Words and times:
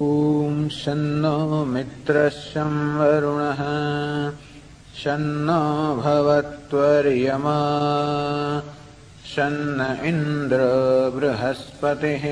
ॐ 0.00 0.68
शन्नो 0.70 1.64
मित्रशं 1.74 2.74
वरुणः 2.98 3.62
शन्नो 4.98 5.62
भवत्वर्यमा 6.02 7.56
शन्न 9.32 9.86
इन्द्र 10.10 10.68
बृहस्पतिः 11.16 12.26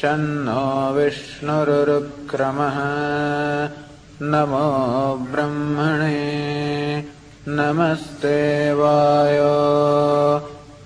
शन्नो 0.00 0.66
विष्णुरुक्रमः 0.98 2.78
नमो 4.34 4.68
ब्रह्मणे 5.32 6.20
नमस्ते 7.48 8.38
वायो 8.82 9.50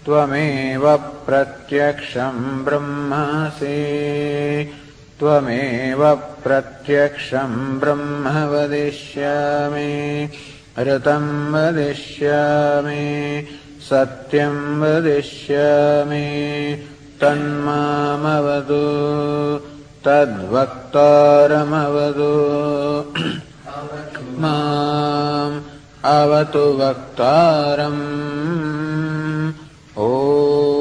त्वमेव 0.07 0.87
प्रत्यक्षम् 1.27 2.65
ब्रह्मासि 2.65 3.77
त्वमेव 5.19 6.03
प्रत्यक्षम् 6.45 7.79
ब्रह्म 7.81 8.25
वदिष्यामि 8.53 9.93
ऋतम् 10.89 11.31
वदिष्यामि 11.55 13.05
सत्यम् 13.89 14.81
वदिष्यामि 14.83 16.27
तन्मामवतु 17.23 18.85
तद्वक्तारमवतु 20.07 20.73
माम् 24.43 25.57
अवतु 26.17 26.65
वक्तारम्। 26.81 28.05
ॐ 29.99 30.76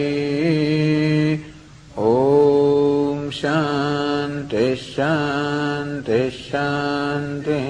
ॐ 1.98 3.09
शान्ति 3.38 4.66
शान्ति 4.76 6.20
शान्तिः। 6.30 7.68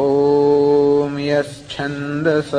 ॐ 0.00 1.18
यच्छन्दस 1.20 2.50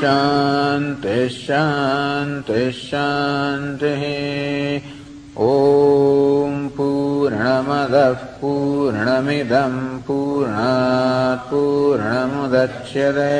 शान्तिः 0.00 1.28
शान्तिः 1.28 2.70
शान्तिः। 2.70 4.02
ॐ 5.38 6.54
पूर्णमदः 6.76 8.12
पूर्णमिदम् 8.12 9.98
पूर्णात् 10.06 11.46
पूर्णमुदच्यते 11.50 13.36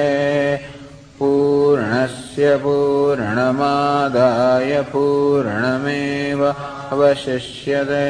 पूर्णस्य 1.21 2.57
पूर्णमादाय 2.57 4.73
पूर्णमेव 4.93 6.55
अवशिष्यते। 6.93 8.07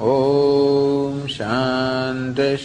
ॐ 0.00 1.26
शान्तिः 1.26 2.64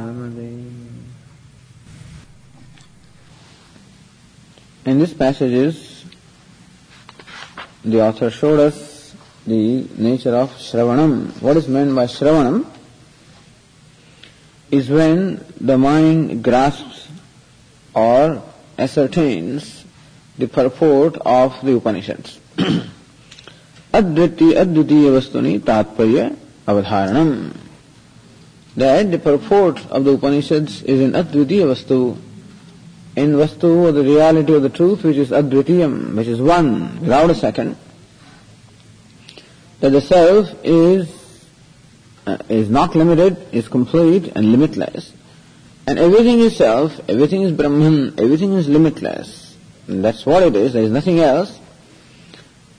In 4.86 5.00
this 5.00 5.12
passages, 5.12 6.06
the 7.84 8.02
author 8.02 8.30
showed 8.30 8.60
us 8.60 9.16
the 9.48 9.88
nature 9.98 10.36
of 10.36 10.52
Shravanam. 10.52 11.42
What 11.42 11.58
is 11.58 11.68
meant 11.68 11.96
by 11.96 12.06
Shravanam? 12.06 12.68
Is 14.70 14.88
when 14.90 15.44
the 15.60 15.78
mind 15.80 16.44
grasps 16.44 17.08
or 17.96 18.44
ascertains 18.78 19.84
the 20.38 20.48
purport 20.48 21.18
of 21.26 21.60
the 21.64 21.76
Upanishads. 21.76 22.40
Adviti 23.92 24.54
Advitiya 24.54 25.10
Vastuni 25.18 25.60
Tatparya 25.60 26.38
Avadharanam. 26.68 27.69
That 28.78 29.12
the 29.12 29.20
purport 29.20 29.86
of 29.88 30.06
the 30.06 30.14
Upanishads 30.14 30.84
is 30.84 31.02
in 31.02 31.14
Advitiya 31.14 31.66
Vastu, 31.66 32.18
in 33.16 33.34
Vastu 33.34 33.94
the 33.94 34.04
reality 34.04 34.54
of 34.54 34.62
the 34.62 34.70
truth 34.70 35.04
which 35.04 35.18
is 35.18 35.32
Advitiyam, 35.32 36.16
which 36.16 36.28
is 36.28 36.40
one, 36.40 37.02
without 37.02 37.30
a 37.30 37.36
second, 37.36 37.76
that 39.80 39.90
the 39.90 40.02
self 40.02 40.54
is, 40.64 41.10
uh, 42.28 42.38
is 42.48 42.70
not 42.70 42.96
limited, 42.96 43.38
is 43.52 43.68
complete 43.68 44.32
and 44.36 44.52
limitless. 44.52 45.14
And 45.88 45.98
everything 45.98 46.40
is 46.40 46.56
self, 46.56 47.00
everything 47.10 47.42
is 47.42 47.52
Brahman, 47.52 48.20
everything 48.20 48.54
is 48.54 48.70
limitless. 48.70 49.58
And 49.88 50.06
that's 50.06 50.26
what 50.26 50.44
it 50.44 50.56
is, 50.56 50.74
there 50.74 50.84
is 50.84 50.92
nothing 50.92 51.20
else. 51.20 51.58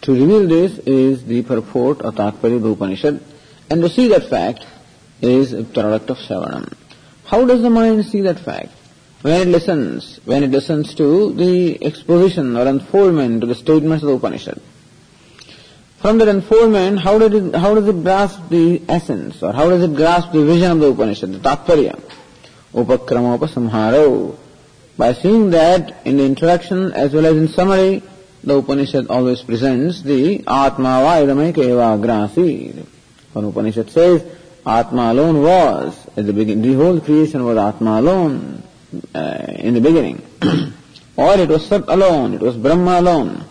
To 0.03 0.13
reveal 0.13 0.47
this 0.47 0.79
is 0.79 1.25
the 1.25 1.43
purport 1.43 2.01
of 2.03 2.15
Tatparya 2.15 2.73
Upanishad, 2.73 3.21
and 3.69 3.83
to 3.83 3.89
see 3.89 4.09
that 4.09 4.31
fact 4.31 4.65
is 5.23 5.53
a 5.53 5.65
product 5.65 6.11
of 6.11 6.17
Shravanam. 6.19 6.73
How 7.25 7.45
does 7.45 7.63
the 7.63 7.71
mind 7.71 8.05
see 8.07 8.23
that 8.23 8.41
fact? 8.41 8.71
When 9.23 9.41
it 9.41 9.49
listens, 9.49 10.19
when 10.25 10.43
it 10.43 10.51
listens 10.51 10.95
to 10.95 11.33
the 11.35 11.85
exposition 11.85 12.57
or 12.57 12.67
unfoldment 12.67 13.43
to 13.43 13.47
the 13.47 13.55
statements 13.55 14.03
of 14.03 14.09
the 14.09 14.17
Upanishad. 14.17 14.61
From 16.01 16.17
that 16.19 16.29
unfoldment, 16.29 17.01
how, 17.01 17.19
did 17.19 17.35
it, 17.35 17.55
how 17.55 17.75
does 17.75 17.87
it 17.87 18.03
grasp 18.03 18.49
the 18.49 18.81
essence 18.89 19.43
or 19.43 19.53
how 19.53 19.69
does 19.69 19.83
it 19.83 19.95
grasp 19.95 20.33
the 20.33 20.45
vision 20.45 20.71
of 20.71 20.81
the 20.81 20.87
Upanishad, 20.89 21.33
the 21.33 21.39
Tatparya? 21.39 22.01
Upakrama 22.73 24.39
By 24.97 25.13
seeing 25.13 25.51
that 25.51 26.07
in 26.07 26.17
the 26.17 26.25
introduction 26.25 26.93
as 26.93 27.13
well 27.13 27.27
as 27.27 27.37
in 27.37 27.49
summary, 27.49 28.03
the 28.43 28.57
Upanishad 28.57 29.09
always 29.09 29.43
presents 29.43 30.01
the 30.03 30.39
Atma 30.47 31.03
Vaidame 31.05 31.53
Keva 31.53 32.01
Grasi. 32.01 32.87
Upanishad 33.35 33.91
says 33.91 34.25
Atma 34.67 35.13
alone 35.13 35.43
was, 35.43 36.07
at 36.17 36.27
the 36.27 36.33
beginning, 36.33 36.63
the 36.63 36.75
whole 36.75 37.01
creation 37.01 37.45
was 37.45 37.57
Atma 37.57 38.01
alone 38.01 38.63
uh, 39.15 39.47
in 39.49 39.75
the 39.75 39.81
beginning. 39.81 40.23
or 41.17 41.35
it 41.39 41.49
was 41.49 41.67
Sat 41.67 41.89
alone, 41.89 42.35
it 42.35 42.41
was 42.41 42.57
Brahma 42.57 43.01
alone. 43.01 43.45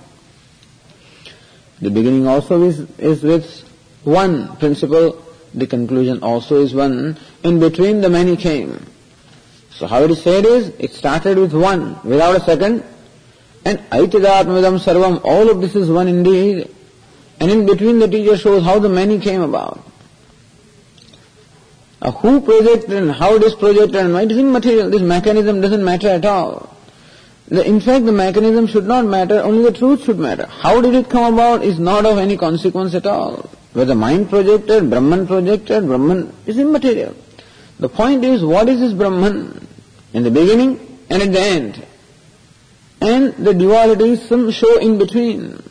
The 1.81 1.89
beginning 1.89 2.27
also 2.27 2.63
is, 2.63 2.79
is 2.97 3.23
with 3.23 3.67
one 4.03 4.57
principle, 4.57 5.23
the 5.53 5.65
conclusion 5.65 6.21
also 6.21 6.61
is 6.61 6.73
one. 6.73 7.17
In 7.43 7.59
between 7.59 8.01
the 8.01 8.09
many 8.09 8.35
came. 8.35 8.85
So 9.71 9.87
how 9.87 10.03
it 10.03 10.11
is 10.11 10.21
said 10.21 10.45
is, 10.45 10.69
it 10.77 10.91
started 10.91 11.37
with 11.37 11.53
one, 11.53 11.99
without 12.03 12.35
a 12.35 12.41
second, 12.41 12.83
and 13.65 13.79
Aitidatmadam 13.89 14.79
Sarvam, 14.79 15.21
all 15.23 15.49
of 15.49 15.61
this 15.61 15.75
is 15.75 15.89
one 15.89 16.07
indeed. 16.07 16.73
And 17.39 17.49
in 17.49 17.65
between 17.65 17.99
the 17.99 18.07
teacher 18.07 18.37
shows 18.37 18.63
how 18.63 18.79
the 18.79 18.89
many 18.89 19.19
came 19.19 19.41
about. 19.41 19.88
Who 22.01 22.39
projected 22.41 22.91
and 22.93 23.11
how 23.11 23.35
it 23.35 23.43
is 23.43 23.55
projected 23.55 23.95
and 23.95 24.13
why 24.13 24.23
it 24.23 24.31
is 24.31 24.37
immaterial. 24.37 24.89
This 24.89 25.01
mechanism 25.01 25.59
doesn't 25.59 25.83
matter 25.83 26.07
at 26.07 26.25
all. 26.25 26.75
The, 27.49 27.65
in 27.67 27.81
fact, 27.81 28.05
the 28.05 28.11
mechanism 28.11 28.67
should 28.67 28.85
not 28.85 29.05
matter, 29.05 29.41
only 29.41 29.63
the 29.63 29.77
truth 29.77 30.05
should 30.05 30.19
matter. 30.19 30.45
How 30.45 30.81
did 30.81 30.93
it 30.93 31.09
come 31.09 31.33
about 31.33 31.63
is 31.63 31.79
not 31.79 32.05
of 32.05 32.17
any 32.17 32.37
consequence 32.37 32.93
at 32.93 33.05
all. 33.05 33.49
Whether 33.73 33.95
mind 33.95 34.29
projected, 34.29 34.89
Brahman 34.89 35.27
projected, 35.27 35.87
Brahman 35.87 36.33
is 36.45 36.57
immaterial. 36.57 37.15
The 37.79 37.89
point 37.89 38.23
is, 38.23 38.43
what 38.43 38.69
is 38.69 38.79
this 38.79 38.93
Brahman? 38.93 39.67
In 40.13 40.23
the 40.23 40.31
beginning 40.31 40.79
and 41.09 41.21
at 41.21 41.31
the 41.31 41.41
end. 41.41 41.85
And 43.01 43.33
the 43.45 43.53
dualities 43.53 44.27
some 44.27 44.51
show 44.51 44.77
in 44.79 44.97
between. 44.97 45.63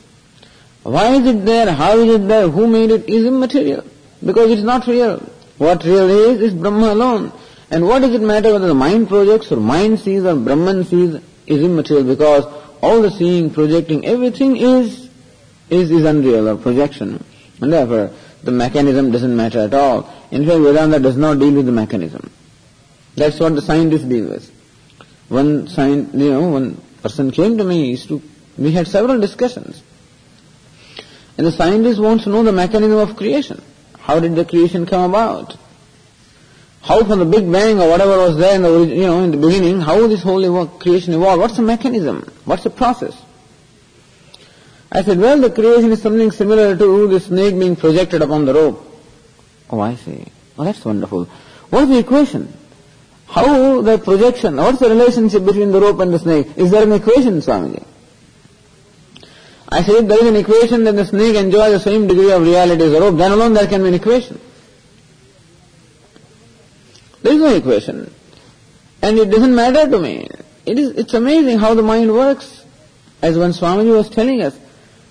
Why 0.83 1.15
is 1.15 1.27
it 1.27 1.45
there? 1.45 1.73
How 1.73 1.99
is 1.99 2.15
it 2.15 2.29
there? 2.29 2.49
Who 2.49 2.67
made 2.67 2.91
it? 2.91 3.09
Is 3.09 3.27
immaterial. 3.27 3.85
Because 4.25 4.51
it's 4.51 4.63
not 4.63 4.87
real. 4.87 5.23
What 5.59 5.85
real 5.85 6.09
is, 6.09 6.41
is 6.41 6.55
Brahma 6.55 6.93
alone. 6.93 7.33
And 7.71 7.87
what 7.87 8.01
does 8.01 8.15
it 8.15 8.23
matter 8.23 8.53
whether 8.53 8.69
the 8.69 8.75
mind 8.75 9.09
projects 9.09 9.53
or 9.53 9.57
mind 9.57 10.01
sees 10.01 10.25
or 10.25 10.37
Brahman 10.37 10.85
sees 10.85 11.21
is 11.47 11.63
immaterial 11.63 12.05
because 12.05 12.45
all 12.81 13.03
the 13.03 13.11
seeing, 13.11 13.51
projecting, 13.51 14.07
everything 14.07 14.57
is, 14.57 15.11
is, 15.69 15.91
is 15.91 16.05
unreal 16.05 16.49
or 16.49 16.57
projection. 16.57 17.23
And 17.61 17.73
therefore, 17.73 18.13
the 18.45 18.53
mechanism 18.53 19.11
doesn't 19.11 19.37
matter 19.37 19.61
at 19.61 19.75
all. 19.75 20.09
In 20.31 20.47
fact, 20.47 20.61
Vedanta 20.61 21.01
does 21.01 21.17
not 21.17 21.39
deal 21.39 21.53
with 21.53 21.67
the 21.67 21.73
mechanism. 21.73 22.31
That's 23.17 23.41
what 23.41 23.55
the 23.55 23.63
scientists 23.63 24.05
deal 24.05 24.29
with. 24.29 24.51
One 25.29 25.67
science, 25.69 26.15
you 26.15 26.31
know, 26.31 26.49
one 26.49 26.81
person 27.03 27.31
came 27.33 27.59
to 27.59 27.65
me, 27.65 27.97
to, 27.97 28.23
we 28.57 28.73
had 28.73 28.87
several 28.87 29.21
discussions. 29.21 29.83
And 31.37 31.47
the 31.47 31.53
scientist 31.53 32.01
wants 32.01 32.25
to 32.25 32.31
know 32.31 32.43
the 32.43 32.53
mechanism 32.53 32.99
of 32.99 33.17
creation. 33.17 33.63
How 34.09 34.21
did 34.21 34.35
the 34.37 34.45
creation 34.47 34.87
come 34.87 35.11
about? 35.11 35.55
How 36.81 37.05
from 37.05 37.19
the 37.19 37.27
Big 37.27 37.53
Bang 37.53 37.79
or 37.79 37.91
whatever 37.91 38.17
was 38.17 38.39
there 38.39 38.55
in 38.55 38.63
the, 38.63 38.87
you 38.87 39.03
know, 39.03 39.23
in 39.23 39.33
the 39.33 39.37
beginning, 39.37 39.81
how 39.81 40.07
this 40.07 40.23
whole 40.23 40.67
creation 40.67 41.13
evolved? 41.13 41.43
What's 41.43 41.57
the 41.57 41.63
mechanism? 41.63 42.27
What's 42.47 42.65
the 42.65 42.71
process? 42.71 43.15
I 44.91 45.03
said, 45.03 45.19
well, 45.19 45.39
the 45.39 45.51
creation 45.51 45.93
is 45.93 46.01
something 46.01 46.31
similar 46.31 46.75
to 46.75 47.09
the 47.09 47.21
snake 47.21 47.59
being 47.59 47.77
projected 47.77 48.23
upon 48.23 48.47
the 48.47 48.55
rope. 48.55 48.83
Oh, 49.69 49.81
I 49.81 49.97
see. 49.97 50.25
Oh, 50.59 50.65
that's 50.65 50.83
wonderful. 50.83 51.27
What 51.69 51.83
is 51.83 51.89
the 51.91 51.99
equation? 51.99 52.51
How 53.27 53.83
the 53.83 53.99
projection, 53.99 54.57
what's 54.57 54.79
the 54.79 54.89
relationship 54.89 55.45
between 55.45 55.71
the 55.71 55.83
rope 55.83 56.01
and 56.01 56.15
the 56.15 56.19
snake? 56.19 56.57
Is 56.57 56.71
there 56.71 56.83
an 56.83 56.93
equation, 56.93 57.43
Swamiji? 57.43 57.85
I 59.71 59.83
said, 59.83 59.97
if 59.97 60.09
there 60.09 60.19
is 60.19 60.29
an 60.29 60.37
equation, 60.37 60.85
then 60.85 60.97
the 60.97 61.05
snake 61.05 61.37
enjoys 61.37 61.73
the 61.73 61.81
same 61.81 62.07
degree 62.07 62.31
of 62.33 62.43
reality 62.43 62.85
as 62.85 62.93
the 62.93 63.01
rope, 63.01 63.17
then 63.17 63.33
alone 63.33 63.53
there 63.53 63.67
can 63.67 63.83
be 63.83 63.89
an 63.89 63.95
equation. 63.95 64.41
There 67.23 67.35
is 67.35 67.39
no 67.39 67.55
equation. 67.55 68.13
And 69.03 69.19
it 69.19 69.31
doesn't 69.31 69.55
matter 69.55 69.89
to 69.91 69.99
me. 69.99 70.29
It 70.65 70.79
is, 70.79 70.91
it's 70.93 71.15
amazing 71.15 71.59
how 71.59 71.75
the 71.75 71.83
mind 71.83 72.13
works. 72.13 72.65
As 73.21 73.37
when 73.37 73.51
Swamiji 73.51 73.95
was 73.95 74.09
telling 74.09 74.43
us, 74.43 74.59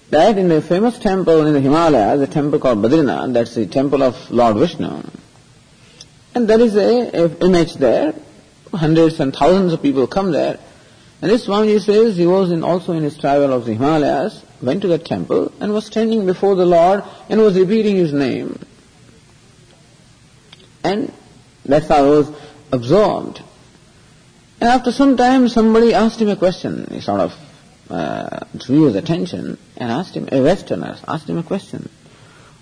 that 0.10 0.38
in 0.38 0.48
the 0.48 0.62
famous 0.62 0.98
temple 1.00 1.46
in 1.46 1.54
the 1.54 1.60
Himalayas, 1.60 2.22
a 2.22 2.28
temple 2.28 2.60
called 2.60 2.80
Badrinath, 2.80 3.34
that's 3.34 3.56
the 3.56 3.66
temple 3.66 4.02
of 4.02 4.32
Lord 4.32 4.56
Vishnu, 4.56 5.04
and 6.34 6.48
there 6.48 6.60
is 6.60 6.76
a, 6.76 7.24
a 7.24 7.46
image 7.46 7.74
there, 7.76 8.14
hundreds 8.72 9.20
and 9.20 9.36
thousands 9.36 9.74
of 9.74 9.82
people 9.82 10.08
come 10.08 10.32
there, 10.32 10.60
and 11.22 11.32
this 11.32 11.48
Swamiji 11.48 11.82
says 11.82 12.16
he 12.16 12.28
was 12.28 12.52
in, 12.52 12.64
also 12.64 12.94
in 12.94 13.04
his 13.04 13.18
travel 13.18 13.52
of 13.52 13.66
the 13.66 13.74
Himalayas, 13.74 14.44
went 14.62 14.82
to 14.82 14.88
the 14.88 15.00
temple 15.00 15.52
and 15.60 15.74
was 15.74 15.86
standing 15.86 16.26
before 16.26 16.56
the 16.56 16.66
Lord 16.66 17.04
and 17.30 17.42
was 17.42 17.58
repeating 17.58 17.96
his 17.96 18.14
name. 18.14 18.60
And 20.84 21.12
that's 21.66 21.88
how 21.88 22.06
I 22.06 22.10
was 22.10 22.32
absorbed. 22.72 23.42
And 24.62 24.70
after 24.70 24.92
some 24.92 25.18
time 25.18 25.50
somebody 25.50 25.94
asked 25.94 26.22
him 26.22 26.30
a 26.30 26.36
question. 26.36 26.88
He 26.92 27.02
sort 27.02 27.22
of 27.22 27.34
uh, 27.90 28.46
drew 28.58 28.86
his 28.86 28.96
attention 28.96 29.58
and 29.76 29.92
asked 29.92 30.16
him, 30.16 30.30
a 30.32 30.42
westerner 30.42 30.98
asked 31.08 31.30
him 31.30 31.38
a 31.38 31.44
question. 31.44 31.90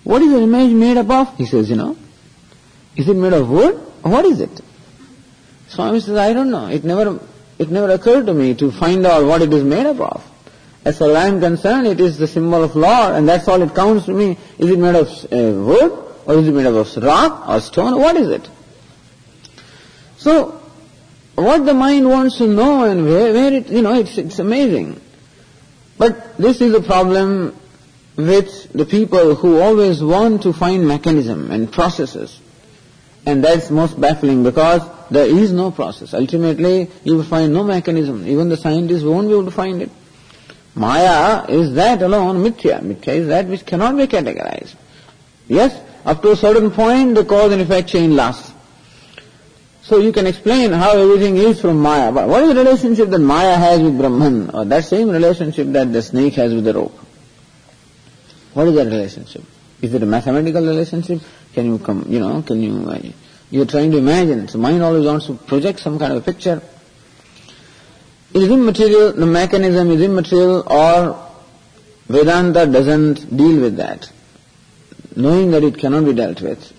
What 0.04 0.22
is 0.22 0.30
the 0.30 0.40
image 0.40 0.72
made 0.72 0.96
up 0.96 1.10
of? 1.10 1.36
He 1.36 1.46
says, 1.46 1.68
you 1.68 1.76
know, 1.76 1.96
is 2.96 3.08
it 3.08 3.16
made 3.16 3.32
of 3.32 3.50
wood? 3.50 3.74
What 4.02 4.24
is 4.24 4.40
it? 4.40 4.60
Swami 5.68 6.00
says, 6.00 6.16
I 6.16 6.32
don't 6.32 6.50
know. 6.50 6.68
It 6.68 6.84
never, 6.84 7.20
it 7.58 7.70
never 7.70 7.90
occurred 7.92 8.26
to 8.26 8.34
me 8.34 8.54
to 8.54 8.70
find 8.70 9.06
out 9.06 9.24
what 9.24 9.42
it 9.42 9.52
is 9.52 9.64
made 9.64 9.86
up 9.86 10.00
of. 10.00 10.32
As 10.84 10.98
far 10.98 11.10
as 11.10 11.16
I 11.16 11.26
am 11.28 11.40
concerned, 11.40 11.86
it 11.86 12.00
is 12.00 12.16
the 12.16 12.28
symbol 12.28 12.62
of 12.62 12.76
Lord, 12.76 13.14
and 13.14 13.28
that's 13.28 13.48
all 13.48 13.60
it 13.60 13.74
counts 13.74 14.06
to 14.06 14.12
me. 14.12 14.38
Is 14.58 14.70
it 14.70 14.78
made 14.78 14.94
of 14.94 15.08
uh, 15.08 15.60
wood, 15.64 16.14
or 16.26 16.34
is 16.34 16.46
it 16.46 16.52
made 16.52 16.66
of 16.66 16.96
rock 17.02 17.48
or 17.48 17.60
stone? 17.60 17.98
What 17.98 18.16
is 18.16 18.28
it? 18.28 18.48
So, 20.18 20.60
what 21.34 21.64
the 21.66 21.74
mind 21.74 22.08
wants 22.08 22.38
to 22.38 22.46
know 22.46 22.84
and 22.84 23.04
where, 23.04 23.32
where 23.32 23.52
it, 23.52 23.68
you 23.68 23.82
know, 23.82 23.94
it's, 23.94 24.16
it's 24.16 24.38
amazing. 24.38 25.00
But 25.98 26.36
this 26.36 26.60
is 26.60 26.74
a 26.74 26.82
problem 26.82 27.56
with 28.16 28.72
the 28.72 28.86
people 28.86 29.34
who 29.34 29.60
always 29.60 30.02
want 30.02 30.42
to 30.42 30.52
find 30.52 30.86
mechanism 30.86 31.50
and 31.50 31.70
processes. 31.70 32.40
And 33.26 33.42
that's 33.42 33.70
most 33.70 34.00
baffling 34.00 34.44
because 34.44 34.82
there 35.10 35.26
is 35.26 35.52
no 35.52 35.72
process. 35.72 36.14
Ultimately, 36.14 36.88
you 37.02 37.16
will 37.16 37.24
find 37.24 37.52
no 37.52 37.64
mechanism. 37.64 38.26
Even 38.26 38.48
the 38.48 38.56
scientists 38.56 39.02
won't 39.02 39.26
be 39.26 39.32
able 39.32 39.46
to 39.46 39.50
find 39.50 39.82
it. 39.82 39.90
Maya 40.76 41.44
is 41.48 41.74
that 41.74 42.02
alone, 42.02 42.36
mithya. 42.44 42.80
Mithya 42.80 43.14
is 43.16 43.28
that 43.28 43.46
which 43.46 43.66
cannot 43.66 43.96
be 43.96 44.06
categorized. 44.06 44.74
Yes, 45.48 45.80
up 46.04 46.22
to 46.22 46.32
a 46.32 46.36
certain 46.36 46.70
point, 46.70 47.14
the 47.14 47.24
cause 47.24 47.52
and 47.52 47.60
effect 47.60 47.88
chain 47.88 48.14
lasts. 48.14 48.52
So 49.82 49.98
you 49.98 50.12
can 50.12 50.26
explain 50.26 50.72
how 50.72 50.96
everything 50.98 51.36
is 51.36 51.60
from 51.60 51.80
Maya. 51.80 52.12
But 52.12 52.28
what 52.28 52.42
is 52.42 52.50
the 52.50 52.56
relationship 52.56 53.08
that 53.08 53.20
Maya 53.20 53.56
has 53.56 53.80
with 53.80 53.96
Brahman? 53.96 54.50
Or 54.50 54.64
that 54.64 54.84
same 54.84 55.10
relationship 55.10 55.68
that 55.68 55.92
the 55.92 56.02
snake 56.02 56.34
has 56.34 56.52
with 56.52 56.64
the 56.64 56.74
rope? 56.74 56.98
What 58.52 58.68
is 58.68 58.74
that 58.74 58.86
relationship? 58.86 59.44
Is 59.82 59.92
it 59.94 60.02
a 60.02 60.06
mathematical 60.06 60.66
relationship? 60.66 61.20
Can 61.52 61.66
you 61.66 61.78
come, 61.78 62.06
you 62.08 62.18
know, 62.18 62.42
can 62.42 62.62
you, 62.62 62.88
uh, 62.88 63.00
you're 63.50 63.66
trying 63.66 63.90
to 63.92 63.98
imagine. 63.98 64.48
So 64.48 64.58
mind 64.58 64.82
always 64.82 65.06
wants 65.06 65.26
to 65.26 65.34
project 65.34 65.80
some 65.80 65.98
kind 65.98 66.12
of 66.12 66.18
a 66.18 66.20
picture. 66.20 66.62
It 68.32 68.42
is 68.42 68.50
immaterial, 68.50 69.12
the 69.12 69.26
mechanism 69.26 69.90
is 69.90 70.00
immaterial 70.00 70.64
or 70.66 71.22
Vedanta 72.08 72.66
doesn't 72.66 73.36
deal 73.36 73.60
with 73.60 73.76
that, 73.76 74.10
knowing 75.14 75.50
that 75.50 75.62
it 75.62 75.78
cannot 75.78 76.04
be 76.04 76.12
dealt 76.12 76.40
with. 76.40 76.72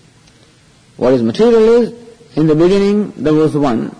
What 0.96 1.12
is 1.12 1.22
material 1.22 1.82
is, 1.82 2.08
in 2.36 2.46
the 2.46 2.54
beginning 2.54 3.12
there 3.16 3.34
was 3.34 3.56
one. 3.56 3.94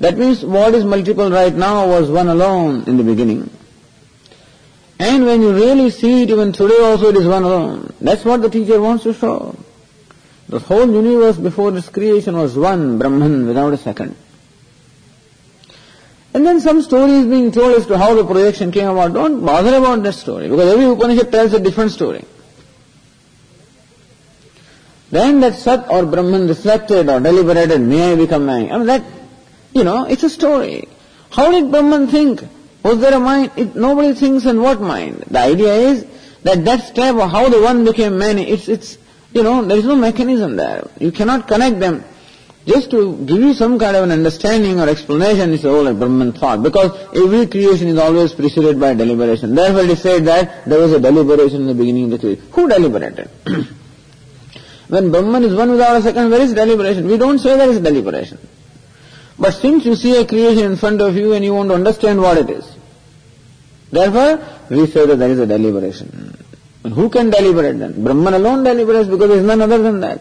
That 0.00 0.18
means 0.18 0.44
what 0.44 0.74
is 0.74 0.84
multiple 0.84 1.30
right 1.30 1.54
now 1.54 1.86
was 1.86 2.10
one 2.10 2.28
alone 2.28 2.84
in 2.84 2.96
the 2.96 3.04
beginning. 3.04 3.50
And 5.04 5.26
when 5.26 5.42
you 5.42 5.52
really 5.52 5.90
see 5.90 6.22
it, 6.22 6.30
even 6.30 6.52
today 6.54 6.78
also 6.80 7.10
it 7.10 7.16
is 7.16 7.26
one 7.26 7.42
alone. 7.42 7.92
That's 8.00 8.24
what 8.24 8.40
the 8.40 8.48
teacher 8.48 8.80
wants 8.80 9.02
to 9.02 9.12
show. 9.12 9.54
The 10.48 10.58
whole 10.58 10.90
universe 10.90 11.36
before 11.36 11.72
this 11.72 11.90
creation 11.90 12.34
was 12.38 12.56
one, 12.56 12.98
Brahman, 12.98 13.46
without 13.46 13.74
a 13.74 13.76
second. 13.76 14.16
And 16.32 16.46
then 16.46 16.58
some 16.62 16.80
story 16.80 17.12
is 17.12 17.26
being 17.26 17.52
told 17.52 17.74
as 17.74 17.86
to 17.88 17.98
how 17.98 18.14
the 18.14 18.24
projection 18.24 18.72
came 18.72 18.88
about. 18.88 19.12
Don't 19.12 19.44
bother 19.44 19.74
about 19.76 20.02
that 20.04 20.14
story, 20.14 20.48
because 20.48 20.72
every 20.72 20.86
Upanishad 20.86 21.30
tells 21.30 21.52
a 21.52 21.60
different 21.60 21.90
story. 21.90 22.24
Then 25.10 25.40
that 25.40 25.56
Sat 25.56 25.90
or 25.90 26.06
Brahman 26.06 26.48
reflected 26.48 27.10
or 27.10 27.20
deliberated, 27.20 27.78
may 27.82 28.12
I 28.12 28.16
become 28.16 28.46
man. 28.46 28.72
I 28.72 28.78
mean 28.78 28.86
that, 28.86 29.04
you 29.74 29.84
know, 29.84 30.06
it's 30.06 30.22
a 30.22 30.30
story. 30.30 30.88
How 31.30 31.50
did 31.50 31.70
Brahman 31.70 32.06
think? 32.08 32.42
Was 32.84 33.00
there 33.00 33.14
a 33.14 33.20
mind? 33.20 33.52
It, 33.56 33.74
nobody 33.74 34.12
thinks 34.12 34.44
in 34.44 34.60
what 34.60 34.80
mind. 34.80 35.24
The 35.28 35.38
idea 35.38 35.74
is 35.74 36.04
that 36.42 36.64
that 36.66 36.80
step 36.82 37.16
of 37.16 37.30
how 37.30 37.48
the 37.48 37.62
one 37.62 37.84
became 37.84 38.18
many, 38.18 38.46
it's, 38.46 38.68
it's, 38.68 38.98
you 39.32 39.42
know, 39.42 39.64
there 39.64 39.78
is 39.78 39.86
no 39.86 39.96
mechanism 39.96 40.56
there. 40.56 40.86
You 41.00 41.10
cannot 41.10 41.48
connect 41.48 41.80
them. 41.80 42.04
Just 42.66 42.90
to 42.90 43.16
give 43.24 43.38
you 43.38 43.54
some 43.54 43.78
kind 43.78 43.96
of 43.96 44.04
an 44.04 44.10
understanding 44.10 44.80
or 44.80 44.88
explanation 44.88 45.50
is 45.52 45.64
all 45.64 45.82
like 45.82 45.98
Brahman 45.98 46.32
thought. 46.32 46.62
Because 46.62 46.92
every 47.14 47.46
creation 47.46 47.88
is 47.88 47.98
always 47.98 48.32
preceded 48.34 48.78
by 48.78 48.92
deliberation. 48.92 49.54
Therefore 49.54 49.82
it 49.82 49.90
is 49.90 50.02
said 50.02 50.26
that 50.26 50.66
there 50.66 50.78
was 50.78 50.92
a 50.92 51.00
deliberation 51.00 51.62
in 51.62 51.66
the 51.66 51.74
beginning 51.74 52.04
of 52.04 52.10
the 52.12 52.18
creation. 52.18 52.46
Who 52.52 52.68
deliberated? 52.68 53.30
when 54.88 55.10
Brahman 55.10 55.44
is 55.44 55.54
one 55.54 55.70
without 55.70 55.96
a 55.96 56.02
second, 56.02 56.30
where 56.30 56.40
is 56.40 56.52
deliberation? 56.52 57.06
We 57.06 57.16
don't 57.16 57.38
say 57.38 57.56
there 57.56 57.70
is 57.70 57.80
deliberation. 57.80 58.38
But 59.38 59.52
since 59.52 59.84
you 59.84 59.96
see 59.96 60.16
a 60.20 60.26
creation 60.26 60.64
in 60.64 60.76
front 60.76 61.00
of 61.00 61.16
you 61.16 61.32
and 61.32 61.44
you 61.44 61.54
want 61.54 61.68
to 61.70 61.74
understand 61.74 62.20
what 62.20 62.38
it 62.38 62.50
is, 62.50 62.64
therefore 63.90 64.46
we 64.70 64.86
say 64.86 65.06
that 65.06 65.16
there 65.16 65.30
is 65.30 65.38
a 65.38 65.46
deliberation. 65.46 66.36
And 66.84 66.92
who 66.92 67.08
can 67.08 67.30
deliberate 67.30 67.78
then? 67.78 68.04
Brahman 68.04 68.34
alone 68.34 68.62
deliberates 68.62 69.08
because 69.08 69.28
there 69.28 69.38
is 69.38 69.44
none 69.44 69.60
other 69.60 69.82
than 69.82 70.00
that. 70.00 70.20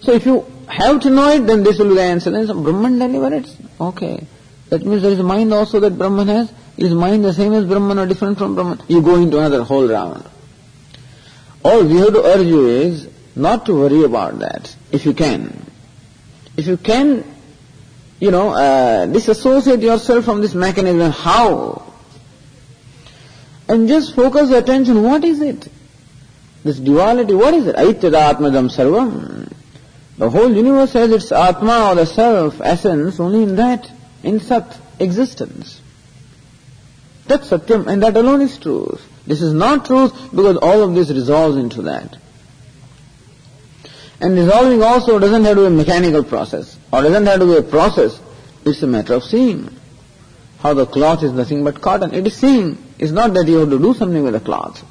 So 0.00 0.12
if 0.12 0.26
you 0.26 0.44
have 0.68 1.00
to 1.00 1.10
know 1.10 1.30
it, 1.30 1.46
then 1.46 1.62
this 1.62 1.78
will 1.78 1.88
be 1.88 1.94
the 1.94 2.02
answer. 2.02 2.30
Then 2.30 2.46
Brahman 2.46 2.98
deliberates. 2.98 3.56
Okay. 3.80 4.26
That 4.68 4.84
means 4.84 5.02
there 5.02 5.12
is 5.12 5.20
mind 5.20 5.54
also 5.54 5.80
that 5.80 5.96
Brahman 5.96 6.28
has. 6.28 6.52
Is 6.76 6.92
mind 6.92 7.24
the 7.24 7.32
same 7.32 7.52
as 7.52 7.64
Brahman 7.64 7.98
or 7.98 8.06
different 8.06 8.36
from 8.36 8.56
Brahman? 8.56 8.82
You 8.88 9.00
go 9.00 9.14
into 9.16 9.38
another 9.38 9.62
whole 9.62 9.88
round. 9.88 10.28
All 11.64 11.84
we 11.84 11.96
have 11.98 12.12
to 12.12 12.22
urge 12.22 12.46
you 12.46 12.66
is 12.66 13.08
not 13.36 13.66
to 13.66 13.74
worry 13.74 14.02
about 14.02 14.40
that, 14.40 14.74
if 14.90 15.06
you 15.06 15.14
can. 15.14 15.63
If 16.56 16.66
you 16.66 16.76
can, 16.76 17.24
you 18.20 18.30
know, 18.30 18.50
uh, 18.50 19.06
disassociate 19.06 19.80
yourself 19.80 20.24
from 20.24 20.40
this 20.40 20.54
mechanism, 20.54 21.10
how? 21.10 21.92
And 23.68 23.88
just 23.88 24.14
focus 24.14 24.50
your 24.50 24.58
attention, 24.58 25.02
what 25.02 25.24
is 25.24 25.40
it? 25.40 25.68
This 26.62 26.78
duality, 26.78 27.34
what 27.34 27.54
is 27.54 27.66
it? 27.66 27.76
Aityadaatmadam 27.76 28.74
sarvam. 28.74 29.52
The 30.16 30.30
whole 30.30 30.54
universe 30.54 30.92
has 30.92 31.10
its 31.10 31.32
Atma 31.32 31.90
or 31.90 31.94
the 31.96 32.06
self, 32.06 32.60
essence, 32.60 33.18
only 33.18 33.42
in 33.42 33.56
that, 33.56 33.90
in 34.22 34.38
Sat, 34.38 34.78
existence. 35.00 35.80
That's 37.26 37.50
Satyam, 37.50 37.86
and 37.86 38.02
that 38.02 38.16
alone 38.16 38.42
is 38.42 38.56
truth. 38.58 39.02
This 39.26 39.42
is 39.42 39.52
not 39.52 39.86
truth 39.86 40.30
because 40.30 40.56
all 40.58 40.82
of 40.82 40.94
this 40.94 41.10
resolves 41.10 41.56
into 41.56 41.82
that. 41.82 42.16
And 44.24 44.38
resolving 44.38 44.82
also 44.82 45.18
doesn't 45.18 45.44
have 45.44 45.56
to 45.56 45.60
be 45.60 45.66
a 45.66 45.70
mechanical 45.70 46.24
process 46.24 46.78
or 46.90 47.02
doesn't 47.02 47.26
have 47.26 47.40
to 47.40 47.46
be 47.46 47.58
a 47.58 47.62
process. 47.62 48.18
It's 48.64 48.82
a 48.82 48.86
matter 48.86 49.12
of 49.12 49.22
seeing. 49.22 49.68
How 50.60 50.72
the 50.72 50.86
cloth 50.86 51.22
is 51.22 51.32
nothing 51.32 51.62
but 51.62 51.82
cotton. 51.82 52.14
It 52.14 52.26
is 52.26 52.34
seeing. 52.34 52.78
It's 52.98 53.12
not 53.12 53.34
that 53.34 53.46
you 53.46 53.56
have 53.56 53.68
to 53.68 53.78
do 53.78 53.92
something 53.92 54.22
with 54.22 54.32
the 54.32 54.40
cloth. 54.40 54.82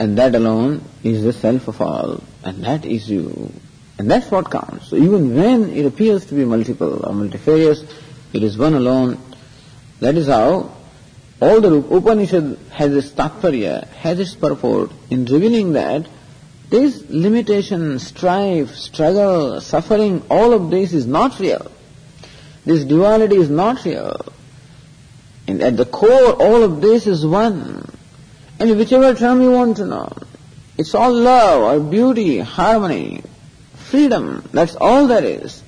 And 0.00 0.18
that 0.18 0.34
alone 0.34 0.82
is 1.04 1.22
the 1.22 1.32
self 1.32 1.68
of 1.68 1.80
all. 1.80 2.24
And 2.42 2.64
that 2.64 2.84
is 2.84 3.08
you. 3.08 3.52
And 3.96 4.10
that's 4.10 4.28
what 4.28 4.50
counts. 4.50 4.88
So 4.88 4.96
even 4.96 5.36
when 5.36 5.70
it 5.70 5.86
appears 5.86 6.26
to 6.26 6.34
be 6.34 6.44
multiple 6.44 7.06
or 7.06 7.14
multifarious, 7.14 7.84
it 8.32 8.42
is 8.42 8.58
one 8.58 8.74
alone. 8.74 9.16
That 10.00 10.16
is 10.16 10.26
how 10.26 10.74
all 11.40 11.60
the 11.60 11.72
Upanishad 11.76 12.58
has 12.72 12.92
its 12.96 13.10
tatparya, 13.10 13.86
has 13.90 14.18
its 14.18 14.34
purport 14.34 14.90
in 15.08 15.24
revealing 15.26 15.74
that 15.74 16.08
this 16.70 17.04
limitation, 17.10 17.98
strife, 17.98 18.74
struggle, 18.76 19.60
suffering, 19.60 20.22
all 20.30 20.52
of 20.52 20.70
this 20.70 20.92
is 20.92 21.06
not 21.06 21.38
real. 21.40 21.70
This 22.64 22.84
duality 22.84 23.36
is 23.36 23.50
not 23.50 23.84
real. 23.84 24.32
And 25.48 25.62
at 25.62 25.76
the 25.76 25.84
core, 25.84 26.32
all 26.32 26.62
of 26.62 26.80
this 26.80 27.08
is 27.08 27.26
one. 27.26 27.90
And 28.60 28.78
whichever 28.78 29.14
term 29.14 29.42
you 29.42 29.50
want 29.50 29.78
to 29.78 29.86
know, 29.86 30.12
it's 30.78 30.94
all 30.94 31.12
love 31.12 31.62
or 31.62 31.90
beauty, 31.90 32.38
harmony, 32.38 33.22
freedom. 33.74 34.48
That's 34.52 34.76
all 34.76 35.08
there 35.08 35.24
is. 35.24 35.62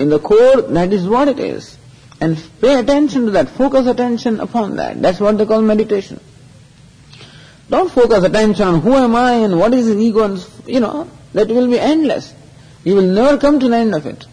In 0.00 0.08
the 0.08 0.18
core, 0.18 0.62
that 0.62 0.92
is 0.92 1.06
what 1.06 1.28
it 1.28 1.38
is. 1.38 1.78
And 2.20 2.36
pay 2.60 2.80
attention 2.80 3.26
to 3.26 3.30
that. 3.32 3.48
Focus 3.50 3.86
attention 3.86 4.40
upon 4.40 4.76
that. 4.76 5.00
That's 5.00 5.20
what 5.20 5.38
they 5.38 5.46
call 5.46 5.62
meditation. 5.62 6.20
Don't 7.72 7.90
focus 7.90 8.22
attention 8.22 8.68
on 8.68 8.80
who 8.82 8.92
am 8.92 9.16
I 9.16 9.32
and 9.44 9.58
what 9.58 9.72
is 9.72 9.86
the 9.86 9.96
ego 9.96 10.24
and, 10.24 10.46
you 10.66 10.78
know, 10.78 11.08
that 11.32 11.48
will 11.48 11.68
be 11.68 11.80
endless. 11.80 12.34
You 12.84 12.96
will 12.96 13.10
never 13.10 13.38
come 13.38 13.60
to 13.60 13.66
the 13.66 13.74
end 13.74 13.94
of 13.94 14.04
it. 14.04 14.26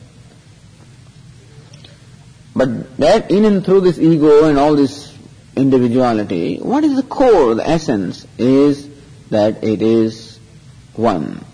But 2.54 2.98
that 2.98 3.32
in 3.32 3.46
and 3.46 3.64
through 3.64 3.80
this 3.82 3.98
ego 3.98 4.50
and 4.50 4.58
all 4.58 4.76
this 4.76 5.18
individuality, 5.56 6.58
what 6.58 6.84
is 6.84 6.98
the 6.98 7.04
core, 7.04 7.56
the 7.56 7.66
essence, 7.66 8.28
is 8.38 8.90
that 9.30 9.64
it 9.64 9.82
is 9.82 10.38
one. 10.96 11.46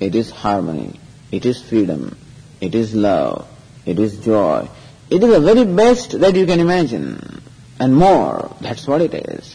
It 0.00 0.14
is 0.14 0.30
harmony. 0.30 0.98
It 1.30 1.44
is 1.44 1.60
freedom. 1.60 2.16
It 2.62 2.74
is 2.74 2.94
love. 2.94 3.46
It 3.84 3.98
is 3.98 4.20
joy. 4.20 4.70
It 5.10 5.22
is 5.22 5.30
the 5.30 5.40
very 5.40 5.66
best 5.66 6.18
that 6.18 6.34
you 6.34 6.46
can 6.46 6.60
imagine. 6.60 7.42
And 7.78 7.94
more. 7.94 8.56
That's 8.62 8.86
what 8.86 9.02
it 9.02 9.12
is. 9.12 9.54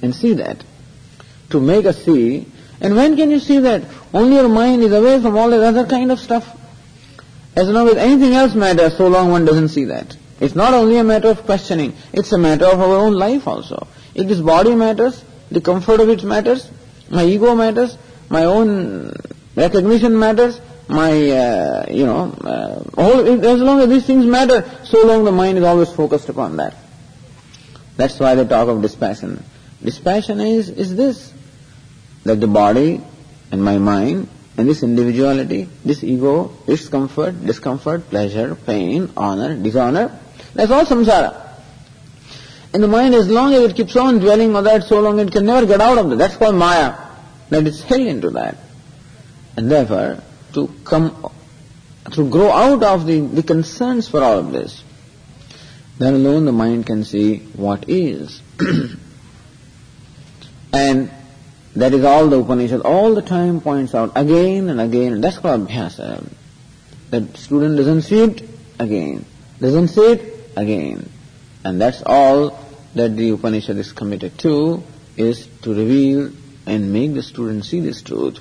And 0.00 0.14
see 0.14 0.32
that 0.32 0.64
to 1.50 1.60
make 1.60 1.86
us 1.86 2.04
see. 2.04 2.46
And 2.80 2.94
when 2.94 3.16
can 3.16 3.30
you 3.30 3.40
see 3.40 3.58
that? 3.60 3.82
Only 4.12 4.36
your 4.36 4.48
mind 4.48 4.82
is 4.82 4.92
away 4.92 5.20
from 5.20 5.36
all 5.36 5.50
that 5.50 5.60
other 5.60 5.86
kind 5.86 6.12
of 6.12 6.20
stuff. 6.20 6.56
As 7.56 7.68
long 7.68 7.88
as 7.88 7.96
anything 7.96 8.34
else 8.34 8.54
matters, 8.54 8.96
so 8.96 9.08
long 9.08 9.30
one 9.30 9.44
doesn't 9.44 9.68
see 9.68 9.84
that. 9.86 10.16
It's 10.40 10.54
not 10.54 10.74
only 10.74 10.98
a 10.98 11.04
matter 11.04 11.28
of 11.28 11.42
questioning, 11.44 11.94
it's 12.12 12.30
a 12.32 12.38
matter 12.38 12.66
of 12.66 12.80
our 12.80 12.96
own 12.96 13.14
life 13.14 13.48
also. 13.48 13.88
If 14.14 14.28
this 14.28 14.40
body 14.40 14.74
matters, 14.74 15.24
the 15.50 15.60
comfort 15.60 16.00
of 16.00 16.08
it 16.08 16.22
matters, 16.22 16.70
my 17.10 17.24
ego 17.24 17.54
matters, 17.56 17.98
my 18.28 18.44
own 18.44 19.12
recognition 19.56 20.16
matters, 20.18 20.60
my, 20.88 21.30
uh, 21.30 21.86
you 21.90 22.06
know, 22.06 22.32
uh, 22.44 22.82
all, 22.96 23.44
as 23.44 23.60
long 23.60 23.80
as 23.80 23.88
these 23.88 24.06
things 24.06 24.24
matter, 24.24 24.64
so 24.84 25.04
long 25.04 25.24
the 25.24 25.32
mind 25.32 25.58
is 25.58 25.64
always 25.64 25.90
focused 25.92 26.28
upon 26.28 26.56
that. 26.56 26.76
That's 27.96 28.18
why 28.20 28.36
they 28.36 28.46
talk 28.46 28.68
of 28.68 28.80
dispassion. 28.80 29.42
Dispassion 29.82 30.40
is, 30.40 30.70
is 30.70 30.94
this 30.94 31.32
that 32.28 32.40
the 32.40 32.46
body 32.46 33.00
and 33.50 33.64
my 33.64 33.78
mind 33.78 34.28
and 34.56 34.68
this 34.68 34.82
individuality, 34.82 35.68
this 35.84 36.04
ego, 36.04 36.52
its 36.66 36.88
comfort, 36.88 37.44
discomfort, 37.44 38.08
pleasure, 38.10 38.54
pain, 38.54 39.10
honor, 39.16 39.56
dishonor, 39.56 40.18
that's 40.54 40.70
all 40.70 40.84
samsara. 40.84 41.46
And 42.74 42.82
the 42.82 42.88
mind, 42.88 43.14
as 43.14 43.28
long 43.28 43.54
as 43.54 43.62
it 43.62 43.76
keeps 43.76 43.96
on 43.96 44.18
dwelling 44.18 44.54
on 44.54 44.64
that, 44.64 44.84
so 44.84 45.00
long 45.00 45.18
it 45.18 45.32
can 45.32 45.46
never 45.46 45.66
get 45.66 45.80
out 45.80 45.96
of 45.96 46.10
that. 46.10 46.16
That's 46.16 46.36
called 46.36 46.56
maya. 46.56 46.96
That 47.48 47.66
it's 47.66 47.82
held 47.82 48.02
into 48.02 48.30
that. 48.30 48.58
And 49.56 49.70
therefore, 49.70 50.22
to 50.52 50.68
come, 50.84 51.32
to 52.12 52.28
grow 52.28 52.50
out 52.50 52.82
of 52.82 53.06
the, 53.06 53.20
the 53.20 53.42
concerns 53.42 54.08
for 54.08 54.22
all 54.22 54.38
of 54.38 54.52
this, 54.52 54.84
then 55.98 56.14
alone 56.14 56.44
the 56.44 56.52
mind 56.52 56.86
can 56.86 57.04
see 57.04 57.38
what 57.38 57.88
is. 57.88 58.42
and 60.72 61.10
that 61.78 61.94
is 61.94 62.04
all 62.04 62.26
the 62.28 62.40
Upanishad 62.40 62.80
all 62.80 63.14
the 63.14 63.22
time 63.22 63.60
points 63.60 63.94
out 63.94 64.12
again 64.16 64.68
and 64.68 64.80
again, 64.80 65.20
that's 65.20 65.38
called 65.38 65.68
Abhyasa. 65.68 66.28
That 67.10 67.36
student 67.36 67.76
doesn't 67.76 68.02
see 68.02 68.22
it 68.22 68.42
again, 68.78 69.24
doesn't 69.60 69.88
see 69.88 70.12
it 70.12 70.50
again. 70.56 71.08
And 71.64 71.80
that's 71.80 72.02
all 72.04 72.58
that 72.94 73.16
the 73.16 73.30
Upanishad 73.30 73.76
is 73.76 73.92
committed 73.92 74.38
to, 74.38 74.82
is 75.16 75.46
to 75.62 75.74
reveal 75.74 76.32
and 76.66 76.92
make 76.92 77.14
the 77.14 77.22
student 77.22 77.64
see 77.64 77.80
this 77.80 78.02
truth. 78.02 78.40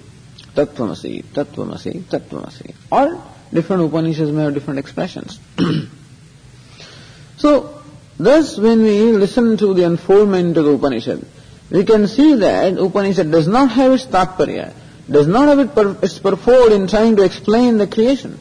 Tattvamasi, 0.55 1.23
Tattvamasi, 1.23 2.01
Tattvamasi. 2.03 2.73
All 2.91 3.23
different 3.53 3.83
Upanishads 3.83 4.31
may 4.31 4.43
have 4.43 4.53
different 4.55 4.79
expressions. 4.79 5.39
so, 7.37 7.83
thus 8.17 8.57
when 8.57 8.81
we 8.81 9.11
listen 9.11 9.57
to 9.57 9.75
the 9.75 9.83
unfoldment 9.83 10.57
of 10.57 10.65
the 10.65 10.71
Upanishad, 10.71 11.25
we 11.69 11.83
can 11.83 12.07
see 12.07 12.35
that 12.35 12.77
Upanishad 12.77 13.31
does 13.31 13.47
not 13.47 13.71
have 13.71 13.91
its 13.93 14.05
tatparya, 14.05 14.73
does 15.09 15.27
not 15.27 15.47
have 15.47 16.03
its 16.03 16.19
purport 16.19 16.71
in 16.71 16.87
trying 16.87 17.15
to 17.17 17.23
explain 17.23 17.77
the 17.77 17.87
creation, 17.87 18.39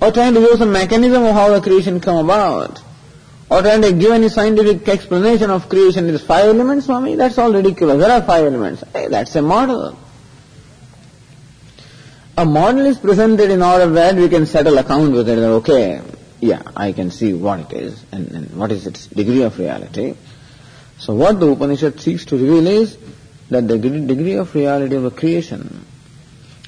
or 0.00 0.10
trying 0.12 0.34
to 0.34 0.40
give 0.40 0.58
some 0.58 0.72
mechanism 0.72 1.22
of 1.24 1.34
how 1.34 1.50
the 1.50 1.60
creation 1.60 2.00
come 2.00 2.24
about, 2.24 2.80
or 3.50 3.62
trying 3.62 3.82
to 3.82 3.92
give 3.92 4.12
any 4.12 4.28
scientific 4.28 4.88
explanation 4.88 5.50
of 5.50 5.68
creation. 5.68 6.08
It 6.08 6.14
is 6.14 6.22
five 6.22 6.46
elements, 6.46 6.86
Swami, 6.86 7.16
that's 7.16 7.38
all 7.38 7.52
ridiculous. 7.52 7.98
There 7.98 8.10
are 8.10 8.22
five 8.22 8.46
elements. 8.46 8.82
Hey, 8.92 9.08
that's 9.08 9.34
a 9.36 9.42
model. 9.42 9.98
A 12.36 12.44
model 12.46 12.86
is 12.86 12.96
presented 12.98 13.50
in 13.50 13.60
order 13.60 13.90
that 13.90 14.16
we 14.16 14.28
can 14.28 14.46
settle 14.46 14.78
account 14.78 15.12
with 15.12 15.28
it. 15.28 15.38
Okay, 15.38 16.00
yeah, 16.40 16.62
I 16.74 16.92
can 16.92 17.10
see 17.10 17.34
what 17.34 17.60
it 17.60 17.72
is 17.72 18.02
and, 18.10 18.30
and 18.30 18.56
what 18.56 18.72
is 18.72 18.86
its 18.86 19.06
degree 19.06 19.42
of 19.42 19.58
reality. 19.58 20.14
So 21.02 21.14
what 21.14 21.40
the 21.40 21.48
Upanishad 21.50 22.00
seeks 22.00 22.24
to 22.26 22.36
reveal 22.36 22.64
is 22.68 22.96
that 23.50 23.66
the 23.66 23.76
degree 23.76 24.34
of 24.34 24.54
reality 24.54 24.94
of 24.94 25.04
a 25.04 25.10
creation. 25.10 25.84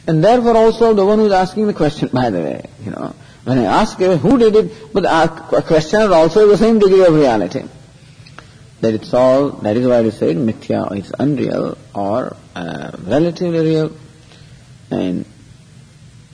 And 0.08 0.24
therefore 0.24 0.56
also 0.56 0.92
the 0.92 1.06
one 1.06 1.20
who 1.20 1.26
is 1.26 1.32
asking 1.32 1.68
the 1.68 1.72
question, 1.72 2.08
by 2.12 2.30
the 2.30 2.40
way, 2.40 2.68
you 2.84 2.90
know, 2.90 3.14
when 3.44 3.58
I 3.58 3.64
ask 3.64 3.96
who 3.98 4.38
did 4.38 4.56
it, 4.56 4.92
but 4.92 5.04
a 5.04 5.62
questioner 5.62 6.12
also 6.12 6.48
the 6.48 6.58
same 6.58 6.80
degree 6.80 7.04
of 7.04 7.14
reality. 7.14 7.62
That 8.80 8.94
it's 8.94 9.14
all, 9.14 9.50
that 9.50 9.76
is 9.76 9.86
why 9.86 10.00
is 10.00 10.18
said 10.18 10.36
mithya, 10.36 10.96
it's 10.96 11.12
unreal 11.16 11.78
or 11.94 12.36
uh, 12.56 12.90
relatively 13.04 13.60
real. 13.60 13.92
And 14.90 15.26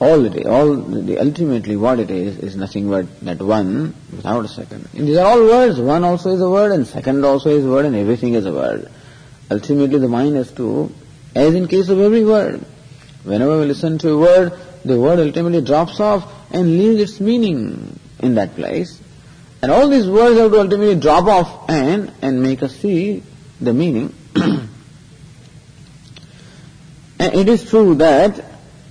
all 0.01 0.25
it 0.25 0.35
is, 0.35 0.47
all 0.47 0.77
the, 0.77 1.19
ultimately 1.19 1.77
what 1.77 2.01
it 2.01 2.11
is, 2.11 2.39
is 2.39 2.57
nothing 2.57 2.89
but 2.89 3.21
that 3.21 3.39
one 3.39 3.95
without 4.11 4.45
a 4.45 4.49
second. 4.49 4.89
And 4.95 5.07
these 5.07 5.19
are 5.19 5.27
all 5.27 5.43
words. 5.45 5.79
One 5.79 6.05
also 6.05 6.31
is 6.31 6.41
a 6.41 6.49
word 6.49 6.73
and 6.73 6.87
second 6.87 7.23
also 7.23 7.51
is 7.51 7.67
a 7.67 7.69
word 7.69 7.85
and 7.85 7.95
everything 7.95 8.33
is 8.33 8.47
a 8.47 8.53
word. 8.53 8.91
Ultimately 9.51 9.99
the 9.99 10.09
mind 10.09 10.37
has 10.37 10.51
to, 10.53 10.91
as 11.35 11.55
in 11.55 11.69
case 11.69 11.91
of 11.91 12.01
every 12.01 12.25
word, 12.25 12.65
whenever 13.25 13.61
we 13.61 13.67
listen 13.67 13.99
to 13.99 14.13
a 14.13 14.19
word, 14.19 14.59
the 14.87 14.99
word 14.99 15.19
ultimately 15.19 15.61
drops 15.61 16.01
off 16.01 16.33
and 16.51 16.79
leaves 16.79 17.01
its 17.03 17.21
meaning 17.21 18.01
in 18.21 18.37
that 18.37 18.55
place. 18.55 18.99
And 19.61 19.71
all 19.71 19.91
these 19.91 20.09
words 20.09 20.39
have 20.39 20.51
to 20.53 20.61
ultimately 20.61 20.99
drop 20.99 21.27
off 21.27 21.69
and, 21.69 22.11
and 22.23 22.43
make 22.43 22.63
us 22.63 22.75
see 22.75 23.23
the 23.61 23.75
meaning. 23.75 24.15
and 24.35 24.71
it 27.19 27.51
is 27.51 27.69
true 27.69 27.97
that 27.97 28.50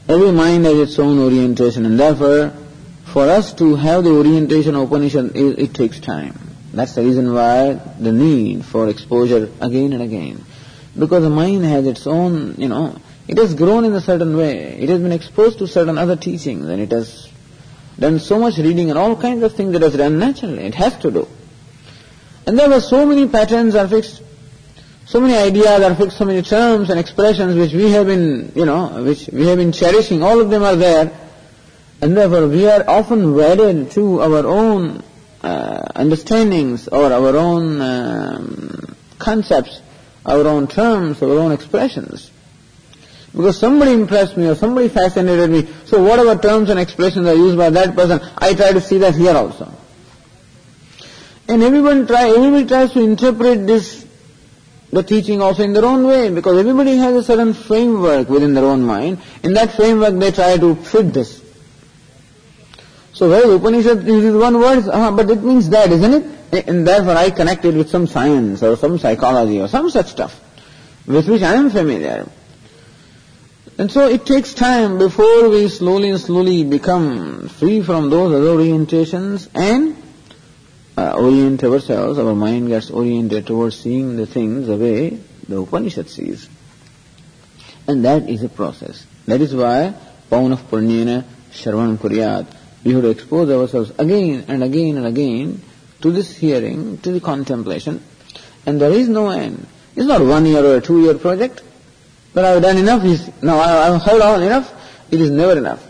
Every 0.09 0.31
mind 0.31 0.65
has 0.65 0.75
its 0.79 0.97
own 0.97 1.19
orientation 1.19 1.85
and 1.85 1.99
therefore 1.99 2.51
for 3.05 3.29
us 3.29 3.53
to 3.53 3.75
have 3.75 4.03
the 4.03 4.09
orientation 4.09 4.73
of 4.73 4.91
Upanishad, 4.91 5.35
it, 5.35 5.59
it 5.59 5.73
takes 5.75 5.99
time. 5.99 6.33
That's 6.73 6.95
the 6.95 7.03
reason 7.03 7.31
why 7.31 7.73
the 7.73 8.11
need 8.11 8.65
for 8.65 8.89
exposure 8.89 9.51
again 9.61 9.93
and 9.93 10.01
again. 10.01 10.43
Because 10.97 11.21
the 11.21 11.29
mind 11.29 11.63
has 11.63 11.85
its 11.85 12.07
own, 12.07 12.55
you 12.57 12.69
know, 12.69 12.97
it 13.27 13.37
has 13.37 13.53
grown 13.53 13.85
in 13.85 13.93
a 13.93 14.01
certain 14.01 14.35
way. 14.35 14.79
It 14.79 14.89
has 14.89 14.99
been 14.99 15.11
exposed 15.11 15.59
to 15.59 15.67
certain 15.67 15.99
other 15.99 16.15
teachings 16.15 16.65
and 16.65 16.81
it 16.81 16.91
has 16.91 17.29
done 17.99 18.17
so 18.17 18.39
much 18.39 18.57
reading 18.57 18.89
and 18.89 18.97
all 18.97 19.15
kinds 19.15 19.43
of 19.43 19.53
things 19.53 19.73
that 19.73 19.83
it 19.83 19.91
has 19.91 19.95
done 19.95 20.17
naturally. 20.17 20.63
It 20.63 20.73
has 20.73 20.97
to 20.99 21.11
do. 21.11 21.27
And 22.47 22.57
there 22.57 22.67
were 22.67 22.81
so 22.81 23.05
many 23.05 23.27
patterns 23.27 23.75
are 23.75 23.87
fixed 23.87 24.23
so 25.09 25.19
many 25.19 25.33
ideas 25.33 25.81
are 25.81 25.95
fixed, 25.95 26.17
so 26.19 26.25
many 26.25 26.43
terms 26.43 26.91
and 26.91 26.99
expressions 26.99 27.55
which 27.55 27.73
we 27.73 27.89
have 27.89 28.05
been, 28.05 28.51
you 28.55 28.63
know, 28.63 29.03
which 29.03 29.27
we 29.33 29.47
have 29.47 29.57
been 29.57 29.71
cherishing, 29.71 30.21
all 30.21 30.39
of 30.39 30.51
them 30.51 30.61
are 30.61 30.75
there. 30.75 31.11
And 31.99 32.15
therefore 32.15 32.47
we 32.47 32.67
are 32.67 32.87
often 32.87 33.33
wedded 33.33 33.89
to 33.93 34.21
our 34.21 34.45
own 34.45 35.03
uh, 35.41 35.91
understandings 35.95 36.87
or 36.87 37.11
our 37.11 37.35
own 37.35 37.81
um, 37.81 38.95
concepts, 39.17 39.81
our 40.27 40.45
own 40.45 40.67
terms, 40.67 41.23
our 41.23 41.39
own 41.39 41.53
expressions. 41.53 42.29
Because 43.31 43.57
somebody 43.57 43.93
impressed 43.93 44.37
me 44.37 44.45
or 44.45 44.53
somebody 44.53 44.89
fascinated 44.89 45.49
me, 45.49 45.67
so 45.85 46.03
whatever 46.03 46.39
terms 46.39 46.69
and 46.69 46.79
expressions 46.79 47.25
are 47.25 47.33
used 47.33 47.57
by 47.57 47.71
that 47.71 47.95
person, 47.95 48.19
I 48.37 48.53
try 48.53 48.73
to 48.73 48.81
see 48.81 48.99
that 48.99 49.15
here 49.15 49.35
also. 49.35 49.73
And 51.47 51.63
everyone 51.63 52.05
try, 52.05 52.29
everybody 52.29 52.67
tries 52.67 52.93
to 52.93 53.01
interpret 53.01 53.65
this 53.65 54.05
the 54.91 55.03
teaching 55.03 55.41
also 55.41 55.63
in 55.63 55.73
their 55.73 55.85
own 55.85 56.05
way, 56.05 56.29
because 56.29 56.57
everybody 56.57 56.97
has 56.97 57.15
a 57.15 57.23
certain 57.23 57.53
framework 57.53 58.29
within 58.29 58.53
their 58.53 58.65
own 58.65 58.83
mind. 58.83 59.19
In 59.43 59.53
that 59.53 59.73
framework 59.73 60.17
they 60.17 60.31
try 60.31 60.57
to 60.57 60.75
fit 60.75 61.13
this. 61.13 61.43
So 63.13 63.29
where 63.29 63.51
Upanishad 63.51 64.03
uses 64.05 64.35
one 64.35 64.59
word, 64.59 64.87
uh, 64.87 65.11
but 65.11 65.29
it 65.29 65.43
means 65.43 65.69
that, 65.69 65.91
isn't 65.91 66.13
it? 66.51 66.67
And 66.67 66.87
therefore 66.87 67.15
I 67.15 67.29
connect 67.29 67.65
it 67.65 67.75
with 67.75 67.89
some 67.89 68.07
science 68.07 68.63
or 68.63 68.75
some 68.77 68.97
psychology 68.97 69.59
or 69.59 69.67
some 69.67 69.89
such 69.89 70.07
stuff, 70.07 70.39
with 71.05 71.27
which 71.27 71.41
I 71.41 71.55
am 71.55 71.69
familiar. 71.69 72.27
And 73.77 73.91
so 73.91 74.07
it 74.07 74.25
takes 74.25 74.53
time 74.53 74.97
before 74.97 75.49
we 75.49 75.69
slowly 75.69 76.09
and 76.09 76.19
slowly 76.19 76.63
become 76.63 77.47
free 77.47 77.81
from 77.81 78.09
those 78.09 78.33
other 78.33 78.47
orientations 78.47 79.47
and 79.53 79.95
uh, 80.99 81.13
orient 81.15 81.63
ourselves, 81.63 82.19
our 82.19 82.35
mind 82.35 82.67
gets 82.67 82.89
oriented 82.91 83.47
towards 83.47 83.79
seeing 83.79 84.17
the 84.17 84.25
things 84.25 84.67
the 84.67 84.75
way 84.75 85.19
the 85.47 85.61
Upanishad 85.61 86.09
sees. 86.09 86.49
And 87.87 88.03
that 88.05 88.29
is 88.29 88.43
a 88.43 88.49
process. 88.49 89.05
That 89.25 89.39
is 89.41 89.55
why 89.55 89.93
Paunah 90.29 90.57
Punyena 90.57 91.23
Shravanam 91.51 91.97
Kuryat. 91.97 92.47
We 92.83 92.93
have 92.93 93.03
to 93.03 93.09
expose 93.09 93.49
ourselves 93.49 93.91
again 93.97 94.45
and 94.47 94.63
again 94.63 94.97
and 94.97 95.05
again 95.05 95.61
to 96.01 96.11
this 96.11 96.35
hearing, 96.35 96.97
to 96.99 97.11
the 97.11 97.21
contemplation, 97.21 98.03
and 98.65 98.79
there 98.79 98.91
is 98.91 99.07
no 99.09 99.29
end. 99.29 99.65
It's 99.95 100.05
not 100.05 100.21
one 100.21 100.45
year 100.45 100.63
or 100.63 100.77
a 100.77 100.81
two 100.81 101.01
year 101.01 101.15
project. 101.15 101.63
But 102.33 102.45
I've 102.45 102.61
done 102.61 102.77
enough, 102.77 103.03
now 103.41 103.57
I've 103.59 104.01
heard 104.01 104.21
all 104.21 104.41
enough. 104.41 104.71
It 105.11 105.19
is 105.19 105.31
never 105.31 105.57
enough. 105.57 105.83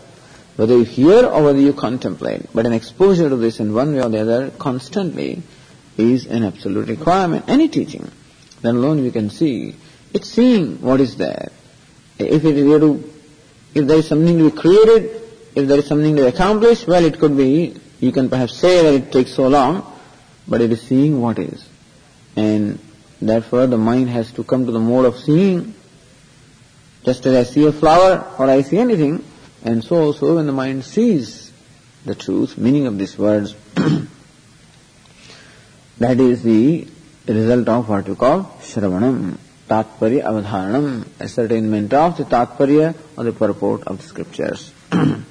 Whether 0.60 0.76
you 0.76 0.84
hear 0.84 1.24
or 1.24 1.42
whether 1.42 1.58
you 1.58 1.72
contemplate, 1.72 2.42
but 2.52 2.66
an 2.66 2.74
exposure 2.74 3.30
to 3.30 3.36
this 3.36 3.60
in 3.60 3.72
one 3.72 3.94
way 3.94 4.02
or 4.02 4.10
the 4.10 4.20
other 4.20 4.50
constantly 4.50 5.42
is 5.96 6.26
an 6.26 6.44
absolute 6.44 6.86
requirement. 6.86 7.46
Any 7.48 7.68
teaching, 7.68 8.10
then 8.60 8.76
alone 8.76 9.02
we 9.02 9.10
can 9.10 9.30
see. 9.30 9.74
It's 10.12 10.28
seeing 10.28 10.82
what 10.82 11.00
is 11.00 11.16
there. 11.16 11.50
If 12.18 12.44
it 12.44 12.58
is 12.58 12.78
to, 12.78 13.10
if 13.74 13.86
there 13.86 13.96
is 14.00 14.06
something 14.06 14.36
to 14.36 14.50
be 14.50 14.54
created, 14.54 15.22
if 15.54 15.66
there 15.66 15.78
is 15.78 15.86
something 15.86 16.14
to 16.16 16.24
be 16.24 16.28
accomplished, 16.28 16.86
well 16.86 17.06
it 17.06 17.18
could 17.18 17.38
be, 17.38 17.74
you 17.98 18.12
can 18.12 18.28
perhaps 18.28 18.54
say 18.54 18.82
that 18.82 18.92
it 18.92 19.12
takes 19.12 19.32
so 19.32 19.48
long, 19.48 19.90
but 20.46 20.60
it 20.60 20.70
is 20.72 20.82
seeing 20.82 21.22
what 21.22 21.38
is. 21.38 21.66
And 22.36 22.78
therefore 23.18 23.66
the 23.66 23.78
mind 23.78 24.10
has 24.10 24.30
to 24.32 24.44
come 24.44 24.66
to 24.66 24.72
the 24.72 24.78
mode 24.78 25.06
of 25.06 25.16
seeing. 25.20 25.74
Just 27.02 27.24
as 27.24 27.34
I 27.34 27.50
see 27.50 27.64
a 27.64 27.72
flower 27.72 28.30
or 28.38 28.50
I 28.50 28.60
see 28.60 28.76
anything, 28.76 29.24
and 29.64 29.84
so 29.84 29.96
also 29.96 30.36
when 30.36 30.46
the 30.46 30.52
mind 30.52 30.84
sees 30.84 31.52
the 32.04 32.14
truth, 32.14 32.56
meaning 32.56 32.86
of 32.86 32.96
these 32.98 33.18
words, 33.18 33.54
that 35.98 36.18
is 36.18 36.42
the 36.42 36.88
result 37.26 37.68
of 37.68 37.88
what 37.88 38.08
we 38.08 38.14
call 38.14 38.44
Shravanam, 38.60 39.36
Tatparya 39.68 40.24
Avadharanam, 40.24 41.06
ascertainment 41.20 41.92
of 41.92 42.16
the 42.16 42.24
Tatparya 42.24 42.94
or 43.16 43.24
the 43.24 43.32
purport 43.32 43.84
of 43.84 43.98
the 43.98 44.04
scriptures. 44.04 44.72
and 44.92 45.26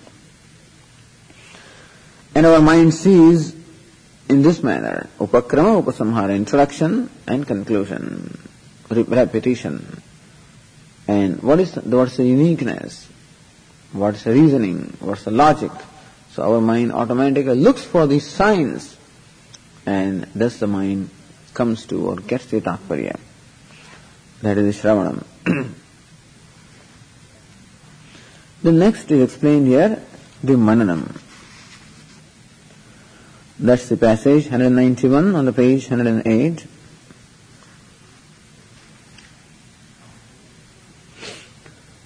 our 2.35 2.61
mind 2.61 2.93
sees 2.93 3.55
in 4.29 4.43
this 4.43 4.61
manner, 4.61 5.09
Upakrama, 5.17 5.83
Upasamhara, 5.83 6.35
introduction 6.35 7.09
and 7.25 7.47
conclusion, 7.47 8.37
repetition. 8.89 10.01
And 11.07 11.41
what 11.41 11.59
is, 11.59 11.71
the, 11.71 11.81
what's 11.81 12.17
the 12.17 12.25
uniqueness? 12.25 13.08
what's 13.92 14.24
the 14.24 14.32
reasoning, 14.32 14.96
what's 15.00 15.24
the 15.24 15.30
logic. 15.30 15.70
So 16.32 16.42
our 16.42 16.60
mind 16.60 16.92
automatically 16.92 17.54
looks 17.54 17.84
for 17.84 18.06
these 18.06 18.28
signs 18.28 18.96
and 19.86 20.26
thus 20.34 20.58
the 20.58 20.66
mind 20.66 21.10
comes 21.54 21.86
to 21.86 22.06
or 22.08 22.16
gets 22.16 22.46
the 22.46 22.60
tatparya. 22.60 23.18
That 24.42 24.58
is 24.58 24.82
the 24.82 24.88
Shravanam. 24.88 25.24
The 28.62 28.72
next 28.72 29.10
is 29.10 29.22
explained 29.22 29.66
here, 29.66 30.02
the 30.42 30.54
Mananam. 30.54 31.20
That's 33.58 33.90
the 33.90 33.98
passage 33.98 34.44
191 34.44 35.36
on 35.36 35.44
the 35.44 35.52
page 35.52 35.90
108. 35.90 36.66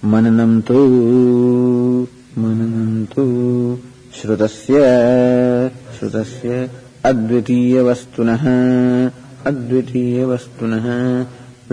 मननं 0.03 0.61
तु 0.67 1.72
मननं 2.38 3.04
तु 3.04 3.24
श्रुतस्य 4.20 4.78
श्रुतस्य 5.98 6.70
अद्वितीयवस्तुनः 7.04 8.44
अद्वितीयवस्तुनः। 9.46 10.86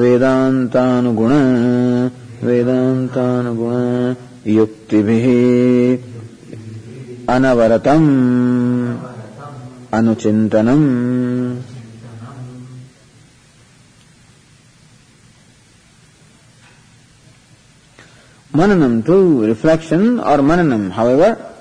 वेदान्तानुगुण 0.01 1.31
वेदान्तानुगुण 2.47 3.75
युक्तिभिः 4.51 5.25
अनवरतम् 7.35 8.09
अनुचिन्तनम् 9.93 10.87
Mananam 18.53 19.05
too, 19.05 19.45
reflection 19.45 20.19
or 20.19 20.39
mananam, 20.39 20.91
however, 20.91 21.53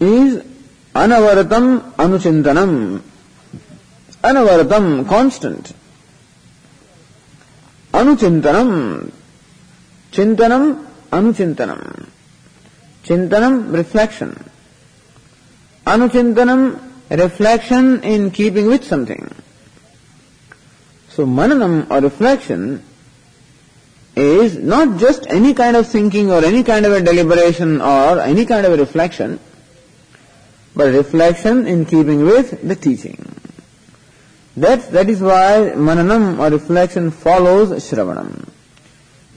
is 0.00 0.42
anavaratam 0.92 1.92
anuchintanam. 1.92 3.00
Anavaratam, 4.22 5.08
constant. 5.08 5.72
Anuchintanam, 7.92 9.12
chintanam, 10.10 10.84
anuchintanam. 11.12 12.08
Chintanam, 13.04 13.72
reflection. 13.72 14.50
Anuchintanam, 15.86 16.80
reflection 17.10 18.02
in 18.02 18.32
keeping 18.32 18.66
with 18.66 18.84
something. 18.84 19.32
So 21.10 21.24
mananam 21.24 21.88
or 21.88 22.00
reflection 22.00 22.82
is 24.18 24.56
not 24.56 24.98
just 24.98 25.26
any 25.28 25.54
kind 25.54 25.76
of 25.76 25.86
thinking 25.86 26.30
or 26.30 26.44
any 26.44 26.62
kind 26.64 26.84
of 26.86 26.92
a 26.92 27.00
deliberation 27.00 27.80
or 27.80 28.20
any 28.20 28.44
kind 28.44 28.66
of 28.66 28.72
a 28.72 28.76
reflection, 28.76 29.38
but 30.74 30.92
reflection 30.92 31.66
in 31.66 31.84
keeping 31.84 32.24
with 32.24 32.66
the 32.66 32.74
teaching. 32.74 33.16
That, 34.56 34.90
that 34.90 35.08
is 35.08 35.20
why 35.20 35.72
mananam 35.74 36.38
or 36.40 36.50
reflection 36.50 37.12
follows 37.12 37.70
shravanam. 37.70 38.48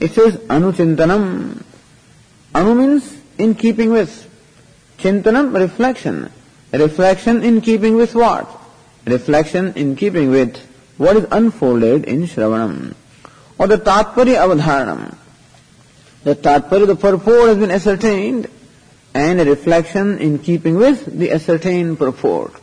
It 0.00 0.12
says 0.12 0.36
anuchintanam. 0.36 1.62
Anu 2.54 2.74
means 2.74 3.16
in 3.38 3.54
keeping 3.54 3.92
with. 3.92 4.28
Chintanam, 4.98 5.54
reflection. 5.54 6.30
Reflection 6.72 7.42
in 7.42 7.60
keeping 7.60 7.94
with 7.94 8.14
what? 8.14 8.48
Reflection 9.06 9.74
in 9.74 9.94
keeping 9.94 10.30
with 10.30 10.56
what 10.96 11.16
is 11.16 11.26
unfolded 11.30 12.04
in 12.04 12.22
shravanam 12.22 12.94
or 13.62 13.68
the 13.68 13.78
Tatparya 13.78 14.38
Avadharanam. 14.44 15.16
The 16.24 16.34
Tatparya, 16.34 16.88
the 16.88 16.96
purport 16.96 17.50
has 17.50 17.58
been 17.58 17.70
ascertained 17.70 18.48
and 19.14 19.40
a 19.40 19.44
reflection 19.44 20.18
in 20.18 20.40
keeping 20.40 20.74
with 20.74 21.06
the 21.06 21.30
ascertained 21.30 21.96
purport. 21.96 22.54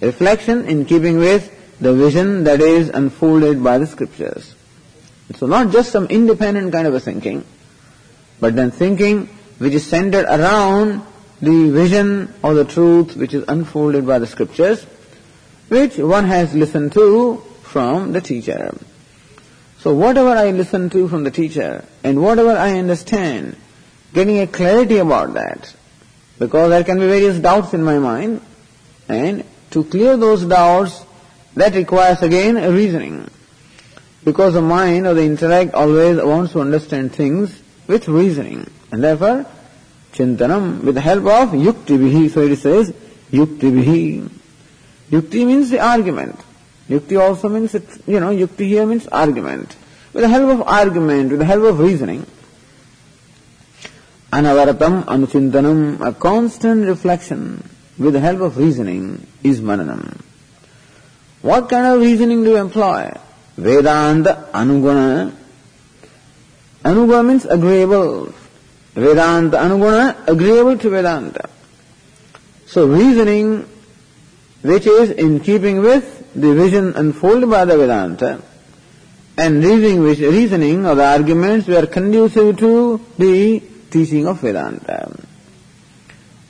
Reflection 0.00 0.64
in 0.64 0.86
keeping 0.86 1.18
with 1.18 1.52
the 1.80 1.92
vision 1.92 2.44
that 2.44 2.62
is 2.62 2.88
unfolded 2.88 3.62
by 3.62 3.76
the 3.76 3.86
scriptures. 3.86 4.54
So 5.34 5.46
not 5.46 5.70
just 5.70 5.92
some 5.92 6.06
independent 6.06 6.72
kind 6.72 6.86
of 6.86 6.94
a 6.94 7.00
thinking, 7.00 7.44
but 8.40 8.56
then 8.56 8.70
thinking 8.70 9.26
which 9.58 9.74
is 9.74 9.86
centered 9.86 10.24
around 10.24 11.02
the 11.42 11.70
vision 11.70 12.32
or 12.42 12.54
the 12.54 12.64
truth 12.64 13.16
which 13.16 13.34
is 13.34 13.44
unfolded 13.48 14.06
by 14.06 14.18
the 14.18 14.26
scriptures, 14.26 14.82
which 15.68 15.98
one 15.98 16.24
has 16.24 16.54
listened 16.54 16.92
to 16.92 17.42
from 17.64 18.12
the 18.14 18.22
teacher. 18.22 18.74
So 19.86 19.94
whatever 19.94 20.30
I 20.30 20.50
listen 20.50 20.90
to 20.90 21.06
from 21.06 21.22
the 21.22 21.30
teacher 21.30 21.84
and 22.02 22.20
whatever 22.20 22.56
I 22.56 22.76
understand, 22.76 23.54
getting 24.12 24.40
a 24.40 24.48
clarity 24.48 24.96
about 24.96 25.34
that, 25.34 25.76
because 26.40 26.70
there 26.70 26.82
can 26.82 26.98
be 26.98 27.06
various 27.06 27.38
doubts 27.38 27.72
in 27.72 27.84
my 27.84 28.00
mind, 28.00 28.40
and 29.08 29.44
to 29.70 29.84
clear 29.84 30.16
those 30.16 30.44
doubts, 30.44 31.04
that 31.54 31.76
requires 31.76 32.20
again 32.20 32.56
a 32.56 32.72
reasoning. 32.72 33.30
Because 34.24 34.54
the 34.54 34.60
mind 34.60 35.06
or 35.06 35.14
the 35.14 35.22
intellect 35.22 35.72
always 35.72 36.20
wants 36.20 36.54
to 36.54 36.62
understand 36.62 37.12
things 37.12 37.62
with 37.86 38.08
reasoning. 38.08 38.68
And 38.90 39.04
therefore, 39.04 39.46
chintanam, 40.14 40.82
with 40.82 40.96
the 40.96 41.00
help 41.00 41.26
of 41.26 41.50
yukti 41.50 41.96
vihi, 41.96 42.28
so 42.28 42.40
it 42.40 42.56
says, 42.56 42.90
yukti 43.30 43.70
vihi. 43.70 44.28
Yukti 45.12 45.46
means 45.46 45.70
the 45.70 45.78
argument. 45.78 46.40
Yukti 46.88 47.20
also 47.20 47.48
means, 47.48 47.74
it, 47.74 47.86
you 48.06 48.20
know, 48.20 48.30
yukti 48.30 48.66
here 48.66 48.86
means 48.86 49.06
argument. 49.08 49.76
With 50.12 50.22
the 50.22 50.28
help 50.28 50.60
of 50.60 50.66
argument, 50.66 51.30
with 51.30 51.40
the 51.40 51.44
help 51.44 51.64
of 51.64 51.80
reasoning, 51.80 52.26
anavaratam 54.32 55.04
anuchintanam, 55.04 56.00
a 56.00 56.12
constant 56.12 56.86
reflection 56.86 57.68
with 57.98 58.12
the 58.12 58.20
help 58.20 58.40
of 58.40 58.56
reasoning 58.56 59.26
is 59.42 59.60
mananam. 59.60 60.20
What 61.42 61.68
kind 61.68 61.86
of 61.86 62.00
reasoning 62.00 62.44
do 62.44 62.50
you 62.50 62.56
employ? 62.56 63.12
Vedanta 63.56 64.48
anuguna. 64.52 65.32
Anuguna 66.84 67.26
means 67.26 67.44
agreeable. 67.46 68.32
Vedanta 68.94 69.58
anuguna, 69.58 70.28
agreeable 70.28 70.78
to 70.78 70.90
Vedanta. 70.90 71.48
So 72.66 72.86
reasoning 72.86 73.66
which 74.66 74.86
is 74.86 75.10
in 75.10 75.40
keeping 75.40 75.80
with 75.80 76.32
the 76.34 76.54
vision 76.54 76.94
unfolded 76.96 77.48
by 77.48 77.64
the 77.64 77.76
Vedanta 77.76 78.40
and 79.38 79.62
reasoning, 79.62 80.02
which, 80.02 80.18
reasoning 80.18 80.86
or 80.86 80.94
the 80.94 81.04
arguments 81.04 81.68
were 81.68 81.86
conducive 81.86 82.58
to 82.58 83.00
the 83.18 83.62
teaching 83.90 84.26
of 84.26 84.40
Vedanta. 84.40 85.14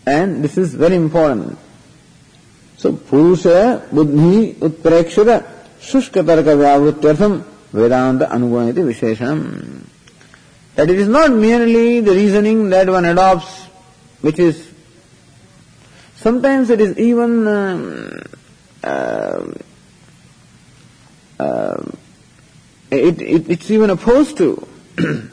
And 0.07 0.43
this 0.43 0.57
is 0.57 0.75
very 0.75 0.95
important. 0.95 1.59
So, 2.77 2.93
Purusha 2.93 3.87
Buddhi 3.91 4.55
Utprekshara 4.55 5.45
Shushka 5.81 6.23
Tarka 6.23 6.55
Vyavrutyartham 6.57 7.43
Vedanta 7.73 8.27
Anugunati 8.27 8.85
Visheshanam. 8.93 9.85
That 10.77 10.91
it 10.91 10.99
is 10.99 11.09
not 11.09 11.33
merely 11.33 12.01
the 12.01 12.13
reasoning 12.13 12.71
that 12.71 12.89
one 12.89 13.05
adopts, 13.05 13.65
which 14.21 14.39
is 14.39 14.73
sometimes 16.27 16.71
it 16.71 16.81
is 16.81 16.99
even 16.99 17.47
um, 17.47 18.23
uh, 18.83 19.47
uh, 21.39 21.83
it, 22.91 23.23
it, 23.23 23.49
it's 23.49 23.71
even 23.71 23.91
opposed 23.91 24.37
to. 24.39 24.67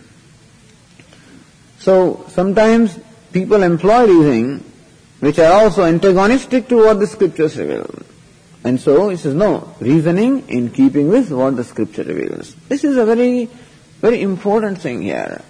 so 1.79 2.23
sometimes 2.29 2.99
people 3.31 3.63
employ 3.63 4.05
reasoning 4.05 4.63
which 5.19 5.39
are 5.39 5.63
also 5.63 5.83
antagonistic 5.83 6.67
to 6.67 6.75
what 6.75 6.99
the 6.99 7.07
scriptures 7.07 7.57
reveal. 7.57 7.89
And 8.63 8.79
so 8.79 9.09
he 9.09 9.17
says, 9.17 9.33
no, 9.33 9.73
reasoning 9.79 10.47
in 10.47 10.69
keeping 10.69 11.07
with 11.07 11.31
what 11.31 11.55
the 11.55 11.63
scripture 11.63 12.03
reveals. 12.03 12.53
This 12.69 12.83
is 12.83 12.97
a 12.97 13.05
very, 13.05 13.49
very 13.99 14.21
important 14.21 14.79
thing 14.79 15.01
here. 15.01 15.41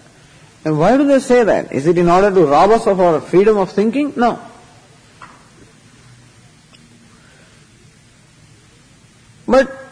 And 0.63 0.79
why 0.79 0.95
do 0.95 1.05
they 1.05 1.19
say 1.19 1.43
that? 1.43 1.73
Is 1.73 1.85
it 1.85 1.97
in 1.97 2.07
order 2.07 2.31
to 2.33 2.45
rob 2.45 2.69
us 2.69 2.87
of 2.87 3.01
our 3.01 3.19
freedom 3.19 3.57
of 3.57 3.73
thinking? 3.73 4.13
No. 4.15 4.39
But 9.47 9.83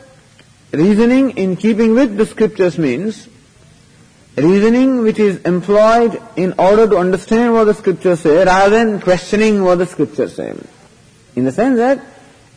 Reasoning 0.71 1.31
in 1.31 1.57
keeping 1.57 1.93
with 1.95 2.15
the 2.15 2.25
scriptures 2.25 2.77
means 2.77 3.27
reasoning 4.37 4.99
which 5.03 5.19
is 5.19 5.41
employed 5.41 6.21
in 6.37 6.53
order 6.57 6.87
to 6.87 6.97
understand 6.97 7.53
what 7.53 7.65
the 7.65 7.73
scriptures 7.73 8.21
say 8.21 8.45
rather 8.45 8.69
than 8.69 9.01
questioning 9.01 9.65
what 9.65 9.79
the 9.79 9.85
scriptures 9.85 10.35
say. 10.35 10.57
In 11.35 11.43
the 11.43 11.51
sense 11.51 11.75
that 11.75 12.01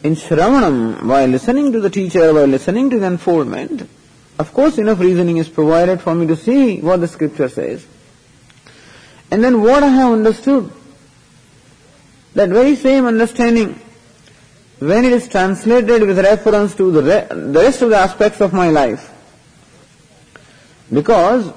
in 0.04 0.14
Shravanam, 0.14 1.02
while 1.02 1.26
listening 1.26 1.72
to 1.72 1.80
the 1.80 1.90
teacher, 1.90 2.32
while 2.32 2.46
listening 2.46 2.88
to 2.90 3.00
the 3.00 3.06
unfoldment, 3.06 3.88
of 4.38 4.54
course 4.54 4.78
enough 4.78 5.00
reasoning 5.00 5.38
is 5.38 5.48
provided 5.48 6.00
for 6.00 6.14
me 6.14 6.28
to 6.28 6.36
see 6.36 6.80
what 6.80 7.00
the 7.00 7.08
scripture 7.08 7.48
says. 7.48 7.84
And 9.32 9.42
then 9.42 9.60
what 9.60 9.82
I 9.82 9.88
have 9.88 10.12
understood, 10.12 10.70
that 12.34 12.50
very 12.50 12.76
same 12.76 13.06
understanding 13.06 13.80
when 14.88 15.04
it 15.04 15.12
is 15.12 15.28
translated 15.28 16.02
with 16.02 16.18
reference 16.18 16.74
to 16.74 16.90
the, 16.90 17.02
re- 17.02 17.26
the 17.30 17.60
rest 17.60 17.82
of 17.82 17.90
the 17.90 17.96
aspects 17.96 18.40
of 18.40 18.52
my 18.52 18.68
life. 18.68 19.10
Because 20.92 21.52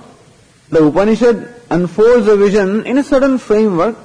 the 0.70 0.86
Upanishad 0.86 1.54
unfolds 1.70 2.28
a 2.28 2.38
vision 2.38 2.86
in 2.86 2.98
a 2.98 3.04
certain 3.04 3.38
framework 3.38 3.98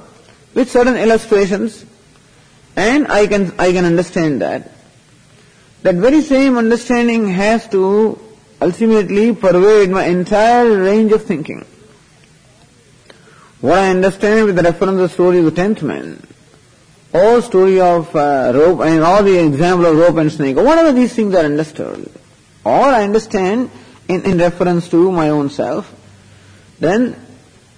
with 0.53 0.69
certain 0.69 0.97
illustrations 0.97 1.85
and 2.75 3.07
I 3.07 3.27
can, 3.27 3.53
I 3.59 3.71
can 3.71 3.85
understand 3.85 4.41
that. 4.41 4.71
That 5.83 5.95
very 5.95 6.21
same 6.21 6.57
understanding 6.57 7.29
has 7.29 7.67
to 7.69 8.19
ultimately 8.61 9.33
pervade 9.35 9.89
my 9.89 10.05
entire 10.05 10.77
range 10.81 11.11
of 11.11 11.23
thinking. 11.23 11.65
what 13.61 13.79
I 13.79 13.89
understand 13.89 14.45
with 14.45 14.59
reference 14.59 14.97
to 14.97 15.07
the 15.07 15.09
story 15.09 15.39
of 15.39 15.45
the 15.45 15.51
tenth 15.51 15.83
man, 15.83 16.21
or 17.13 17.41
story 17.41 17.79
of 17.79 18.13
uh, 18.15 18.51
rope, 18.53 18.81
and 18.81 19.03
all 19.03 19.23
the 19.23 19.37
example 19.45 19.85
of 19.85 19.97
rope 19.97 20.17
and 20.17 20.31
snake, 20.31 20.55
whatever 20.55 20.91
these 20.91 21.13
things 21.13 21.35
are 21.35 21.45
understood, 21.45 22.11
or 22.65 22.71
I 22.71 23.03
understand 23.03 23.69
in, 24.07 24.23
in 24.23 24.37
reference 24.37 24.89
to 24.89 25.11
my 25.11 25.29
own 25.29 25.49
self, 25.49 25.93
then 26.79 27.15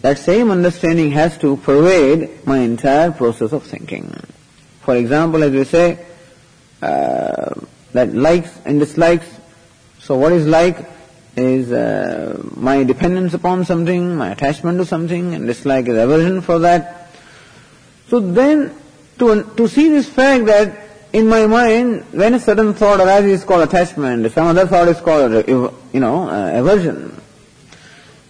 that 0.01 0.17
same 0.19 0.51
understanding 0.51 1.11
has 1.11 1.37
to 1.39 1.57
pervade 1.57 2.45
my 2.45 2.59
entire 2.59 3.11
process 3.11 3.51
of 3.51 3.63
thinking. 3.63 4.15
For 4.81 4.95
example, 4.95 5.43
as 5.43 5.51
we 5.51 5.63
say, 5.63 6.05
uh, 6.81 7.53
that 7.93 8.13
likes 8.13 8.51
and 8.65 8.79
dislikes. 8.79 9.27
So 9.99 10.15
what 10.17 10.31
is 10.31 10.45
like 10.45 10.87
is 11.35 11.71
uh, 11.71 12.41
my 12.55 12.83
dependence 12.83 13.33
upon 13.33 13.65
something, 13.65 14.15
my 14.15 14.31
attachment 14.31 14.77
to 14.77 14.85
something, 14.85 15.33
and 15.33 15.47
dislike 15.47 15.87
is 15.87 15.97
aversion 15.97 16.41
for 16.41 16.59
that. 16.59 17.11
So 18.09 18.19
then, 18.19 18.75
to, 19.19 19.43
to 19.55 19.67
see 19.67 19.89
this 19.89 20.09
fact 20.09 20.45
that 20.45 20.85
in 21.13 21.29
my 21.29 21.47
mind, 21.47 22.03
when 22.11 22.33
a 22.33 22.39
certain 22.39 22.73
thought 22.73 22.99
arises, 22.99 23.35
it's 23.35 23.43
called 23.45 23.67
attachment. 23.67 24.29
Some 24.33 24.47
other 24.47 24.67
thought 24.67 24.89
is 24.89 24.99
called, 24.99 25.47
you 25.47 25.99
know, 25.99 26.29
uh, 26.29 26.59
aversion. 26.59 27.21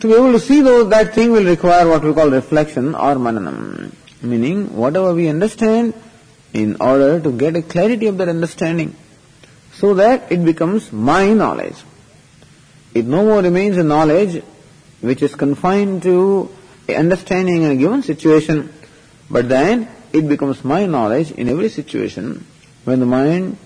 To 0.01 0.07
be 0.07 0.13
able 0.13 0.33
to 0.33 0.39
see 0.39 0.61
those, 0.61 0.89
that 0.89 1.15
thing 1.15 1.31
will 1.31 1.45
require 1.45 1.87
what 1.87 2.03
we 2.03 2.13
call 2.13 2.29
reflection 2.29 2.93
or 2.93 3.15
mananam. 3.15 3.91
Meaning, 4.21 4.75
whatever 4.75 5.15
we 5.15 5.27
understand, 5.29 5.95
in 6.53 6.77
order 6.79 7.19
to 7.19 7.31
get 7.31 7.55
a 7.55 7.63
clarity 7.63 8.05
of 8.05 8.17
that 8.19 8.29
understanding, 8.29 8.95
so 9.73 9.95
that 9.95 10.31
it 10.31 10.45
becomes 10.45 10.91
my 10.91 11.33
knowledge. 11.33 11.75
It 12.93 13.05
no 13.05 13.25
more 13.25 13.41
remains 13.41 13.77
a 13.77 13.83
knowledge 13.83 14.43
which 15.01 15.23
is 15.23 15.33
confined 15.33 16.03
to 16.03 16.49
understanding 16.87 17.63
in 17.63 17.71
a 17.71 17.75
given 17.75 18.03
situation, 18.03 18.71
but 19.29 19.49
then 19.49 19.87
it 20.14 20.28
becomes 20.28 20.64
my 20.64 20.86
knowledge 20.86 21.30
in 21.32 21.48
every 21.48 21.68
situation 21.68 22.46
when 22.84 23.00
the 23.00 23.06
mind, 23.06 23.56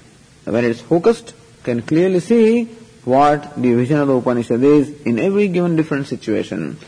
when 0.44 0.64
it 0.64 0.70
is 0.70 0.80
focused, 0.80 1.34
can 1.62 1.82
clearly 1.82 2.20
see 2.20 2.64
what 3.04 3.54
the 3.56 3.74
vision 3.74 3.98
of 3.98 4.08
the 4.08 4.16
Upanishad 4.16 4.62
is 4.62 5.02
in 5.02 5.18
every 5.18 5.48
given 5.48 5.76
different 5.76 6.06
situation. 6.06 6.78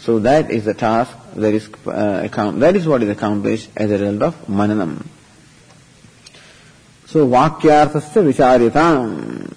So 0.00 0.18
that 0.20 0.50
is 0.50 0.64
the 0.64 0.74
task 0.74 1.16
that 1.34 1.54
is 1.54 1.68
uh, 1.86 2.22
account, 2.24 2.60
that 2.60 2.76
is 2.76 2.86
what 2.86 3.02
is 3.02 3.08
accomplished 3.08 3.70
as 3.76 3.90
a 3.90 3.98
result 3.98 4.22
of 4.22 4.46
mananam. 4.46 5.04
So 7.06 7.26
vakyarthasya 7.26 8.32
vicharyatam 8.32 9.54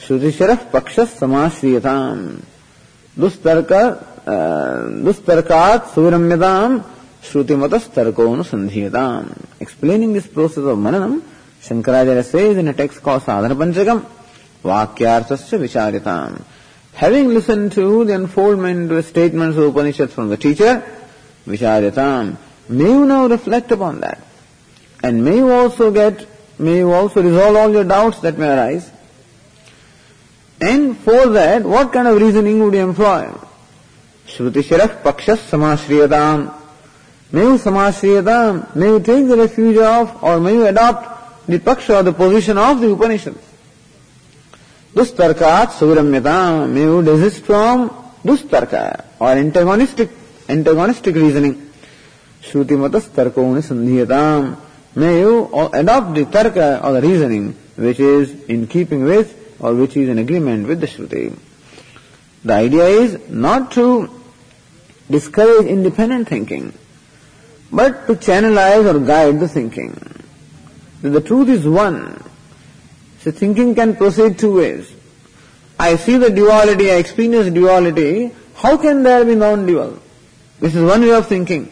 श्रुतिशरः 0.00 0.60
पक्ष 0.72 0.98
समाश्रियताम 1.20 2.18
दुस्तर्क 3.20 3.72
दुस्तर्कात 5.04 5.86
सुविरम्यताम 5.94 6.78
श्रुतिमत 7.31 7.73
तर्को 7.95 8.31
अनुसंधीयता 8.33 9.05
explaining 9.61 10.13
this 10.13 10.25
process 10.33 10.63
of 10.73 10.77
मननम 10.85 11.19
शंकराचार्य 11.63 12.23
से 12.23 12.49
in 12.51 12.71
text 12.79 12.97
कॉ 13.05 13.17
साधन 13.19 13.53
पंचकम 13.59 14.01
वाक्यार्थ 14.65 15.53
विचारिता 15.55 16.15
having 16.95 17.31
listen 17.31 17.67
to 17.75 18.03
the 18.05 18.11
unfoldment 18.11 18.93
statement 19.05 19.55
of 19.55 19.63
Upanishad 19.63 20.09
from 20.15 20.33
the 20.33 20.37
teacher 20.41 20.81
विचारिता 21.47 22.07
may 22.71 22.91
you 22.91 23.03
now 23.05 23.27
reflect 23.27 23.73
upon 23.73 23.99
that 23.99 25.05
and 25.05 25.21
may 25.23 25.37
you 25.37 25.51
also 25.53 25.91
get 25.91 26.27
may 26.61 26.77
you 26.79 26.91
also 26.93 27.21
resolve 27.21 27.57
all 27.59 27.73
your 27.75 27.83
doubts 27.87 28.21
that 28.21 28.39
may 28.39 28.47
arise 28.49 28.83
and 30.61 30.93
for 31.05 31.25
that 31.33 31.65
what 31.65 31.91
kind 31.93 32.09
of 32.09 32.19
reasoning 32.23 32.61
would 32.61 32.75
you 32.75 32.81
employ 32.81 33.27
श्रुति 34.27 34.61
शिख 34.69 35.01
पक्ष 35.05 35.29
समाश्रियता 35.49 36.21
May 37.31 37.41
you 37.41 37.57
Samashriyatam, 37.57 38.75
may 38.75 38.87
you 38.87 38.99
take 38.99 39.27
the 39.27 39.37
refuge 39.37 39.77
of, 39.77 40.23
or 40.23 40.39
may 40.39 40.53
you 40.53 40.67
adopt 40.67 41.47
the 41.47 41.59
paksha, 41.59 41.99
or 41.99 42.03
the 42.03 42.13
position 42.13 42.57
of 42.57 42.79
the 42.79 42.91
Upanishad. 42.91 43.35
Dustarkat 44.93 45.67
suviramyata, 45.77 46.69
may 46.71 46.81
you 46.81 47.03
desist 47.03 47.43
from 47.43 47.89
dustarka 48.23 49.03
or 49.19 49.29
antagonistic, 49.29 50.09
antagonistic 50.47 51.13
reasoning. 51.15 51.69
Shruti 52.41 52.77
matas 52.77 53.09
tarkoni 53.09 53.61
sandhiyatam. 53.61 54.57
May 54.95 55.19
you 55.19 55.49
adopt 55.73 56.15
the 56.15 56.25
tarka 56.25 56.81
or 56.81 56.93
the 56.93 57.01
reasoning 57.01 57.55
which 57.75 57.99
is 57.99 58.45
in 58.45 58.67
keeping 58.67 59.03
with 59.03 59.57
or 59.59 59.73
which 59.73 59.97
is 59.97 60.07
in 60.07 60.17
agreement 60.17 60.67
with 60.67 60.79
the 60.79 60.87
Shruti. 60.87 61.37
The 62.45 62.53
idea 62.53 62.85
is 62.85 63.29
not 63.29 63.71
to 63.71 64.09
discourage 65.09 65.65
independent 65.65 66.29
thinking, 66.29 66.73
but 67.71 68.07
to 68.07 68.15
channelize 68.15 68.85
or 68.85 68.99
guide 68.99 69.39
the 69.39 69.47
thinking 69.47 69.99
that 71.01 71.09
the 71.09 71.21
truth 71.21 71.49
is 71.49 71.67
one. 71.67 72.23
So 73.19 73.31
thinking 73.31 73.75
can 73.75 73.95
proceed 73.95 74.37
two 74.39 74.57
ways. 74.57 74.93
I 75.79 75.97
see 75.97 76.17
the 76.17 76.29
duality, 76.29 76.91
I 76.91 76.95
experience 76.95 77.53
duality, 77.53 78.31
how 78.55 78.77
can 78.77 79.03
there 79.03 79.25
be 79.25 79.35
non-dual? 79.35 79.99
This 80.59 80.75
is 80.75 80.83
one 80.83 81.01
way 81.01 81.11
of 81.11 81.27
thinking. 81.27 81.71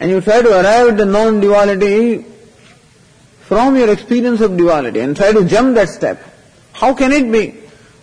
And 0.00 0.10
you 0.10 0.20
try 0.20 0.42
to 0.42 0.50
arrive 0.50 0.88
at 0.88 0.96
the 0.96 1.04
non-duality 1.04 2.24
from 3.42 3.76
your 3.76 3.90
experience 3.90 4.40
of 4.40 4.56
duality 4.56 5.00
and 5.00 5.14
try 5.16 5.32
to 5.32 5.44
jump 5.44 5.74
that 5.74 5.88
step. 5.88 6.22
How 6.72 6.94
can 6.94 7.12
it 7.12 7.30
be? 7.30 7.54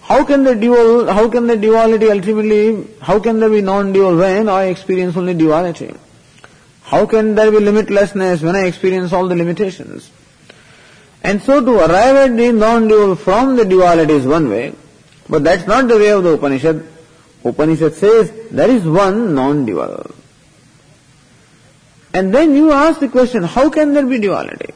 How 0.02 0.24
can 0.24 0.44
the 0.44 0.56
dual, 0.56 1.12
how 1.12 1.30
can 1.30 1.48
the 1.48 1.58
duality 1.58 2.10
ultimately, 2.10 2.88
how 3.02 3.20
can 3.20 3.40
there 3.40 3.50
be 3.50 3.62
non-dual 3.62 4.18
when 4.18 4.50
I 4.50 4.66
experience 4.66 5.18
only 5.18 5.34
duality? 5.34 5.94
How 6.90 7.06
can 7.06 7.36
there 7.36 7.52
be 7.52 7.58
limitlessness 7.58 8.42
when 8.42 8.56
I 8.56 8.66
experience 8.66 9.14
all 9.14 9.28
the 9.28 9.36
limitations? 9.36 10.10
And 11.22 11.40
so 11.40 11.64
to 11.64 11.72
arrive 11.82 12.16
at 12.16 12.36
the 12.36 12.52
non-dual 12.52 13.16
from 13.16 13.58
the 13.58 13.64
duality 13.64 14.14
is 14.14 14.26
one 14.26 14.50
way, 14.50 14.74
but 15.30 15.44
that's 15.44 15.68
not 15.68 15.88
the 15.88 15.98
way 16.00 16.10
of 16.10 16.24
the 16.24 16.34
Upanishad. 16.34 16.84
Upanishad 17.46 17.94
says 17.94 18.32
there 18.50 18.72
is 18.72 18.84
one 18.86 19.36
non-dual. 19.36 20.16
And 22.12 22.34
then 22.34 22.56
you 22.56 22.72
ask 22.72 23.00
the 23.00 23.10
question, 23.10 23.44
how 23.44 23.70
can 23.70 23.94
there 23.94 24.08
be 24.08 24.18
duality? 24.18 24.74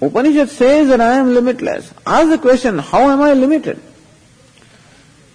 Upanishad 0.00 0.48
says 0.48 0.88
that 0.88 1.02
I 1.02 1.16
am 1.16 1.34
limitless. 1.34 1.92
Ask 2.06 2.30
the 2.30 2.38
question, 2.38 2.78
how 2.78 3.10
am 3.10 3.20
I 3.20 3.34
limited? 3.34 3.78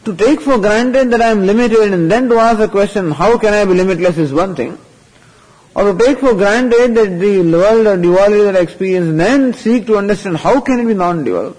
To 0.06 0.16
take 0.16 0.42
for 0.42 0.58
granted 0.58 1.12
that 1.12 1.22
I 1.22 1.30
am 1.30 1.46
limited 1.46 1.94
and 1.94 2.10
then 2.10 2.28
to 2.30 2.40
ask 2.40 2.58
the 2.58 2.70
question, 2.70 3.12
how 3.12 3.38
can 3.38 3.54
I 3.54 3.66
be 3.66 3.76
limitless 3.76 4.18
is 4.18 4.34
one 4.34 4.56
thing 4.56 4.80
or 5.80 5.94
to 5.94 6.06
take 6.06 6.20
for 6.20 6.34
granted 6.34 6.94
that 6.96 7.20
the 7.20 7.39
world 7.39 7.88
or 7.88 7.96
duality 7.96 8.44
that 8.44 8.58
I 8.58 8.60
experience 8.60 9.18
then 9.18 9.54
seek 9.54 9.86
to 9.88 9.96
understand 9.96 10.36
how 10.36 10.60
can 10.60 10.82
it 10.82 10.86
be 10.86 10.94
non-dual. 10.94 11.56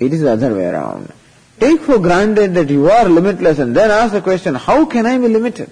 It 0.00 0.12
is 0.12 0.22
the 0.22 0.32
other 0.32 0.52
way 0.52 0.66
around. 0.66 1.12
Take 1.60 1.82
for 1.82 2.00
granted 2.00 2.54
that 2.54 2.68
you 2.68 2.90
are 2.90 3.08
limitless 3.08 3.60
and 3.60 3.76
then 3.76 3.92
ask 3.92 4.12
the 4.12 4.20
question, 4.20 4.56
how 4.56 4.86
can 4.86 5.06
I 5.06 5.18
be 5.18 5.28
limited? 5.28 5.70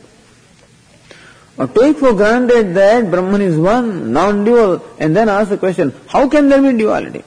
Or 1.58 1.66
take 1.66 1.98
for 1.98 2.12
granted 2.12 2.74
that 2.74 3.10
Brahman 3.10 3.40
is 3.40 3.56
one, 3.58 4.12
non-dual, 4.12 4.84
and 5.00 5.16
then 5.16 5.28
ask 5.28 5.50
the 5.50 5.58
question, 5.58 5.92
how 6.06 6.28
can 6.28 6.48
there 6.48 6.62
be 6.62 6.78
duality? 6.78 7.24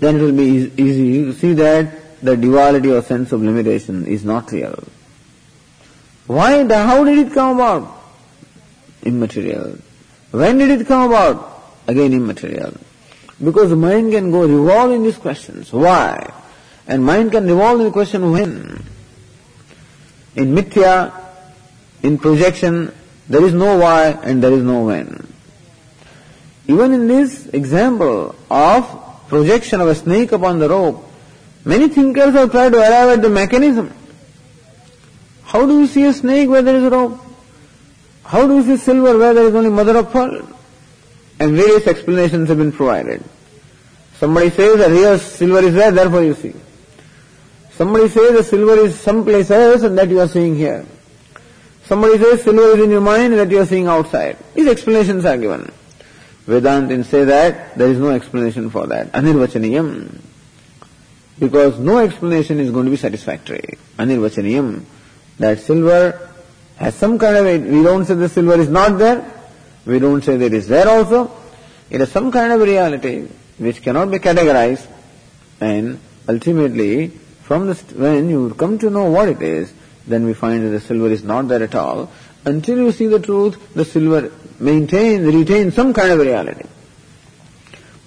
Then 0.00 0.16
it 0.16 0.22
will 0.22 0.32
be 0.32 0.72
easy 0.76 1.24
to 1.26 1.32
see 1.32 1.52
that 1.54 2.20
the 2.22 2.36
duality 2.36 2.90
or 2.90 3.02
sense 3.02 3.30
of 3.30 3.40
limitation 3.40 4.04
is 4.06 4.24
not 4.24 4.50
real. 4.50 4.82
Why? 6.26 6.66
How 6.66 7.04
did 7.04 7.18
it 7.18 7.32
come 7.32 7.56
about? 7.56 7.95
Immaterial. 9.06 9.78
When 10.30 10.58
did 10.58 10.80
it 10.80 10.86
come 10.86 11.10
about? 11.10 11.62
Again 11.86 12.12
immaterial. 12.12 12.74
Because 13.42 13.70
the 13.70 13.76
mind 13.76 14.12
can 14.12 14.30
go 14.30 14.46
revolve 14.46 14.92
in 14.92 15.02
these 15.02 15.16
questions. 15.16 15.72
Why? 15.72 16.32
And 16.86 17.04
mind 17.04 17.32
can 17.32 17.46
revolve 17.46 17.80
in 17.80 17.86
the 17.86 17.92
question 17.92 18.30
when. 18.32 18.84
In 20.34 20.54
mithya, 20.54 21.12
in 22.02 22.18
projection, 22.18 22.92
there 23.28 23.44
is 23.44 23.54
no 23.54 23.78
why 23.78 24.10
and 24.22 24.42
there 24.42 24.52
is 24.52 24.62
no 24.62 24.84
when. 24.84 25.26
Even 26.68 26.92
in 26.92 27.08
this 27.08 27.46
example 27.46 28.34
of 28.50 29.26
projection 29.28 29.80
of 29.80 29.88
a 29.88 29.94
snake 29.94 30.32
upon 30.32 30.58
the 30.58 30.68
rope, 30.68 31.04
many 31.64 31.88
thinkers 31.88 32.34
have 32.34 32.50
tried 32.50 32.72
to 32.72 32.78
arrive 32.78 33.18
at 33.18 33.22
the 33.22 33.28
mechanism. 33.28 33.92
How 35.44 35.66
do 35.66 35.80
you 35.80 35.86
see 35.86 36.04
a 36.04 36.12
snake 36.12 36.48
where 36.48 36.62
there 36.62 36.76
is 36.76 36.84
a 36.84 36.90
rope? 36.90 37.20
How 38.26 38.46
do 38.46 38.56
you 38.56 38.62
see 38.64 38.76
silver 38.76 39.16
where 39.16 39.34
there 39.34 39.46
is 39.46 39.54
only 39.54 39.70
mother 39.70 39.96
of 39.98 40.10
pearl? 40.10 40.48
And 41.38 41.54
various 41.54 41.86
explanations 41.86 42.48
have 42.48 42.58
been 42.58 42.72
provided. 42.72 43.22
Somebody 44.14 44.50
says 44.50 44.78
that 44.78 44.90
here 44.90 45.16
silver 45.18 45.60
is 45.60 45.74
there, 45.74 45.92
therefore 45.92 46.22
you 46.22 46.34
see. 46.34 46.54
Somebody 47.72 48.08
says 48.08 48.32
the 48.32 48.42
silver 48.42 48.80
is 48.80 48.98
someplace 48.98 49.50
else 49.50 49.82
and 49.82 49.96
that 49.98 50.08
you 50.08 50.18
are 50.20 50.28
seeing 50.28 50.56
here. 50.56 50.84
Somebody 51.84 52.18
says 52.18 52.42
silver 52.42 52.76
is 52.76 52.82
in 52.82 52.90
your 52.90 53.00
mind 53.00 53.34
and 53.34 53.40
that 53.40 53.50
you 53.50 53.60
are 53.60 53.66
seeing 53.66 53.86
outside. 53.86 54.38
These 54.54 54.66
explanations 54.66 55.24
are 55.24 55.36
given. 55.36 55.70
Vedantins 56.46 57.04
say 57.04 57.24
that 57.24 57.76
there 57.76 57.88
is 57.88 57.98
no 57.98 58.10
explanation 58.10 58.70
for 58.70 58.86
that. 58.86 59.12
Anirvachaniyam. 59.12 60.20
Because 61.38 61.78
no 61.78 61.98
explanation 61.98 62.58
is 62.58 62.70
going 62.70 62.86
to 62.86 62.90
be 62.90 62.96
satisfactory. 62.96 63.78
Anirvachaniyam. 63.98 64.84
That 65.38 65.60
silver 65.60 66.25
has 66.76 66.94
some 66.94 67.18
kind 67.18 67.36
of, 67.36 67.44
we 67.44 67.82
don't 67.82 68.04
say 68.04 68.14
the 68.14 68.28
silver 68.28 68.60
is 68.60 68.68
not 68.68 68.98
there, 68.98 69.30
we 69.84 69.98
don't 69.98 70.22
say 70.22 70.36
that 70.36 70.46
it 70.46 70.54
is 70.54 70.68
there 70.68 70.88
also. 70.88 71.30
It 71.90 72.00
has 72.00 72.10
some 72.10 72.30
kind 72.32 72.52
of 72.52 72.60
reality 72.60 73.28
which 73.58 73.82
cannot 73.82 74.10
be 74.10 74.18
categorized 74.18 74.86
and 75.60 75.98
ultimately 76.28 77.08
from 77.46 77.68
this, 77.68 77.80
when 77.92 78.28
you 78.28 78.54
come 78.54 78.78
to 78.80 78.90
know 78.90 79.04
what 79.04 79.28
it 79.28 79.40
is, 79.40 79.72
then 80.06 80.26
we 80.26 80.34
find 80.34 80.64
that 80.64 80.70
the 80.70 80.80
silver 80.80 81.08
is 81.08 81.22
not 81.22 81.46
there 81.46 81.62
at 81.62 81.76
all. 81.76 82.10
Until 82.44 82.78
you 82.78 82.90
see 82.90 83.06
the 83.06 83.20
truth, 83.20 83.74
the 83.74 83.84
silver 83.84 84.32
maintains, 84.58 85.32
retains 85.32 85.74
some 85.74 85.94
kind 85.94 86.10
of 86.10 86.18
reality. 86.18 86.64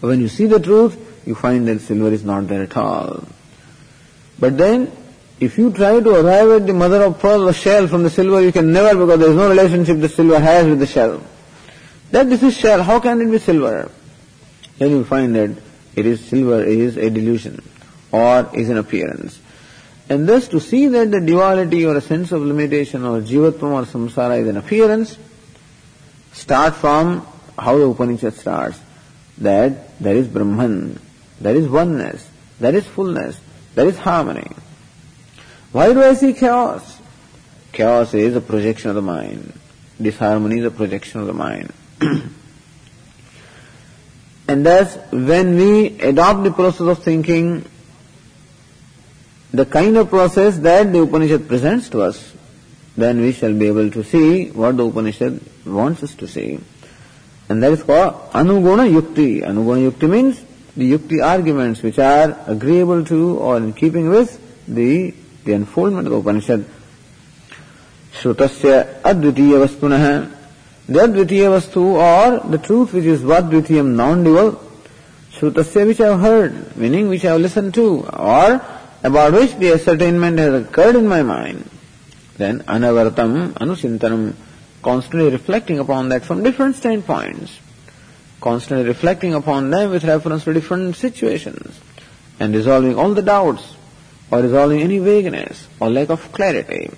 But 0.02 0.08
when 0.08 0.20
you 0.20 0.28
see 0.28 0.46
the 0.46 0.60
truth, 0.60 0.98
you 1.26 1.36
find 1.36 1.68
that 1.70 1.80
silver 1.80 2.10
is 2.10 2.24
not 2.24 2.48
there 2.48 2.64
at 2.64 2.76
all. 2.76 3.24
But 4.38 4.58
then, 4.58 4.92
if 5.40 5.58
you 5.58 5.72
try 5.72 6.00
to 6.00 6.16
arrive 6.16 6.50
at 6.62 6.68
the 6.68 6.74
mother 6.74 7.04
of 7.04 7.20
pearl, 7.20 7.46
the 7.46 7.54
shell 7.54 7.88
from 7.88 8.04
the 8.04 8.10
silver, 8.10 8.42
you 8.42 8.52
can 8.52 8.74
never 8.74 8.98
because 9.00 9.20
there 9.20 9.30
is 9.30 9.36
no 9.36 9.50
relationship 9.50 10.00
the 10.00 10.10
silver 10.10 10.40
has 10.40 10.68
with 10.68 10.80
the 10.80 10.88
shell. 10.88 11.22
That 12.12 12.30
this 12.30 12.44
is 12.44 12.58
shell, 12.58 12.84
how 12.84 13.00
can 13.00 13.22
it 13.22 13.32
be 13.32 13.40
silver? 13.40 13.90
Then 14.78 14.92
you 14.92 15.06
find 15.06 15.36
that 15.36 15.52
it 15.96 16.06
is 16.06 16.26
silver 16.26 16.64
is 16.64 16.98
a 16.98 17.10
delusion 17.10 17.62
or 18.12 18.50
is 18.54 18.70
an 18.70 18.78
appearance. 18.78 19.40
And 20.10 20.28
thus 20.28 20.48
to 20.50 20.60
see 20.60 20.88
that 20.88 21.12
the 21.12 21.22
duality 21.22 21.86
or 21.86 21.96
a 21.96 22.02
sense 22.02 22.32
of 22.32 22.42
limitation 22.42 23.06
or 23.06 23.22
jivatvam 23.22 23.72
or 23.72 23.84
samsara 23.84 24.42
is 24.42 24.48
an 24.48 24.58
appearance, 24.58 25.18
start 26.34 26.76
from 26.76 27.26
how 27.58 27.78
the 27.78 27.86
Upanishad 27.86 28.34
starts. 28.34 28.80
That 29.38 29.98
there 30.00 30.16
is 30.16 30.28
Brahman, 30.28 31.00
there 31.40 31.56
is 31.56 31.68
oneness, 31.70 32.28
there 32.60 32.76
is 32.76 32.86
fullness, 32.86 33.40
there 33.76 33.88
is 33.88 33.98
harmony. 33.98 34.52
Why 35.72 35.94
do 35.94 36.02
I 36.04 36.14
see 36.16 36.34
chaos? 36.34 37.00
Chaos 37.72 38.14
is 38.14 38.36
a 38.36 38.42
projection 38.42 38.90
of 38.90 38.96
the 38.96 39.02
mind. 39.02 39.54
Disharmony 40.02 40.60
is 40.60 40.66
a 40.66 40.72
projection 40.72 41.22
of 41.22 41.28
the 41.28 41.34
mind. 41.34 41.72
and 44.48 44.66
thus, 44.66 44.98
when 45.12 45.56
we 45.56 46.00
adopt 46.00 46.44
the 46.44 46.52
process 46.52 46.82
of 46.82 47.04
thinking, 47.04 47.66
the 49.52 49.66
kind 49.66 49.98
of 49.98 50.10
process 50.10 50.58
that 50.60 50.92
the 50.92 51.02
Upanishad 51.02 51.48
presents 51.48 51.90
to 51.90 52.02
us, 52.02 52.34
then 52.98 53.22
we 53.22 53.32
shall 53.32 53.54
be 53.54 53.68
able 53.68 53.90
to 53.92 54.04
see 54.04 54.50
what 54.50 54.78
the 54.78 54.86
Upanishad 54.86 55.40
wants 55.66 56.04
us 56.04 56.16
to 56.16 56.28
see. 56.28 56.60
And 57.48 57.64
that 57.64 57.72
is 57.72 57.84
called 57.84 58.32
Anuguna 58.32 58.90
Yukti. 58.90 59.42
Anuguna 59.42 59.90
Yukti 59.90 60.10
means 60.10 60.44
the 60.78 60.92
Yukti 60.92 61.24
arguments 61.24 61.82
which 61.82 61.98
are 61.98 62.38
agreeable 62.46 63.04
to 63.06 63.38
or 63.38 63.58
in 63.58 63.74
keeping 63.74 64.10
with 64.10 64.40
the, 64.68 65.16
the 65.44 65.54
unfoldment 65.54 66.08
of 66.08 66.14
the 66.14 66.20
Upanishad. 66.20 66.66
Shrutasya 68.14 69.02
Advitiya 69.02 69.66
Vastunaha. 69.66 70.32
The 70.88 71.00
Advitiya 71.00 71.60
Vastu 71.60 71.78
or 71.78 72.50
the 72.50 72.58
truth 72.58 72.94
which 72.94 73.06
is 73.06 73.22
Vadvitiyam 73.22 73.96
non-dual. 73.96 74.62
Shrutasya 75.32 75.88
which 75.88 76.02
I 76.02 76.08
have 76.08 76.20
heard, 76.20 76.76
meaning 76.76 77.08
which 77.08 77.24
I 77.24 77.34
have 77.34 77.42
listened 77.42 77.74
to, 77.76 78.06
or 78.08 78.62
about 79.04 79.34
which 79.34 79.56
the 79.56 79.74
ascertainment 79.74 80.40
has 80.40 80.64
occurred 80.64 80.96
in 80.96 81.08
my 81.08 81.24
mind. 81.24 81.70
Then 82.38 82.62
Anavartam 82.64 83.54
Anuchintanam 83.54 84.34
constantly 84.82 85.30
reflecting 85.30 85.80
upon 85.80 86.10
that 86.10 86.24
from 86.24 86.44
different 86.44 86.76
standpoints, 86.76 87.60
constantly 88.42 88.88
reflecting 88.88 89.34
upon 89.34 89.70
them 89.70 89.92
with 89.92 90.04
reference 90.04 90.46
to 90.46 90.54
different 90.54 90.96
situations, 90.96 91.80
and 92.40 92.56
resolving 92.56 92.98
all 92.98 93.14
the 93.14 93.22
doubts, 93.22 93.76
or 94.32 94.40
resolving 94.42 94.82
any 94.82 95.00
vagueness 95.00 95.68
or 95.80 95.90
lack 95.90 96.10
of 96.10 96.32
clarity, 96.32 96.92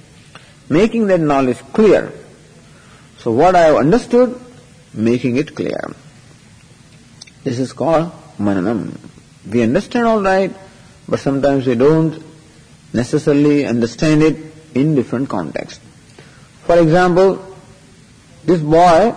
making 0.70 1.08
that 1.08 1.20
knowledge 1.20 1.60
clear. 1.74 2.12
So 3.20 3.32
what 3.32 3.56
I 3.56 3.62
have 3.62 3.76
understood, 3.76 4.40
making 4.94 5.38
it 5.38 5.56
clear. 5.56 5.94
This 7.44 7.60
is 7.60 7.74
called 7.74 8.12
mananam. 8.38 8.98
We 9.50 9.62
understand 9.62 10.08
all 10.08 10.22
right, 10.22 10.54
but 11.08 11.20
sometimes 11.20 11.66
we 11.66 11.76
don't 11.76 12.22
necessarily 12.94 13.66
understand 13.66 14.22
it 14.24 14.38
in 14.76 14.96
different 14.96 15.30
contexts. 15.30 15.84
For 16.64 16.78
example, 16.80 17.44
this 18.44 18.62
boy 18.62 19.16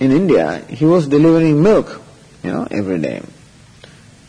in 0.00 0.12
India, 0.12 0.64
he 0.68 0.84
was 0.84 1.06
delivering 1.08 1.62
milk, 1.62 2.00
you 2.42 2.52
know, 2.52 2.66
every 2.70 2.98
day. 2.98 3.22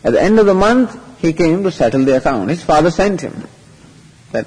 At 0.02 0.12
the 0.12 0.22
end 0.22 0.38
of 0.38 0.46
the 0.46 0.54
month, 0.54 0.98
he 1.24 1.32
came 1.32 1.62
to 1.62 1.70
settle 1.70 2.04
the 2.04 2.16
account. 2.16 2.50
His 2.50 2.62
father 2.62 2.90
sent 2.90 3.20
him 3.22 3.48
that, 4.32 4.46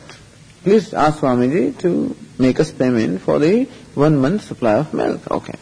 please 0.64 0.94
ask 0.94 1.20
Swamiji 1.20 1.78
to 1.80 2.16
make 2.38 2.60
us 2.60 2.72
payment 2.72 3.22
for 3.22 3.40
the 3.40 3.64
one 3.96 4.18
month 4.18 4.44
supply 4.44 4.76
of 4.76 4.94
milk. 4.94 5.30
Okay. 5.30 5.56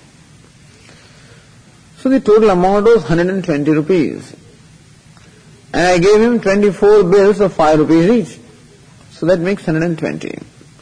So 1.97 2.09
the 2.09 2.19
total 2.19 2.49
amount 2.49 2.85
was 2.85 2.97
120 2.97 3.71
rupees. 3.71 4.35
And 5.73 5.87
I 5.87 5.97
gave 5.97 6.21
him 6.21 6.39
24 6.39 7.03
bills 7.03 7.39
of 7.39 7.53
5 7.53 7.79
rupees 7.79 8.09
each. 8.09 8.39
So 9.11 9.25
that 9.27 9.39
makes 9.39 9.65
120. 9.65 10.37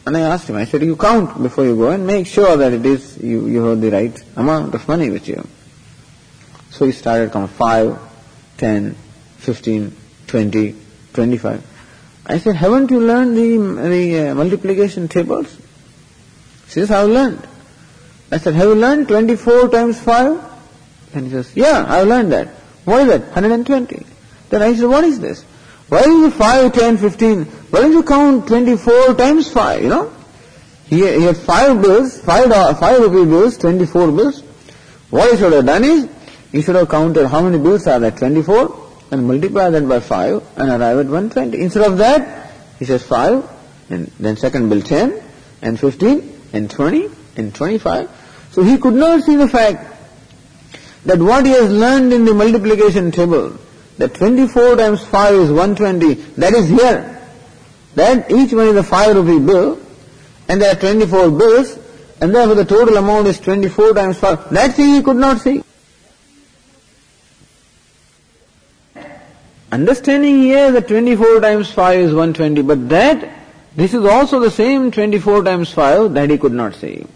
And 0.06 0.18
I 0.18 0.22
asked 0.22 0.50
him, 0.50 0.58
I 0.58 0.66
said, 0.66 0.82
you 0.82 0.98
count 0.98 1.42
before 1.42 1.64
you 1.64 1.78
go 1.78 1.92
and 1.92 2.06
make 2.06 2.28
sure 2.28 2.58
that 2.58 2.74
it 2.74 2.86
is, 2.86 3.18
you, 3.20 3.48
you 3.48 3.64
have 3.64 3.80
the 3.80 3.90
right 3.90 4.24
amount 4.36 4.76
of 4.76 4.86
money 4.88 5.10
with 5.10 5.28
you. 5.28 5.48
So 6.72 6.86
he 6.86 6.92
started 6.92 7.32
counting 7.32 7.56
5, 7.56 8.00
10, 8.58 8.96
15, 9.38 9.96
20, 10.34 10.76
25. 11.14 11.64
I 12.26 12.40
said, 12.40 12.56
haven't 12.56 12.90
you 12.90 13.00
learned 13.00 13.38
the, 13.38 13.88
the 13.88 14.30
uh, 14.30 14.34
multiplication 14.34 15.08
tables? 15.08 15.56
He 16.66 16.72
says, 16.72 16.90
I've 16.90 17.08
learned. 17.08 17.48
I 18.32 18.40
said, 18.40 18.56
have 18.56 18.68
you 18.70 18.74
learned 18.74 19.08
24 19.10 19.70
times 19.70 20.00
5? 20.00 20.44
And 21.14 21.26
he 21.28 21.32
says, 21.34 21.56
yeah, 21.56 21.86
I've 21.88 22.08
learned 22.08 22.32
that. 22.32 22.48
What 22.84 23.04
is 23.04 23.10
that? 23.10 23.22
120. 23.26 24.08
Then 24.50 24.62
I 24.64 24.74
said, 24.74 24.86
what 24.86 25.04
is 25.04 25.20
this? 25.20 25.44
Why 25.90 26.00
is 26.00 26.34
it 26.34 26.34
5, 26.34 26.74
10, 26.74 26.98
15? 26.98 27.46
Why 27.46 27.82
don't 27.82 27.92
you 27.92 28.02
count 28.02 28.48
24 28.48 29.14
times 29.14 29.52
5, 29.52 29.84
you 29.84 29.90
know? 29.90 30.12
He, 30.88 30.96
he 30.98 31.22
had 31.22 31.38
5 31.38 31.80
bills, 31.80 32.20
5, 32.22 32.80
5 32.80 33.00
rupee 33.02 33.30
bills, 33.30 33.56
24 33.60 34.12
bills. 34.12 34.42
What 35.12 35.30
he 35.30 35.38
should 35.38 35.54
have 35.54 35.68
done 35.68 35.84
is, 35.84 36.10
he 36.52 36.64
should 36.64 36.76
have 36.76 36.90
counted 36.90 37.28
how 37.28 37.44
many 37.44 37.60
bills 37.60 37.86
are 37.86 38.00
there, 38.00 38.10
24, 38.10 38.83
and 39.14 39.28
multiply 39.28 39.70
that 39.70 39.88
by 39.88 40.00
5 40.00 40.44
and 40.58 40.70
arrive 40.70 40.98
at 40.98 41.06
120. 41.06 41.62
Instead 41.62 41.86
of 41.86 41.98
that, 42.00 42.52
he 42.80 42.86
says 42.86 43.04
5, 43.04 43.48
and 43.92 44.08
then 44.20 44.38
second 44.38 44.70
bill 44.70 44.82
10, 44.82 45.22
and 45.62 45.80
15, 45.80 46.40
and 46.54 46.70
20, 46.70 47.10
and 47.38 47.54
25. 47.54 48.10
So 48.52 48.64
he 48.64 48.78
could 48.78 48.96
not 48.96 49.24
see 49.24 49.36
the 49.36 49.48
fact 49.48 49.86
that 51.06 51.20
what 51.20 51.46
he 51.46 51.52
has 51.52 51.72
learned 51.72 52.12
in 52.12 52.26
the 52.26 52.34
multiplication 52.34 53.12
table, 53.12 53.58
that 54.00 54.16
24 54.16 54.78
times 54.78 55.06
5 55.06 55.36
is 55.36 55.52
120, 55.52 56.14
that 56.42 56.54
is 56.54 56.68
here. 56.68 57.22
That 57.96 58.32
each 58.32 58.52
one 58.52 58.70
is 58.70 58.76
a 58.76 58.84
5 58.84 59.16
rupee 59.16 59.46
bill, 59.46 59.80
and 60.48 60.60
there 60.60 60.72
are 60.76 60.80
24 60.80 61.30
bills, 61.32 61.78
and 62.20 62.34
therefore 62.34 62.56
the 62.56 62.66
total 62.66 62.98
amount 62.98 63.28
is 63.28 63.40
24 63.40 63.94
times 63.94 64.18
5. 64.18 64.50
That 64.50 64.74
thing 64.74 64.96
he 64.96 65.04
could 65.04 65.18
not 65.18 65.42
see. 65.42 65.64
Understanding 69.74 70.44
here 70.44 70.72
that 70.72 70.88
24 70.88 71.42
times 71.42 71.72
5 71.72 72.00
is 72.00 72.14
120, 72.14 72.62
but 72.62 72.90
that, 72.90 73.28
this 73.76 73.96
is 73.96 74.06
also 74.06 74.40
the 74.40 74.52
same 74.52 74.92
24 74.92 75.44
times 75.44 75.72
5 75.74 76.14
that 76.14 76.30
he 76.30 76.38
could 76.38 76.52
not 76.52 76.76
see. 76.76 77.08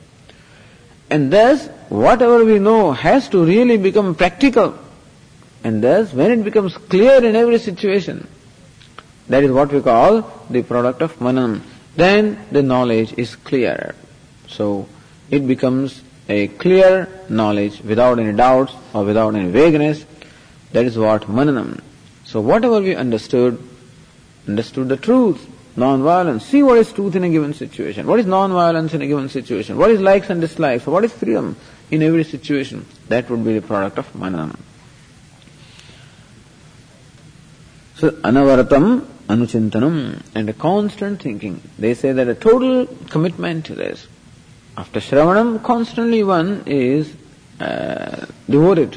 And 1.12 1.32
thus, 1.32 1.68
whatever 1.90 2.44
we 2.44 2.58
know 2.58 2.94
has 2.94 3.30
to 3.30 3.46
really 3.46 3.78
become 3.78 4.16
practical. 4.16 4.76
And 5.64 5.84
thus, 5.84 6.14
when 6.14 6.32
it 6.32 6.44
becomes 6.44 6.76
clear 6.76 7.24
in 7.24 7.36
every 7.36 7.60
situation, 7.60 8.28
that 9.30 9.44
is 9.44 9.52
what 9.52 9.72
we 9.72 9.80
call 9.80 10.24
the 10.50 10.64
product 10.64 11.04
of 11.04 11.16
manam. 11.20 11.62
Then 11.96 12.44
the 12.52 12.64
knowledge 12.64 13.14
is 13.20 13.36
clear. 13.36 13.94
So, 14.48 14.88
it 15.30 15.46
becomes 15.46 16.02
a 16.28 16.48
clear 16.48 17.08
knowledge 17.30 17.82
without 17.82 18.18
any 18.18 18.36
doubts 18.36 18.74
or 18.96 19.06
without 19.06 19.36
any 19.36 19.52
vagueness. 19.52 20.06
That 20.72 20.86
is 20.86 20.98
what 20.98 21.22
mananam. 21.24 21.82
So 22.38 22.42
whatever 22.42 22.80
we 22.80 22.94
understood, 22.94 23.60
understood 24.48 24.90
the 24.90 24.96
truth, 24.96 25.44
non-violence. 25.76 26.46
See 26.46 26.62
what 26.62 26.78
is 26.78 26.94
truth 26.94 27.16
in 27.16 27.24
a 27.24 27.30
given 27.30 27.56
situation. 27.56 28.06
What 28.06 28.20
is 28.20 28.28
non-violence 28.28 28.94
in 28.94 29.02
a 29.02 29.08
given 29.08 29.28
situation? 29.28 29.76
What 29.76 29.90
is 29.90 30.00
likes 30.00 30.30
and 30.30 30.40
dislikes? 30.40 30.86
What 30.86 31.04
is 31.04 31.12
freedom 31.12 31.56
in 31.90 32.04
every 32.04 32.24
situation? 32.24 32.86
That 33.08 33.28
would 33.32 33.44
be 33.44 33.58
the 33.58 33.64
product 33.64 33.98
of 33.98 34.14
mananam. 34.14 34.56
So 37.96 38.12
anavaratam 38.12 39.08
anuchintanam 39.28 40.22
and 40.36 40.48
a 40.48 40.54
constant 40.54 41.24
thinking. 41.24 41.60
They 41.80 41.96
say 41.96 42.12
that 42.12 42.28
a 42.28 42.36
total 42.36 42.86
commitment 43.10 43.66
to 43.66 43.74
this. 43.74 44.06
After 44.78 45.00
Shravanam, 45.00 45.64
constantly 45.64 46.24
one 46.24 46.66
is 46.68 47.12
uh, 47.60 48.28
devoted 48.48 48.96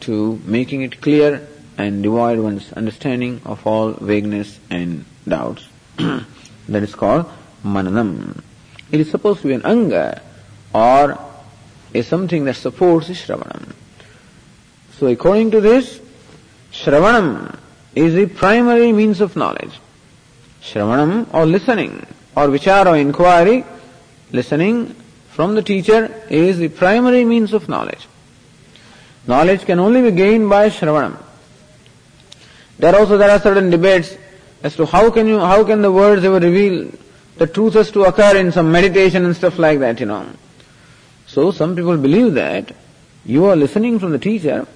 to 0.00 0.40
making 0.44 0.82
it 0.82 1.00
clear 1.00 1.46
and 1.78 2.02
devoid 2.02 2.38
one's 2.38 2.72
understanding 2.72 3.40
of 3.44 3.66
all 3.66 3.92
vagueness 3.92 4.58
and 4.70 5.04
doubts. 5.26 5.68
that 5.96 6.82
is 6.82 6.94
called 6.94 7.30
mananam. 7.64 8.42
It 8.90 9.00
is 9.00 9.10
supposed 9.10 9.42
to 9.42 9.48
be 9.48 9.54
an 9.54 9.64
anga 9.64 10.20
or 10.74 11.18
is 11.92 12.06
something 12.06 12.44
that 12.44 12.56
supports 12.56 13.08
Shravanam. 13.08 13.72
So 14.98 15.06
according 15.06 15.50
to 15.52 15.60
this, 15.60 16.00
Shravanam 16.72 17.58
is 17.94 18.14
the 18.14 18.26
primary 18.26 18.92
means 18.92 19.20
of 19.20 19.36
knowledge. 19.36 19.78
Shravanam 20.62 21.32
or 21.34 21.46
listening 21.46 22.06
or 22.36 22.48
vichara 22.48 22.86
or 22.86 22.96
inquiry, 22.96 23.64
listening 24.30 24.94
from 25.30 25.54
the 25.54 25.62
teacher 25.62 26.22
is 26.30 26.58
the 26.58 26.68
primary 26.68 27.24
means 27.24 27.52
of 27.52 27.68
knowledge. 27.68 28.06
Knowledge 29.26 29.64
can 29.64 29.78
only 29.78 30.02
be 30.02 30.10
gained 30.10 30.48
by 30.48 30.68
Shravanam. 30.68 31.16
There 32.82 32.96
also 32.98 33.16
there 33.16 33.30
are 33.30 33.38
certain 33.38 33.70
debates 33.70 34.16
as 34.64 34.74
to 34.74 34.86
how 34.86 35.08
can 35.12 35.28
you, 35.28 35.38
how 35.38 35.62
can 35.62 35.82
the 35.82 35.92
words 35.92 36.24
ever 36.24 36.40
reveal 36.40 36.90
the 37.36 37.46
truth 37.46 37.74
has 37.74 37.92
to 37.92 38.02
occur 38.02 38.36
in 38.36 38.50
some 38.50 38.72
meditation 38.72 39.24
and 39.24 39.36
stuff 39.36 39.56
like 39.56 39.78
that, 39.78 40.00
you 40.00 40.06
know. 40.06 40.26
So 41.28 41.52
some 41.52 41.76
people 41.76 41.96
believe 41.96 42.34
that 42.34 42.74
you 43.24 43.44
are 43.44 43.54
listening 43.54 44.00
from 44.00 44.10
the 44.10 44.18
teacher 44.18 44.66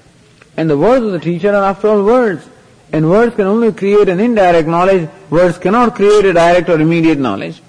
and 0.57 0.71
the 0.71 0.79
words 0.79 1.05
of 1.05 1.11
the 1.11 1.19
teacher 1.19 1.51
are 1.51 1.65
after 1.65 1.89
all 1.89 2.05
words. 2.05 2.47
And 2.93 3.11
words 3.11 3.35
can 3.35 3.47
only 3.47 3.73
create 3.73 4.09
an 4.09 4.21
indirect 4.21 4.69
knowledge. 4.69 5.11
Words 5.29 5.59
cannot 5.59 5.97
create 5.97 6.27
a 6.27 6.33
direct 6.33 6.69
or 6.69 6.81
immediate 6.81 7.19
knowledge. 7.19 7.61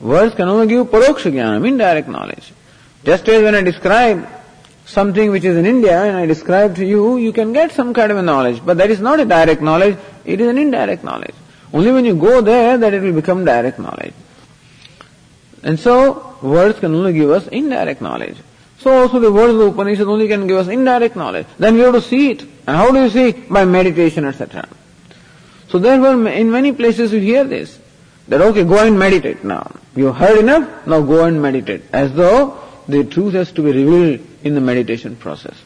Words 0.00 0.34
can 0.34 0.48
only 0.48 0.66
give 0.66 0.88
paroksha 0.88 1.32
jnanam, 1.32 1.66
indirect 1.66 2.08
knowledge. 2.08 2.52
Just 3.04 3.26
as 3.26 3.42
when 3.42 3.54
I 3.54 3.62
describe 3.62 4.35
something 4.86 5.30
which 5.30 5.44
is 5.44 5.56
in 5.56 5.66
India 5.66 6.00
and 6.02 6.16
I 6.16 6.26
describe 6.26 6.76
to 6.76 6.86
you, 6.86 7.18
you 7.18 7.32
can 7.32 7.52
get 7.52 7.72
some 7.72 7.92
kind 7.92 8.10
of 8.10 8.18
a 8.18 8.22
knowledge. 8.22 8.64
But 8.64 8.78
that 8.78 8.90
is 8.90 9.00
not 9.00 9.20
a 9.20 9.24
direct 9.24 9.60
knowledge, 9.60 9.98
it 10.24 10.40
is 10.40 10.48
an 10.48 10.56
indirect 10.56 11.04
knowledge. 11.04 11.34
Only 11.72 11.92
when 11.92 12.04
you 12.04 12.14
go 12.14 12.40
there 12.40 12.78
that 12.78 12.94
it 12.94 13.02
will 13.02 13.12
become 13.12 13.44
direct 13.44 13.78
knowledge. 13.78 14.14
And 15.62 15.78
so, 15.78 16.36
words 16.40 16.78
can 16.78 16.94
only 16.94 17.12
give 17.12 17.30
us 17.30 17.48
indirect 17.48 18.00
knowledge. 18.00 18.36
So 18.78 18.92
also 19.02 19.18
the 19.18 19.32
words 19.32 19.54
of 19.54 19.58
the 19.58 19.66
Upanishad 19.66 20.06
only 20.06 20.28
can 20.28 20.46
give 20.46 20.58
us 20.58 20.68
indirect 20.68 21.16
knowledge. 21.16 21.46
Then 21.58 21.74
we 21.74 21.80
have 21.80 21.94
to 21.94 22.00
see 22.00 22.30
it. 22.30 22.42
And 22.42 22.76
how 22.76 22.92
do 22.92 23.02
you 23.02 23.10
see? 23.10 23.32
By 23.32 23.64
meditation, 23.64 24.24
etc. 24.24 24.68
So 25.68 25.78
therefore, 25.78 26.28
in 26.28 26.50
many 26.50 26.72
places 26.72 27.12
you 27.12 27.20
hear 27.20 27.44
this. 27.44 27.78
That 28.28 28.40
okay, 28.40 28.64
go 28.64 28.78
and 28.84 28.98
meditate 28.98 29.44
now. 29.44 29.70
You 29.94 30.12
heard 30.12 30.38
enough, 30.38 30.86
now 30.86 31.00
go 31.00 31.24
and 31.24 31.40
meditate. 31.40 31.82
As 31.92 32.12
though 32.12 32.58
the 32.88 33.04
truth 33.04 33.34
has 33.34 33.52
to 33.52 33.62
be 33.62 33.72
revealed 33.72 34.20
in 34.46 34.54
the 34.54 34.60
meditation 34.60 35.16
process. 35.16 35.56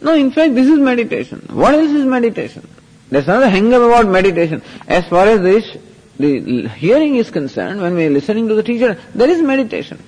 No, 0.00 0.14
in 0.14 0.30
fact, 0.32 0.54
this 0.54 0.68
is 0.68 0.78
meditation. 0.78 1.46
What 1.50 1.74
else 1.74 1.90
is 1.90 2.04
meditation? 2.04 2.68
There's 3.08 3.24
another 3.24 3.48
hang 3.48 3.72
up 3.72 3.82
about 3.82 4.08
meditation. 4.08 4.62
As 4.88 5.06
far 5.06 5.26
as 5.26 5.40
this, 5.42 5.76
the 6.18 6.68
hearing 6.68 7.16
is 7.16 7.30
concerned, 7.30 7.80
when 7.80 7.94
we 7.94 8.06
are 8.06 8.10
listening 8.10 8.48
to 8.48 8.54
the 8.54 8.62
teacher, 8.62 8.98
there 9.14 9.30
is 9.30 9.40
meditation. 9.42 10.02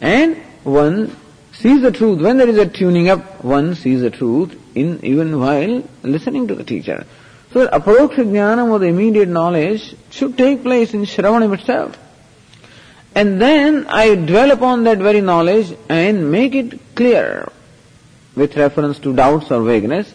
And 0.00 0.36
one 0.64 1.16
sees 1.52 1.82
the 1.82 1.90
truth. 1.90 2.20
When 2.20 2.38
there 2.38 2.48
is 2.48 2.58
a 2.58 2.66
tuning 2.66 3.08
up, 3.08 3.44
one 3.44 3.74
sees 3.74 4.00
the 4.00 4.10
truth 4.10 4.56
in 4.74 5.04
even 5.04 5.38
while 5.40 5.82
listening 6.02 6.46
to 6.48 6.54
the 6.54 6.64
teacher. 6.64 7.06
So 7.52 7.66
aparoksha 7.66 8.24
jnanam 8.24 8.70
or 8.70 8.78
the 8.78 8.86
immediate 8.86 9.28
knowledge 9.28 9.96
should 10.10 10.38
take 10.38 10.62
place 10.62 10.94
in 10.94 11.02
Shravanam 11.02 11.58
itself. 11.58 11.98
And 13.14 13.40
then 13.40 13.86
I 13.88 14.14
dwell 14.14 14.50
upon 14.52 14.84
that 14.84 14.98
very 14.98 15.20
knowledge 15.20 15.76
and 15.88 16.30
make 16.30 16.54
it 16.54 16.94
clear 16.94 17.50
with 18.36 18.56
reference 18.56 18.98
to 19.00 19.14
doubts 19.14 19.50
or 19.50 19.62
vagueness. 19.62 20.12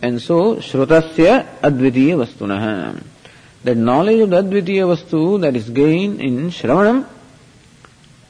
And 0.00 0.20
so, 0.20 0.56
Shrutasya 0.56 1.60
Advitiya 1.60 2.24
Vastunaha. 2.24 3.02
That 3.64 3.76
knowledge 3.76 4.20
of 4.20 4.30
the 4.30 4.42
Advitiya 4.42 4.86
Vastu 4.94 5.40
that 5.40 5.56
is 5.56 5.68
gained 5.70 6.20
in 6.20 6.50
Shravanam, 6.50 7.06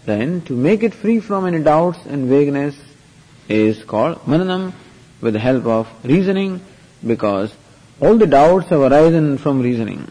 then 0.06 0.40
to 0.42 0.54
make 0.54 0.82
it 0.82 0.94
free 0.94 1.20
from 1.20 1.46
any 1.46 1.62
doubts 1.62 1.98
and 2.06 2.28
vagueness 2.28 2.76
is 3.48 3.82
called 3.84 4.18
Mananam 4.24 4.72
with 5.20 5.34
the 5.34 5.40
help 5.40 5.66
of 5.66 5.88
reasoning 6.04 6.60
because 7.06 7.52
all 8.00 8.16
the 8.16 8.26
doubts 8.26 8.68
have 8.68 8.80
arisen 8.80 9.38
from 9.38 9.60
reasoning. 9.60 10.10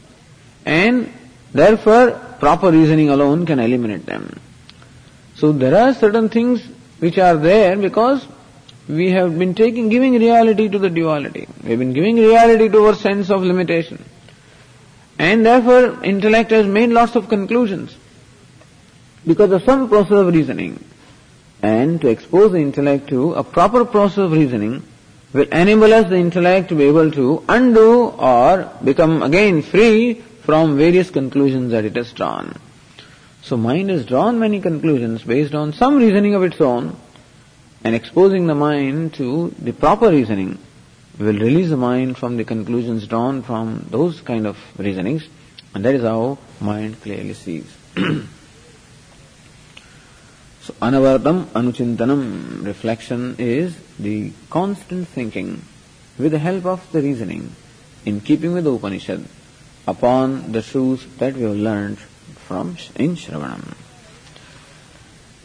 And 0.66 1.12
therefore, 1.54 2.22
proper 2.40 2.72
reasoning 2.72 3.10
alone 3.10 3.46
can 3.46 3.60
eliminate 3.60 4.06
them. 4.06 4.40
So 5.36 5.52
there 5.52 5.76
are 5.76 5.94
certain 5.94 6.30
things 6.30 6.66
which 7.00 7.18
are 7.18 7.36
there 7.38 7.76
because 7.78 8.26
we 8.88 9.12
have 9.12 9.38
been 9.38 9.56
taking, 9.56 9.90
giving 9.90 10.14
reality 10.14 10.70
to 10.70 10.80
the 10.80 10.90
duality. 10.90 11.48
We 11.64 11.72
have 11.72 11.80
been 11.80 11.94
giving 11.94 12.18
reality 12.18 12.70
to 12.70 12.86
our 12.86 12.96
sense 12.96 13.30
of 13.30 13.42
limitation. 13.42 14.04
And 15.18 15.46
therefore, 15.46 16.04
intellect 16.04 16.52
has 16.52 16.68
made 16.68 16.90
lots 16.90 17.16
of 17.16 17.30
conclusions 17.30 17.96
because 19.26 19.52
of 19.52 19.64
some 19.64 19.90
process 19.90 20.12
of 20.12 20.34
reasoning. 20.34 20.84
And 21.62 22.00
to 22.02 22.08
expose 22.10 22.52
the 22.52 22.60
intellect 22.60 23.08
to 23.10 23.34
a 23.34 23.44
proper 23.44 23.86
process 23.86 24.20
of 24.20 24.32
reasoning 24.34 24.84
will 25.34 25.48
enable 25.48 25.94
us 25.94 26.10
the 26.10 26.18
intellect 26.18 26.70
to 26.70 26.76
be 26.76 26.84
able 26.84 27.12
to 27.12 27.44
undo 27.50 28.06
or 28.10 28.72
become 28.84 29.24
again 29.24 29.62
free 29.62 30.24
from 30.46 30.78
various 30.78 31.10
conclusions 31.10 31.72
that 31.72 31.86
it 31.86 31.96
has 31.96 32.12
drawn. 32.14 32.60
So 33.42 33.58
mind 33.58 33.90
has 33.90 34.06
drawn 34.06 34.40
many 34.40 34.62
conclusions 34.62 35.24
based 35.24 35.54
on 35.54 35.74
some 35.74 35.98
reasoning 35.98 36.36
of 36.36 36.44
its 36.44 36.62
own 36.62 36.96
and 37.84 37.96
exposing 37.96 38.48
the 38.48 38.56
mind 38.56 39.14
to 39.16 39.54
the 39.60 39.74
proper 39.74 40.10
reasoning 40.10 40.58
will 41.20 41.28
release 41.28 41.70
the 41.70 41.78
mind 41.78 42.18
from 42.18 42.38
the 42.38 42.44
conclusions 42.44 43.08
drawn 43.08 43.42
from 43.44 43.86
those 43.90 44.22
kind 44.22 44.48
of 44.48 44.58
reasonings 44.78 45.24
and 45.74 45.86
that 45.86 45.96
is 45.96 46.02
how 46.02 46.38
mind 46.60 47.02
clearly 47.02 47.34
sees. 47.34 47.66
so 50.62 50.74
anavartam 50.82 51.46
anuchintanam 51.60 52.66
reflection 52.66 53.36
is 53.38 53.78
the 54.00 54.32
constant 54.50 55.08
thinking 55.08 55.62
with 56.18 56.32
the 56.32 56.40
help 56.40 56.66
of 56.66 56.92
the 56.92 57.02
reasoning 57.02 57.56
in 58.06 58.22
keeping 58.22 58.54
with 58.54 58.64
the 58.64 58.72
Upanishad 58.72 59.24
upon 59.88 60.52
the 60.52 60.62
truths 60.62 61.06
that 61.18 61.36
we 61.36 61.44
have 61.44 61.56
learned 61.56 62.00
from 62.48 62.78
in 62.96 63.16
Shravanam. 63.16 63.76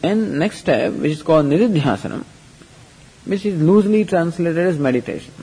And 0.03 0.39
next 0.39 0.57
step, 0.57 0.93
which 0.93 1.11
is 1.11 1.23
called 1.23 1.45
Nididhyasanam, 1.45 2.23
which 3.25 3.45
is 3.45 3.61
loosely 3.61 4.05
translated 4.05 4.57
as 4.57 4.79
meditation. 4.79 5.33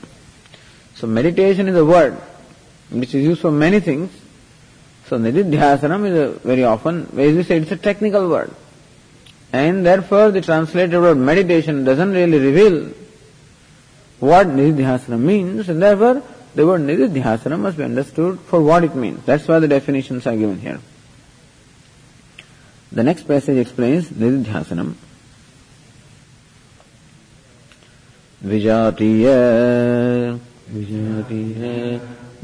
So 0.95 1.07
meditation 1.07 1.69
is 1.69 1.77
a 1.77 1.85
word 1.85 2.13
which 2.89 3.15
is 3.15 3.23
used 3.23 3.41
for 3.41 3.51
many 3.51 3.79
things. 3.79 4.11
So 5.07 5.17
Nididhyasanam 5.17 6.05
is 6.07 6.17
a 6.17 6.39
very 6.39 6.63
often, 6.63 7.07
as 7.17 7.35
we 7.35 7.43
say, 7.43 7.57
it's 7.57 7.71
a 7.71 7.77
technical 7.77 8.27
word. 8.29 8.53
And 9.53 9.85
therefore 9.85 10.31
the 10.31 10.41
translated 10.41 10.99
word 10.99 11.17
meditation 11.17 11.83
doesn't 11.83 12.11
really 12.11 12.37
reveal 12.37 12.91
what 14.19 14.47
Nididhyasanam 14.47 15.21
means, 15.21 15.69
and 15.69 15.81
therefore 15.81 16.21
the 16.55 16.65
word 16.65 16.81
Nididhyasana 16.81 17.59
must 17.59 17.77
be 17.77 17.83
understood 17.83 18.39
for 18.39 18.61
what 18.61 18.83
it 18.83 18.95
means. 18.95 19.23
That's 19.25 19.47
why 19.47 19.59
the 19.59 19.67
definitions 19.67 20.25
are 20.25 20.35
given 20.35 20.59
here. 20.59 20.79
The 22.91 23.03
next 23.03 23.23
passage 23.23 23.57
explains 23.57 24.09
Nididhyasanam. 24.09 24.95
विजातीय 28.43 29.25
विजातीय 30.73 31.63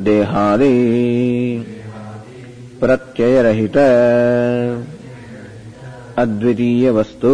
देहादि 0.06 0.72
प्रत्ययरहित 2.82 3.78
अद्वितीय 6.24 6.90
वस्तु 6.98 7.32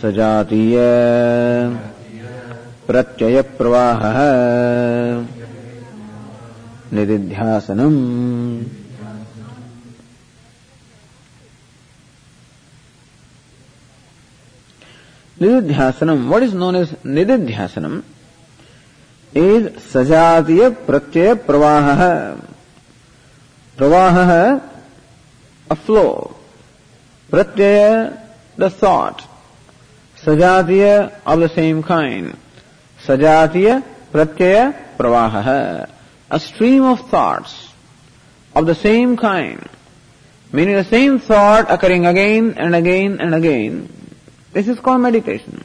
सजातीय 0.00 0.76
प्रत्ययप्रवाहः। 2.88 4.18
निदिध्यासनम्। 6.92 7.96
निदिध्यासनम 15.42 16.28
what 16.28 16.42
is 16.42 16.54
known 16.54 16.76
as 16.76 16.94
निदिध्यासनम? 17.06 18.02
इज़ 19.36 19.68
सजातीय 19.92 20.68
प्रत्यय 20.86 21.34
प्रवाह 21.34 22.04
प्रवाह 23.78 24.32
अ 25.70 25.74
प्रत्यय 27.30 27.78
द 28.60 28.68
सॉट 28.68 29.20
सजातीय 30.26 31.10
of 31.26 31.40
the 31.40 31.46
same 31.46 31.82
kind 31.82 32.34
Sajatiya 33.04 33.82
Pratyaya 34.12 34.96
Pravaha. 34.96 35.90
A 36.30 36.40
stream 36.40 36.84
of 36.84 37.08
thoughts 37.08 37.72
of 38.54 38.66
the 38.66 38.74
same 38.74 39.16
kind. 39.16 39.68
Meaning 40.52 40.76
the 40.76 40.84
same 40.84 41.18
thought 41.18 41.70
occurring 41.70 42.06
again 42.06 42.54
and 42.56 42.74
again 42.74 43.20
and 43.20 43.34
again. 43.34 43.88
This 44.52 44.68
is 44.68 44.80
called 44.80 45.00
meditation. 45.00 45.64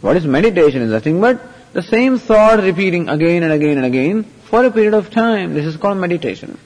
What 0.00 0.16
is 0.16 0.24
meditation 0.24 0.82
is 0.82 0.90
nothing 0.90 1.20
but 1.20 1.40
the 1.72 1.82
same 1.82 2.18
thought 2.18 2.60
repeating 2.60 3.08
again 3.08 3.42
and 3.42 3.52
again 3.52 3.76
and 3.76 3.86
again 3.86 4.24
for 4.44 4.64
a 4.64 4.70
period 4.70 4.94
of 4.94 5.10
time. 5.10 5.54
This 5.54 5.66
is 5.66 5.76
called 5.76 5.98
meditation. 5.98 6.58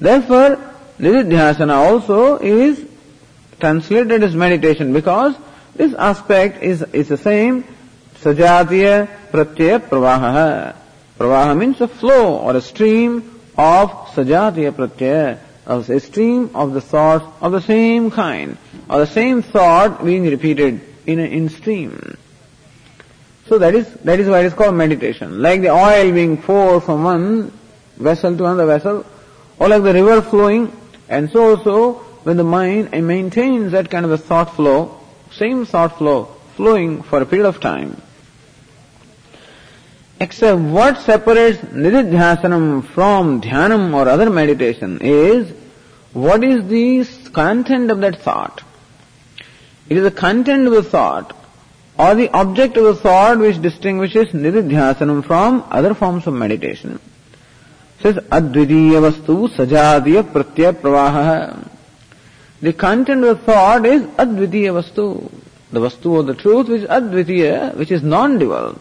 Therefore, 0.00 0.58
nididhyasana 0.98 1.74
also 1.74 2.38
is 2.38 2.84
translated 3.60 4.22
as 4.22 4.34
meditation 4.34 4.92
because 4.92 5.34
this 5.74 5.94
aspect 5.94 6.62
is, 6.62 6.82
is 6.92 7.08
the 7.08 7.16
same 7.16 7.64
sajatiya 8.24 9.08
pratyaya 9.30 9.78
pravaha. 9.78 10.74
Pravaha 11.18 11.56
means 11.56 11.80
a 11.80 11.88
flow 11.88 12.38
or 12.38 12.56
a 12.56 12.60
stream 12.60 13.18
of 13.56 13.90
sajatiya 14.14 14.72
pratyaya, 14.72 15.38
of 15.66 15.88
a 15.90 16.00
stream 16.00 16.50
of 16.54 16.72
the 16.72 16.80
thoughts 16.80 17.24
of 17.40 17.52
the 17.52 17.60
same 17.60 18.10
kind, 18.10 18.56
or 18.88 19.00
the 19.00 19.06
same 19.06 19.42
thought 19.42 20.04
being 20.04 20.24
repeated 20.24 20.80
in 21.06 21.20
a 21.20 21.24
in 21.24 21.48
stream. 21.50 22.16
So 23.46 23.58
that 23.58 23.74
is 23.74 23.92
that 24.04 24.18
is 24.20 24.28
why 24.28 24.40
it 24.40 24.46
is 24.46 24.54
called 24.54 24.74
meditation. 24.74 25.42
Like 25.42 25.60
the 25.60 25.70
oil 25.70 26.12
being 26.12 26.38
poured 26.40 26.82
from 26.84 27.04
one 27.04 27.52
vessel 27.96 28.36
to 28.36 28.44
another 28.44 28.66
vessel, 28.66 29.04
or 29.58 29.68
like 29.68 29.82
the 29.82 29.92
river 29.92 30.22
flowing, 30.22 30.72
and 31.08 31.30
so 31.30 31.50
also 31.50 31.92
when 32.24 32.38
the 32.38 32.44
mind 32.44 32.90
maintains 33.06 33.72
that 33.72 33.90
kind 33.90 34.06
of 34.06 34.12
a 34.12 34.16
thought 34.18 34.56
flow, 34.56 34.98
same 35.32 35.66
thought 35.66 35.98
flow 35.98 36.34
flowing 36.56 37.02
for 37.02 37.20
a 37.20 37.26
period 37.26 37.46
of 37.46 37.60
time. 37.60 38.00
Except 40.20 40.60
what 40.60 40.98
separates 41.00 41.58
nididhyasanam 41.58 42.86
from 42.94 43.40
dhyanam 43.40 43.92
or 43.94 44.08
other 44.08 44.30
meditation 44.30 44.98
is 45.00 45.52
what 46.12 46.44
is 46.44 46.68
the 46.68 47.30
content 47.30 47.90
of 47.90 47.98
that 48.00 48.20
thought. 48.22 48.62
It 49.88 49.96
is 49.96 50.04
the 50.04 50.12
content 50.12 50.68
of 50.68 50.72
the 50.72 50.84
thought 50.84 51.36
or 51.98 52.14
the 52.14 52.28
object 52.30 52.76
of 52.76 52.84
the 52.84 52.94
thought 52.94 53.38
which 53.38 53.60
distinguishes 53.60 54.28
nididhyasanam 54.28 55.24
from 55.24 55.64
other 55.70 55.94
forms 55.94 56.26
of 56.28 56.34
meditation. 56.34 57.00
Says 58.00 58.16
advitiya 58.16 59.00
vastu 59.10 59.48
sajatiya 59.48 60.22
pratyaya 60.22 60.72
pravaha. 60.72 61.68
The 62.62 62.72
content 62.72 63.24
of 63.24 63.38
the 63.38 63.44
thought 63.44 63.84
is 63.84 64.02
advitiya 64.02 64.80
vastu. 64.80 65.30
The 65.72 65.80
vastu 65.80 66.20
of 66.20 66.26
the 66.26 66.34
truth 66.34 66.68
which 66.68 66.82
advitiya, 66.82 67.76
which 67.76 67.90
is 67.90 68.02
non-dual. 68.02 68.78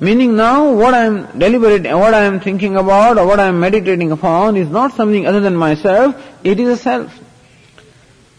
Meaning 0.00 0.34
now 0.34 0.72
what 0.72 0.94
I 0.94 1.04
am 1.04 1.38
deliberating, 1.38 1.92
what 1.92 2.14
I 2.14 2.24
am 2.24 2.40
thinking 2.40 2.76
about 2.76 3.18
or 3.18 3.26
what 3.26 3.38
I 3.38 3.48
am 3.48 3.60
meditating 3.60 4.10
upon 4.10 4.56
is 4.56 4.68
not 4.68 4.94
something 4.94 5.26
other 5.26 5.40
than 5.40 5.54
myself, 5.54 6.16
it 6.42 6.58
is 6.58 6.68
a 6.68 6.76
self. 6.78 7.12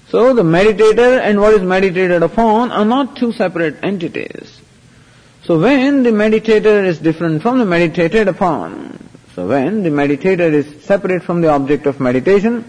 So 0.09 0.33
the 0.33 0.41
meditator 0.41 1.21
and 1.21 1.39
what 1.39 1.53
is 1.53 1.61
meditated 1.61 2.23
upon 2.23 2.71
are 2.71 2.83
not 2.83 3.15
two 3.15 3.31
separate 3.31 3.77
entities. 3.83 4.59
So 5.43 5.59
when 5.59 6.01
the 6.01 6.09
meditator 6.09 6.83
is 6.83 6.97
different 6.97 7.43
from 7.43 7.59
the 7.59 7.65
meditated 7.65 8.27
upon, 8.27 8.97
so 9.35 9.47
when 9.47 9.83
the 9.83 9.89
meditator 9.89 10.51
is 10.51 10.83
separate 10.83 11.21
from 11.21 11.41
the 11.41 11.49
object 11.49 11.85
of 11.85 11.99
meditation, 11.99 12.65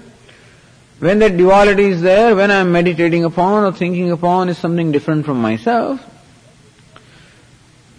when 0.99 1.18
that 1.20 1.38
duality 1.38 1.86
is 1.86 2.03
there, 2.03 2.36
when 2.36 2.51
I 2.51 2.61
am 2.61 2.72
meditating 2.72 3.24
upon 3.24 3.64
or 3.64 3.72
thinking 3.72 4.12
upon 4.12 4.51
is 4.51 4.59
something 4.59 4.93
different 4.93 5.24
from 5.24 5.40
myself, 5.40 6.01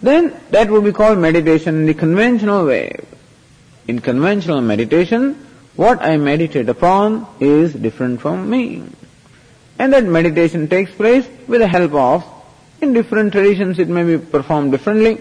then 0.04 0.38
that 0.50 0.70
would 0.70 0.84
be 0.84 0.92
called 0.92 1.18
meditation 1.18 1.76
in 1.76 1.86
the 1.86 1.94
conventional 1.94 2.66
way. 2.66 2.94
In 3.88 4.00
conventional 4.00 4.60
meditation, 4.60 5.46
what 5.76 6.02
I 6.02 6.16
meditate 6.16 6.68
upon 6.68 7.26
is 7.40 7.72
different 7.72 8.20
from 8.20 8.48
me. 8.48 8.84
And 9.78 9.92
that 9.92 10.04
meditation 10.04 10.68
takes 10.68 10.90
place 10.92 11.26
with 11.48 11.60
the 11.60 11.68
help 11.68 11.94
of, 11.94 12.24
in 12.80 12.92
different 12.92 13.32
traditions 13.32 13.78
it 13.78 13.88
may 13.88 14.04
be 14.04 14.18
performed 14.24 14.72
differently. 14.72 15.20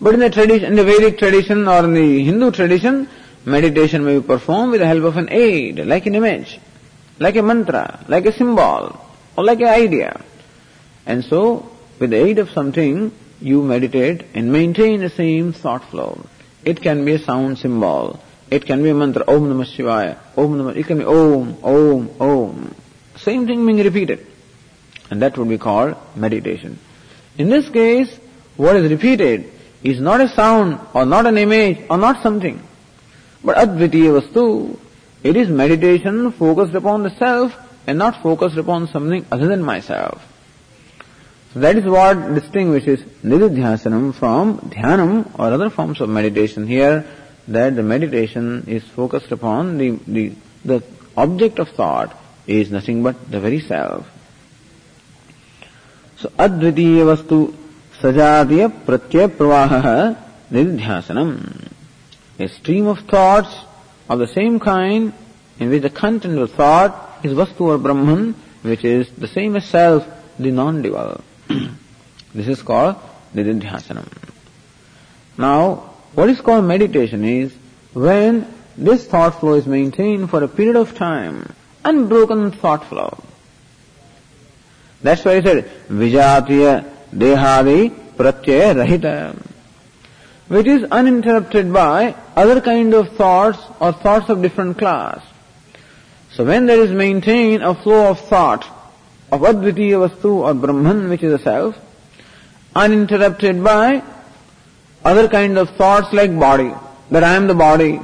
But 0.00 0.14
in 0.14 0.20
the 0.20 0.30
tradition, 0.30 0.64
in 0.64 0.76
the 0.76 0.84
Vedic 0.84 1.18
tradition 1.18 1.68
or 1.68 1.84
in 1.84 1.94
the 1.94 2.24
Hindu 2.24 2.50
tradition, 2.50 3.08
meditation 3.44 4.04
may 4.04 4.18
be 4.18 4.26
performed 4.26 4.72
with 4.72 4.80
the 4.80 4.86
help 4.86 5.04
of 5.04 5.16
an 5.16 5.28
aid, 5.30 5.78
like 5.80 6.06
an 6.06 6.14
image, 6.14 6.58
like 7.18 7.36
a 7.36 7.42
mantra, 7.42 8.04
like 8.08 8.26
a 8.26 8.32
symbol, 8.32 8.98
or 9.36 9.44
like 9.44 9.60
an 9.60 9.68
idea. 9.68 10.20
And 11.06 11.24
so, 11.24 11.70
with 11.98 12.10
the 12.10 12.16
aid 12.16 12.38
of 12.38 12.50
something, 12.50 13.12
you 13.44 13.62
meditate 13.62 14.24
and 14.34 14.50
maintain 14.50 15.00
the 15.00 15.10
same 15.10 15.52
thought 15.52 15.84
flow. 15.90 16.24
It 16.64 16.80
can 16.80 17.04
be 17.04 17.12
a 17.12 17.18
sound 17.18 17.58
symbol. 17.58 18.20
It 18.50 18.64
can 18.64 18.82
be 18.82 18.90
a 18.90 18.94
mantra, 18.94 19.24
Om 19.28 19.42
Namah 19.50 19.66
Shivaya, 19.66 20.16
Om 20.36 20.54
Namah, 20.58 20.76
it 20.76 20.86
can 20.86 20.98
be 20.98 21.04
Om, 21.04 21.58
Om, 21.62 22.10
Om. 22.20 22.74
Same 23.16 23.46
thing 23.46 23.66
being 23.66 23.78
repeated. 23.78 24.26
And 25.10 25.20
that 25.20 25.36
would 25.36 25.48
be 25.48 25.58
called 25.58 25.96
meditation. 26.16 26.78
In 27.36 27.50
this 27.50 27.68
case, 27.68 28.18
what 28.56 28.76
is 28.76 28.90
repeated 28.90 29.50
is 29.82 30.00
not 30.00 30.20
a 30.22 30.28
sound 30.28 30.80
or 30.94 31.04
not 31.04 31.26
an 31.26 31.36
image 31.36 31.84
or 31.90 31.98
not 31.98 32.22
something, 32.22 32.62
but 33.44 33.56
advitiya 33.56 34.20
vastu. 34.20 34.78
It 35.22 35.36
is 35.36 35.48
meditation 35.48 36.32
focused 36.32 36.74
upon 36.74 37.02
the 37.02 37.10
self 37.10 37.52
and 37.86 37.98
not 37.98 38.22
focused 38.22 38.56
upon 38.56 38.88
something 38.88 39.26
other 39.30 39.48
than 39.48 39.62
myself. 39.62 40.22
That 41.54 41.76
is 41.76 41.84
what 41.84 42.34
distinguishes 42.34 43.00
nididhyasanam 43.22 44.14
from 44.16 44.58
dhyanam 44.58 45.38
or 45.38 45.52
other 45.52 45.70
forms 45.70 46.00
of 46.00 46.08
meditation. 46.08 46.66
Here, 46.66 47.06
that 47.46 47.76
the 47.76 47.82
meditation 47.82 48.64
is 48.66 48.82
focused 48.82 49.30
upon 49.30 49.78
the, 49.78 49.90
the, 50.08 50.32
the 50.64 50.82
object 51.16 51.60
of 51.60 51.68
thought 51.68 52.18
is 52.48 52.72
nothing 52.72 53.04
but 53.04 53.30
the 53.30 53.38
very 53.38 53.60
self. 53.60 54.08
So 56.16 56.30
advitiya 56.30 57.04
vastu 57.14 57.54
sajatiya 58.00 58.84
pratyaya 58.84 59.28
pravaha 59.28 60.16
nididhyasanam. 60.50 61.70
A 62.40 62.48
stream 62.48 62.88
of 62.88 62.98
thoughts 63.00 63.54
of 64.08 64.18
the 64.18 64.26
same 64.26 64.58
kind 64.58 65.12
in 65.60 65.70
which 65.70 65.82
the 65.82 65.90
content 65.90 66.36
of 66.36 66.50
thought 66.50 67.24
is 67.24 67.32
vastu 67.32 67.60
or 67.60 67.78
brahman, 67.78 68.34
which 68.62 68.84
is 68.84 69.08
the 69.16 69.28
same 69.28 69.54
as 69.54 69.66
self, 69.66 70.04
the 70.36 70.50
non-dual. 70.50 71.22
This 72.34 72.48
is 72.48 72.62
called 72.62 72.96
nididhyasanam. 73.34 74.08
Now, 75.38 75.90
what 76.14 76.28
is 76.30 76.40
called 76.40 76.64
meditation 76.64 77.24
is 77.24 77.54
when 77.92 78.52
this 78.76 79.06
thought 79.06 79.40
flow 79.40 79.54
is 79.54 79.66
maintained 79.66 80.30
for 80.30 80.42
a 80.42 80.48
period 80.48 80.76
of 80.76 80.94
time 80.94 81.54
unbroken 81.84 82.50
thought 82.52 82.84
flow. 82.86 83.18
That's 85.02 85.24
why 85.24 85.36
he 85.36 85.42
said, 85.42 85.70
Vijatiya 85.88 86.90
Dehadi 87.12 87.90
Pratyaya 88.16 88.74
Rahita, 88.74 89.36
which 90.48 90.66
is 90.66 90.84
uninterrupted 90.84 91.72
by 91.72 92.14
other 92.34 92.60
kind 92.60 92.94
of 92.94 93.16
thoughts 93.16 93.58
or 93.80 93.92
thoughts 93.92 94.28
of 94.30 94.40
different 94.40 94.78
class. 94.78 95.22
So 96.32 96.44
when 96.44 96.66
there 96.66 96.80
is 96.80 96.90
maintained 96.90 97.62
a 97.62 97.74
flow 97.74 98.10
of 98.10 98.20
thought 98.20 98.64
of 99.30 99.42
Advitiya 99.42 100.08
Vastu 100.08 100.36
or 100.36 100.54
Brahman, 100.54 101.08
which 101.08 101.22
is 101.22 101.32
a 101.32 101.38
self, 101.38 101.76
uninterrupted 102.74 103.62
by 103.62 104.02
other 105.04 105.28
kind 105.28 105.58
of 105.58 105.70
thoughts 105.70 106.12
like 106.12 106.38
body, 106.38 106.72
that 107.10 107.22
I 107.22 107.34
am 107.34 107.46
the 107.46 107.54
body, 107.54 108.00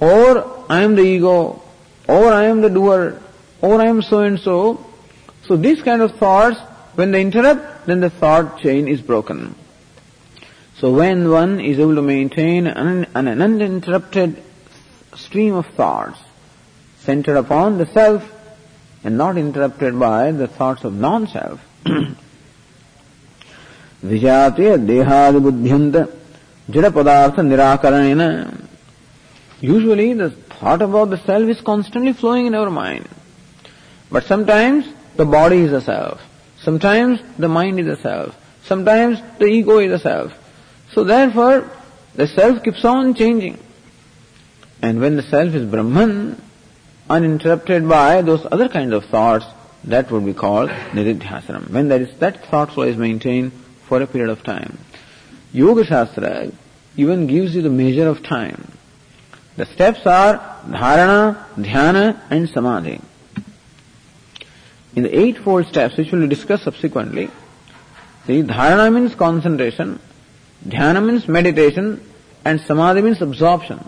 or 0.00 0.64
I 0.70 0.82
am 0.82 0.94
the 0.94 1.02
ego, 1.02 1.62
or 2.06 2.32
I 2.32 2.44
am 2.44 2.60
the 2.60 2.70
doer, 2.70 3.20
or 3.60 3.80
I 3.80 3.86
am 3.86 4.02
so 4.02 4.20
and 4.20 4.38
so. 4.38 4.84
So 5.46 5.56
these 5.56 5.82
kind 5.82 6.02
of 6.02 6.16
thoughts, 6.16 6.58
when 6.94 7.10
they 7.10 7.22
interrupt, 7.22 7.86
then 7.86 8.00
the 8.00 8.10
thought 8.10 8.58
chain 8.58 8.86
is 8.86 9.00
broken. 9.00 9.54
So 10.76 10.92
when 10.92 11.30
one 11.30 11.60
is 11.60 11.78
able 11.78 11.96
to 11.96 12.02
maintain 12.02 12.66
an, 12.66 13.06
an 13.14 13.28
uninterrupted 13.28 14.42
stream 15.16 15.54
of 15.54 15.66
thoughts 15.68 16.20
centered 17.00 17.36
upon 17.36 17.78
the 17.78 17.86
self 17.86 18.22
and 19.02 19.16
not 19.16 19.36
interrupted 19.36 19.98
by 19.98 20.30
the 20.32 20.46
thoughts 20.46 20.84
of 20.84 20.94
non-self, 20.94 21.60
ವಿಜಾತೆ 24.02 24.66
ದೇಹಾದಿಬುದ್ಧಿಯಂತ 24.90 25.96
ಜಡ 26.68 26.86
ಪದಾರ್ಥ 26.98 27.38
ನಿರಾಕರಣೇನ 27.50 28.24
usually 29.68 30.08
the 30.20 30.26
thought 30.54 30.82
about 30.88 31.10
the 31.14 31.18
self 31.28 31.50
is 31.54 31.62
constantly 31.70 32.12
flowing 32.20 32.48
in 32.50 32.58
our 32.60 32.72
mind 32.82 33.08
but 34.12 34.26
sometimes 34.34 34.88
sometimes 35.18 35.18
the 35.20 35.26
is 35.52 35.64
is 35.64 35.72
the 35.76 35.82
self. 35.92 36.16
Sometimes 36.58 37.14
the 37.44 37.50
is 37.60 37.80
is 37.82 37.88
the 37.94 38.00
self. 38.08 38.30
The 39.40 39.46
ego 39.58 39.76
is 39.86 39.94
a 39.98 40.02
self 40.08 40.32
so 40.90 41.00
therefore 41.30 41.58
the 42.14 42.26
self 42.38 42.60
keeps 42.66 42.86
on 42.94 43.10
changing 43.22 43.58
And 44.80 45.00
when 45.00 45.16
the 45.16 45.22
self 45.24 45.54
is 45.54 45.64
Brahman, 45.70 46.12
uninterrupted 47.06 47.88
by 47.88 48.22
those 48.22 48.46
other 48.50 48.68
kinds 48.68 48.92
of 48.92 49.04
thoughts, 49.06 49.46
that 49.84 50.10
would 50.12 50.24
be 50.24 50.34
called 50.34 50.70
Nididhyasanam. 50.96 51.70
When 51.70 51.88
that 51.88 52.02
thought 52.48 52.72
flow 52.74 52.84
is 52.84 52.96
maintained, 52.96 53.50
for 53.88 54.00
a 54.02 54.06
period 54.06 54.30
of 54.30 54.42
time. 54.42 54.78
Yoga 55.52 55.84
Shastra 55.84 56.50
even 56.96 57.26
gives 57.26 57.54
you 57.54 57.62
the 57.62 57.70
measure 57.70 58.08
of 58.08 58.22
time. 58.22 58.70
The 59.56 59.66
steps 59.66 60.06
are 60.06 60.38
dharana, 60.66 61.44
dhyana 61.56 62.20
and 62.30 62.48
samadhi. 62.48 63.00
In 64.94 65.02
the 65.02 65.18
eightfold 65.18 65.66
steps, 65.66 65.96
which 65.96 66.12
we 66.12 66.20
will 66.20 66.28
discuss 66.28 66.62
subsequently, 66.62 67.30
the 68.26 68.42
dharana 68.42 68.92
means 68.92 69.14
concentration, 69.14 70.00
dhyana 70.66 71.04
means 71.04 71.26
meditation, 71.28 72.00
and 72.44 72.60
samadhi 72.60 73.02
means 73.02 73.22
absorption. 73.22 73.84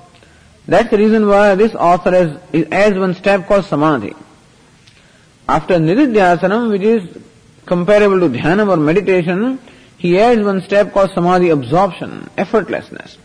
That's 0.67 0.91
the 0.91 0.99
reason 0.99 1.27
why 1.27 1.55
this 1.57 1.75
author 1.75 2.13
has, 2.13 2.67
adds 2.73 2.99
one 2.99 3.15
step 3.15 3.47
called 3.47 3.65
samadhi. 3.65 4.15
After 5.49 5.75
nididhyasanam, 5.75 6.71
which 6.71 6.83
is 6.83 7.23
comparable 7.67 8.21
to 8.21 8.29
dhyana 8.29 8.69
or 8.69 8.77
meditation, 8.77 9.59
he 10.01 10.19
adds 10.19 10.43
one 10.43 10.63
step 10.63 10.95
called 10.95 11.11
samadhi 11.11 11.51
absorption, 11.51 12.31
effortlessness. 12.39 13.19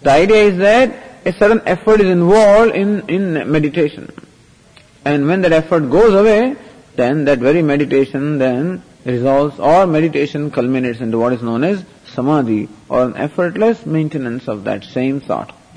The 0.00 0.10
idea 0.10 0.44
is 0.44 0.56
that 0.56 1.26
a 1.26 1.32
certain 1.34 1.60
effort 1.66 2.00
is 2.00 2.06
involved 2.08 2.74
in, 2.74 3.06
in 3.10 3.52
meditation. 3.52 4.10
And 5.04 5.26
when 5.26 5.42
that 5.42 5.52
effort 5.52 5.90
goes 5.90 6.14
away, 6.14 6.56
then 6.96 7.26
that 7.26 7.38
very 7.40 7.60
meditation 7.60 8.38
then 8.38 8.82
resolves 9.04 9.60
or 9.60 9.86
meditation 9.86 10.50
culminates 10.50 11.00
into 11.00 11.18
what 11.18 11.34
is 11.34 11.42
known 11.42 11.64
as 11.64 11.84
samadhi 12.14 12.70
or 12.88 13.04
an 13.04 13.16
effortless 13.16 13.84
maintenance 13.84 14.48
of 14.48 14.64
that 14.64 14.84
same 14.84 15.20
thought. 15.20 15.54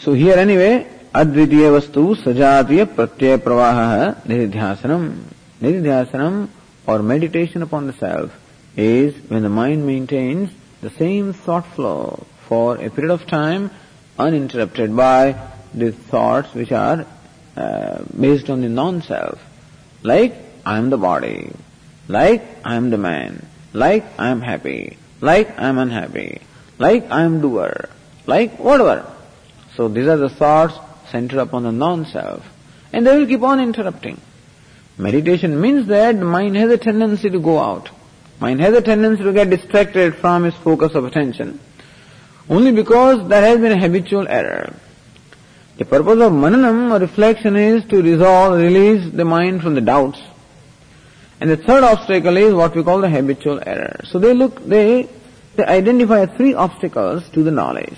so 0.00 0.14
here 0.14 0.36
anyway, 0.36 0.84
advitiya 1.14 1.70
vastu 1.78 2.16
sajatiya 2.16 2.86
pratyaya 2.86 3.38
pravaha 3.38 4.20
nididhyasanam. 4.26 5.22
Nididhyasanam 5.62 6.48
or 6.88 7.02
meditation 7.02 7.62
upon 7.62 7.86
the 7.86 7.92
self 7.92 8.32
is 8.74 9.14
when 9.30 9.42
the 9.42 9.48
mind 9.50 9.86
maintains 9.86 10.50
the 10.80 10.88
same 10.90 11.34
thought 11.34 11.66
flow 11.74 12.26
for 12.48 12.76
a 12.76 12.88
period 12.88 13.12
of 13.12 13.26
time 13.26 13.70
uninterrupted 14.18 14.96
by 14.96 15.22
the 15.74 15.92
thoughts 15.92 16.54
which 16.54 16.72
are 16.72 17.04
uh, 17.56 18.02
based 18.18 18.48
on 18.48 18.62
the 18.62 18.70
non-self. 18.70 19.38
Like, 20.02 20.34
I 20.64 20.78
am 20.78 20.88
the 20.88 20.96
body. 20.96 21.52
Like, 22.08 22.42
I 22.64 22.76
am 22.76 22.88
the 22.88 22.96
man. 22.96 23.44
Like, 23.74 24.06
I 24.18 24.30
am 24.30 24.40
happy. 24.40 24.96
Like, 25.20 25.58
I 25.58 25.68
am 25.68 25.76
unhappy. 25.76 26.40
Like, 26.78 27.10
I 27.10 27.24
am 27.24 27.42
doer. 27.42 27.90
Like, 28.26 28.58
whatever. 28.58 29.12
So 29.76 29.88
these 29.88 30.08
are 30.08 30.16
the 30.16 30.30
thoughts 30.30 30.78
centered 31.10 31.40
upon 31.40 31.64
the 31.64 31.72
non-self. 31.72 32.48
And 32.94 33.06
they 33.06 33.18
will 33.18 33.26
keep 33.26 33.42
on 33.42 33.60
interrupting. 33.60 34.18
Meditation 34.98 35.60
means 35.60 35.86
that 35.86 36.16
mind 36.16 36.56
has 36.56 36.70
a 36.70 36.76
tendency 36.76 37.30
to 37.30 37.38
go 37.38 37.58
out. 37.60 37.88
Mind 38.40 38.60
has 38.60 38.74
a 38.74 38.82
tendency 38.82 39.22
to 39.22 39.32
get 39.32 39.48
distracted 39.48 40.16
from 40.16 40.44
its 40.44 40.56
focus 40.56 40.94
of 40.94 41.04
attention. 41.04 41.60
Only 42.48 42.72
because 42.72 43.28
there 43.28 43.42
has 43.42 43.58
been 43.58 43.72
a 43.72 43.80
habitual 43.80 44.26
error. 44.26 44.74
The 45.76 45.84
purpose 45.84 46.20
of 46.20 46.32
mananam 46.32 46.90
or 46.90 46.98
reflection 46.98 47.54
is 47.54 47.84
to 47.86 48.02
resolve, 48.02 48.58
release 48.58 49.12
the 49.12 49.24
mind 49.24 49.62
from 49.62 49.76
the 49.76 49.80
doubts. 49.80 50.20
And 51.40 51.48
the 51.48 51.56
third 51.56 51.84
obstacle 51.84 52.36
is 52.36 52.52
what 52.52 52.74
we 52.74 52.82
call 52.82 53.00
the 53.00 53.08
habitual 53.08 53.60
error. 53.64 54.00
So 54.04 54.18
they 54.18 54.34
look, 54.34 54.66
they, 54.66 55.08
they 55.54 55.64
identify 55.64 56.26
three 56.26 56.54
obstacles 56.54 57.28
to 57.30 57.44
the 57.44 57.52
knowledge. 57.52 57.96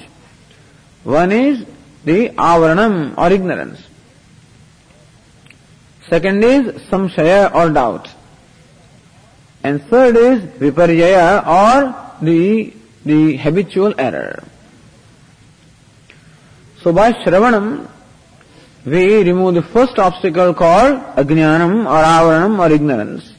One 1.05 1.33
is 1.33 1.65
the 2.05 2.29
avaranam 2.31 3.17
or 3.17 3.33
ignorance. 3.33 3.83
Second 6.11 6.43
is 6.43 6.63
samshaya 6.91 7.55
or 7.55 7.71
doubt. 7.71 8.09
And 9.63 9.81
third 9.85 10.17
is 10.17 10.41
viparyaya 10.59 11.47
or 11.47 11.95
the, 12.21 12.73
the 13.05 13.37
habitual 13.37 13.95
error. 13.97 14.43
So 16.83 16.93
by 16.93 17.13
Shravanam, 17.13 17.89
we 18.85 19.23
remove 19.23 19.55
the 19.55 19.63
first 19.63 20.01
obstacle 20.01 20.53
called 20.53 20.99
Ajnanam 21.15 21.87
or 21.87 22.03
Avaranam 22.03 22.59
or 22.59 22.73
ignorance. 22.73 23.33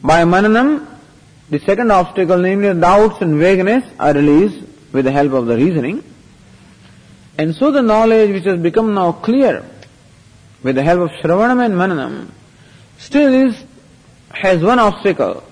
By 0.00 0.22
Mananam, 0.22 0.86
the 1.50 1.58
second 1.58 1.90
obstacle, 1.90 2.38
namely 2.38 2.78
doubts 2.78 3.20
and 3.22 3.40
vagueness, 3.40 3.82
are 3.98 4.12
released 4.12 4.64
with 4.92 5.06
the 5.06 5.10
help 5.10 5.32
of 5.32 5.46
the 5.46 5.56
reasoning. 5.56 6.04
And 7.36 7.56
so 7.56 7.72
the 7.72 7.82
knowledge 7.82 8.30
which 8.30 8.44
has 8.44 8.60
become 8.60 8.94
now 8.94 9.10
clear 9.12 9.64
with 10.62 10.74
the 10.76 10.82
help 10.82 11.10
of 11.10 11.16
Shravanam 11.18 11.64
and 11.64 11.74
Mananam 11.74 12.30
still 12.98 13.32
is, 13.32 13.64
has 14.30 14.62
one 14.62 14.78
obstacle, 14.78 15.44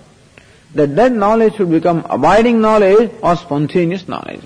that 0.74 0.96
that 0.96 1.12
knowledge 1.12 1.56
should 1.56 1.70
become 1.70 2.04
abiding 2.10 2.60
knowledge 2.60 3.10
or 3.22 3.36
spontaneous 3.36 4.08
knowledge. 4.08 4.42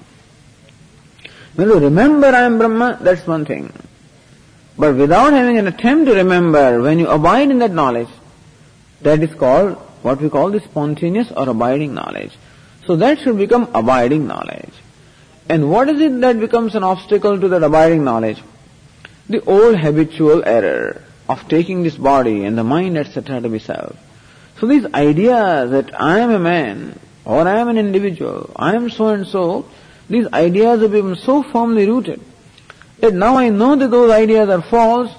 When 1.55 1.69
you 1.69 1.79
remember 1.79 2.29
I 2.29 2.43
am 2.43 2.59
Brahma, 2.59 2.99
that's 3.01 3.27
one 3.27 3.45
thing. 3.45 3.73
But 4.79 4.97
without 4.97 5.33
having 5.33 5.59
an 5.59 5.67
attempt 5.67 6.07
to 6.07 6.15
remember, 6.15 6.81
when 6.81 6.99
you 6.99 7.09
abide 7.09 7.51
in 7.51 7.59
that 7.59 7.73
knowledge, 7.73 8.09
that 9.03 9.23
is 9.23 9.35
called 9.35 9.77
what 10.03 10.21
we 10.21 10.31
call 10.31 10.51
the 10.51 10.61
spontaneous 10.61 11.31
or 11.33 11.49
abiding 11.49 11.95
knowledge. 11.95 12.33
So 12.87 12.97
that 12.97 13.19
should 13.21 13.37
become 13.37 13.69
abiding 13.75 14.27
knowledge. 14.27 14.73
And 15.49 15.71
what 15.71 15.89
is 15.89 16.01
it 16.01 16.21
that 16.21 16.39
becomes 16.39 16.75
an 16.75 16.85
obstacle 16.85 17.39
to 17.39 17.49
that 17.49 17.63
abiding 17.63 18.05
knowledge? 18.05 18.43
The 19.31 19.43
old 19.45 19.79
habitual 19.79 20.43
error 20.45 21.03
of 21.29 21.49
taking 21.49 21.85
this 21.85 21.97
body 21.97 22.45
and 22.45 22.59
the 22.59 22.65
mind, 22.65 22.99
etc. 22.99 23.41
to 23.41 23.49
be 23.49 23.61
self. 23.61 23.97
So 24.59 24.67
these 24.67 24.85
ideas 24.93 25.71
that 25.71 25.99
I 25.99 26.19
am 26.19 26.33
a 26.33 26.41
man, 26.41 26.99
or 27.25 27.47
I 27.47 27.61
am 27.61 27.69
an 27.69 27.79
individual, 27.79 28.51
I 28.57 28.75
am 28.75 28.91
so 28.91 29.09
and 29.09 29.27
so, 29.27 29.67
these 30.09 30.27
ideas 30.33 30.83
have 30.83 30.91
become 30.91 31.15
so 31.15 31.45
firmly 31.45 31.87
rooted 31.87 32.21
that 32.99 33.15
now 33.15 33.37
I 33.37 33.51
know 33.51 33.77
that 33.77 33.93
those 33.93 34.11
ideas 34.11 34.49
are 34.49 34.63
false, 34.63 35.13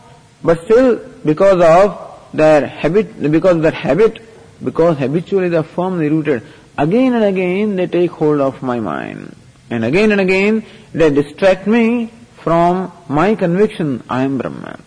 but 0.43 0.61
still 0.65 0.99
because 1.23 1.61
of 1.61 2.19
their 2.33 2.67
habit, 2.67 3.31
because 3.31 3.55
of 3.55 3.61
their 3.61 3.71
habit, 3.71 4.19
because 4.61 4.97
habitually 4.97 5.47
they 5.47 5.55
are 5.55 5.63
firmly 5.63 6.09
rooted, 6.09 6.43
again 6.77 7.13
and 7.13 7.23
again 7.23 7.77
they 7.77 7.87
take 7.87 8.11
hold 8.11 8.41
of 8.41 8.61
my 8.61 8.81
mind. 8.81 9.37
And 9.69 9.85
again 9.85 10.11
and 10.11 10.19
again 10.19 10.65
they 10.93 11.09
distract 11.09 11.65
me 11.65 12.11
from 12.43 12.91
my 13.07 13.35
conviction, 13.35 14.03
I 14.09 14.23
am 14.23 14.37
Brahman. 14.37 14.81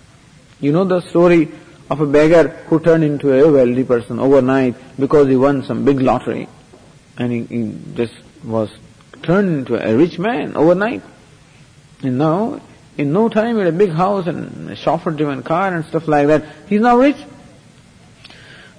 You 0.61 0.73
know 0.73 0.85
the 0.85 1.01
story 1.01 1.51
of 1.91 2.01
a 2.01 2.07
beggar 2.07 2.49
who 2.69 2.81
turned 2.81 3.05
into 3.05 3.33
a 3.33 3.51
wealthy 3.51 3.85
person 3.85 4.19
overnight 4.19 4.75
because 4.99 5.29
he 5.29 5.37
won 5.37 5.63
some 5.65 5.85
big 5.85 6.01
lottery. 6.01 6.49
And 7.17 7.33
he, 7.33 7.45
he 7.45 7.79
just 7.95 8.15
was 8.45 8.71
turned 9.23 9.49
into 9.51 9.77
a 9.77 9.97
rich 9.97 10.19
man 10.19 10.57
overnight. 10.57 11.03
And 12.03 12.19
now, 12.19 12.61
in 12.97 13.13
no 13.13 13.29
time, 13.29 13.57
he 13.57 13.65
had 13.65 13.75
a 13.75 13.77
big 13.77 13.91
house 13.91 14.27
and 14.27 14.71
a 14.71 14.77
chauffeur-driven 14.77 15.43
car 15.43 15.75
and 15.75 15.85
stuff 15.85 16.09
like 16.09 16.27
that, 16.29 16.45
he's 16.69 16.81
now 16.81 16.99
rich. 16.99 17.17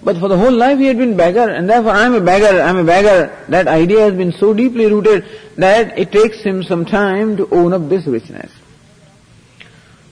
But 0.03 0.17
for 0.17 0.27
the 0.27 0.37
whole 0.37 0.51
life 0.51 0.77
he 0.77 0.85
had 0.85 0.97
been 0.97 1.17
beggar, 1.17 1.49
and 1.49 1.67
therefore 1.67 1.91
I'm 1.91 2.13
a 2.13 2.21
beggar, 2.21 2.61
I'm 2.61 2.77
a 2.77 2.83
beggar. 2.83 3.35
That 3.49 3.67
idea 3.67 4.01
has 4.01 4.13
been 4.13 4.33
so 4.33 4.53
deeply 4.53 4.85
rooted 4.85 5.25
that 5.57 5.97
it 5.97 6.11
takes 6.11 6.41
him 6.41 6.61
some 6.63 6.85
time 6.85 7.37
to 7.37 7.49
own 7.49 7.73
up 7.73 7.89
this 7.89 8.05
richness. 8.05 8.51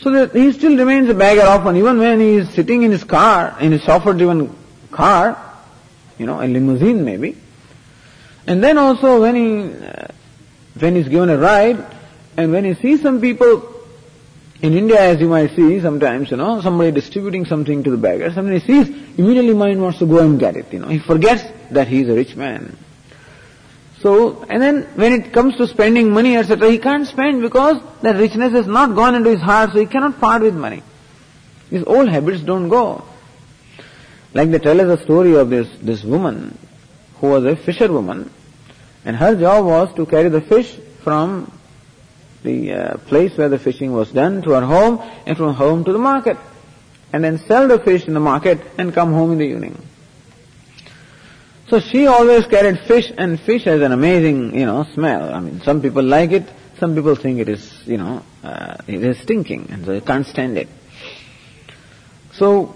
So 0.04 0.12
that 0.12 0.36
he 0.36 0.52
still 0.52 0.78
remains 0.78 1.10
a 1.10 1.14
beggar 1.14 1.44
often, 1.44 1.78
even 1.78 1.98
when 1.98 2.20
he 2.20 2.36
is 2.36 2.50
sitting 2.50 2.84
in 2.84 2.92
his 2.92 3.06
car, 3.06 3.56
in 3.62 3.72
his 3.72 3.82
chauffeur-driven 3.84 4.54
car, 4.92 5.38
you 6.18 6.26
know, 6.26 6.42
a 6.42 6.46
limousine 6.46 7.06
maybe. 7.06 7.38
And 8.46 8.62
then 8.62 8.78
also 8.78 9.22
when 9.22 9.36
he 9.36 9.86
uh, 9.86 10.08
when 10.78 10.98
he's 10.98 11.08
given 11.08 11.30
a 11.30 11.38
ride, 11.38 11.86
and 12.36 12.52
when 12.52 12.66
he 12.66 12.74
sees 12.74 13.02
some 13.02 13.22
people 13.22 13.70
in 14.62 14.74
India, 14.74 15.00
as 15.00 15.22
you 15.22 15.30
might 15.30 15.56
see 15.56 15.80
sometimes, 15.80 16.32
you 16.32 16.38
know, 16.38 16.60
somebody 16.60 16.92
distributing 16.92 17.46
something 17.46 17.84
to 17.84 17.92
the 17.92 17.98
beggar, 17.98 18.32
somebody 18.34 18.60
sees, 18.60 18.90
immediately 19.18 19.54
mind 19.54 19.82
wants 19.82 20.00
to 20.00 20.06
go 20.06 20.20
and 20.20 20.40
get 20.40 20.58
it, 20.58 20.72
you 20.74 20.80
know. 20.80 20.88
He 20.88 21.00
forgets 21.00 21.44
that 21.72 21.88
he 21.88 22.02
is 22.02 22.10
a 22.10 22.14
rich 22.14 22.36
man. 22.36 22.78
So, 24.04 24.44
and 24.50 24.62
then 24.62 24.84
when 24.96 25.14
it 25.14 25.32
comes 25.32 25.56
to 25.56 25.66
spending 25.66 26.12
money, 26.12 26.36
etc., 26.36 26.70
he 26.70 26.78
can't 26.78 27.08
spend 27.08 27.42
because 27.42 27.82
that 28.02 28.18
richness 28.18 28.52
has 28.52 28.68
not 28.68 28.96
gone 28.96 29.16
into 29.16 29.30
his 29.30 29.42
heart, 29.42 29.72
so 29.72 29.80
he 29.80 29.86
cannot 29.86 30.20
part 30.20 30.42
with 30.42 30.54
money. 30.54 30.84
His 31.70 31.86
old 31.86 32.10
habits 32.10 32.42
don't 32.42 32.68
go. 32.68 33.06
Like 34.34 34.52
they 34.52 34.60
tell 34.60 34.82
us 34.82 35.00
a 35.00 35.04
story 35.04 35.36
of 35.36 35.50
this, 35.50 35.70
this 35.82 36.04
woman 36.04 36.58
who 37.20 37.28
was 37.28 37.46
a 37.46 37.56
fisherwoman 37.56 38.30
and 39.06 39.16
her 39.16 39.36
job 39.36 39.66
was 39.66 39.96
to 39.96 40.06
carry 40.06 40.28
the 40.28 40.42
fish 40.42 40.76
from 41.04 41.52
the 42.44 42.74
uh, 42.74 42.98
place 42.98 43.38
where 43.38 43.48
the 43.48 43.60
fishing 43.60 43.94
was 43.94 44.12
done 44.12 44.42
to 44.42 44.52
her 44.52 44.66
home 44.66 45.00
and 45.26 45.38
from 45.38 45.54
home 45.54 45.86
to 45.86 45.94
the 45.94 46.00
market. 46.00 46.38
And 47.14 47.24
then 47.24 47.38
sell 47.38 47.68
the 47.68 47.80
fish 47.80 48.06
in 48.08 48.14
the 48.14 48.20
market 48.20 48.60
and 48.78 48.94
come 48.94 49.14
home 49.14 49.32
in 49.32 49.38
the 49.38 49.46
evening. 49.46 49.82
So 51.74 51.80
she 51.80 52.06
always 52.06 52.46
carried 52.46 52.82
fish 52.82 53.12
and 53.18 53.40
fish 53.40 53.64
has 53.64 53.82
an 53.82 53.92
amazing, 53.92 54.56
you 54.56 54.68
know, 54.68 54.84
smell. 54.94 55.34
I 55.34 55.40
mean, 55.40 55.60
some 55.62 55.82
people 55.82 56.04
like 56.04 56.32
it, 56.32 56.48
some 56.78 56.94
people 56.94 57.16
think 57.16 57.40
it 57.40 57.50
is, 57.50 57.82
you 57.88 57.98
know, 57.98 58.22
uh, 58.44 58.78
it 58.86 59.04
is 59.04 59.18
stinking 59.18 59.70
and 59.72 59.84
so 59.84 59.94
they 59.94 60.02
can't 60.02 60.28
stand 60.28 60.60
it. 60.60 60.68
So, 62.34 62.76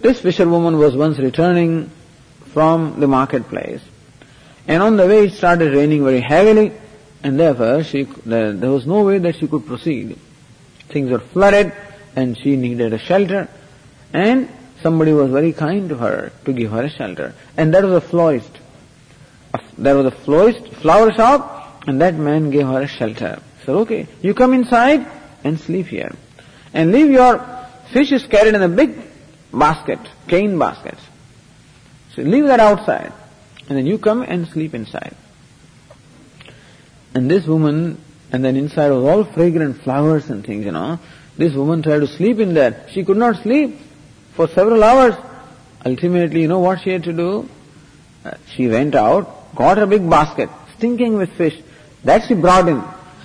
this 0.00 0.20
fisherwoman 0.20 0.76
was 0.76 0.96
once 0.96 1.20
returning 1.20 1.92
from 2.46 2.98
the 2.98 3.06
marketplace 3.06 3.80
and 4.66 4.82
on 4.82 4.96
the 4.96 5.06
way 5.06 5.26
it 5.26 5.34
started 5.34 5.72
raining 5.72 6.02
very 6.02 6.20
heavily 6.20 6.72
and 7.22 7.38
therefore 7.38 7.84
she, 7.84 8.08
there, 8.26 8.52
there 8.52 8.72
was 8.72 8.88
no 8.88 9.04
way 9.04 9.18
that 9.18 9.36
she 9.36 9.46
could 9.46 9.64
proceed. 9.66 10.18
Things 10.88 11.12
were 11.12 11.20
flooded 11.20 11.72
and 12.16 12.36
she 12.36 12.56
needed 12.56 12.92
a 12.92 12.98
shelter 12.98 13.48
and 14.12 14.48
somebody 14.82 15.12
was 15.12 15.30
very 15.30 15.52
kind 15.52 15.88
to 15.88 15.96
her 15.96 16.32
to 16.44 16.52
give 16.52 16.70
her 16.70 16.82
a 16.84 16.90
shelter. 16.90 17.34
And 17.56 17.72
that 17.74 17.84
was 17.84 17.94
a 17.94 18.00
florist. 18.00 18.50
There 19.78 19.96
was 19.96 20.06
a 20.06 20.10
florist, 20.10 20.68
flower 20.74 21.12
shop 21.12 21.62
And 21.86 22.00
that 22.00 22.14
man 22.14 22.50
gave 22.50 22.66
her 22.66 22.82
a 22.82 22.86
shelter. 22.86 23.42
So 23.64 23.80
okay, 23.80 24.06
you 24.20 24.34
come 24.34 24.54
inside 24.54 25.06
and 25.44 25.58
sleep 25.58 25.86
here. 25.86 26.14
And 26.72 26.92
leave 26.92 27.10
your 27.10 27.38
fish 27.92 28.12
is 28.12 28.24
carried 28.26 28.54
in 28.54 28.62
a 28.62 28.68
big 28.68 28.96
basket, 29.52 29.98
cane 30.28 30.58
basket. 30.58 30.98
So 32.14 32.22
leave 32.22 32.46
that 32.46 32.60
outside. 32.60 33.12
And 33.68 33.78
then 33.78 33.86
you 33.86 33.98
come 33.98 34.22
and 34.22 34.46
sleep 34.48 34.74
inside. 34.74 35.16
And 37.14 37.30
this 37.30 37.46
woman, 37.46 38.00
and 38.30 38.44
then 38.44 38.56
inside 38.56 38.90
was 38.90 39.04
all 39.04 39.24
fragrant 39.24 39.82
flowers 39.82 40.30
and 40.30 40.44
things, 40.44 40.64
you 40.64 40.72
know. 40.72 40.98
This 41.36 41.54
woman 41.54 41.82
tried 41.82 42.00
to 42.00 42.06
sleep 42.06 42.38
in 42.38 42.54
there. 42.54 42.86
She 42.90 43.04
could 43.04 43.16
not 43.16 43.42
sleep 43.42 43.78
for 44.34 44.48
several 44.48 44.82
hours. 44.82 45.14
Ultimately, 45.84 46.42
you 46.42 46.48
know 46.48 46.60
what 46.60 46.80
she 46.80 46.90
had 46.90 47.04
to 47.04 47.12
do? 47.12 47.48
Uh, 48.24 48.34
she 48.54 48.68
went 48.68 48.94
out, 48.94 49.54
got 49.54 49.78
a 49.78 49.86
big 49.86 50.08
basket, 50.08 50.48
stinking 50.76 51.16
with 51.16 51.32
fish. 51.32 51.60
That 52.04 52.26
she 52.26 52.34
brought 52.34 52.68
in 52.68 52.82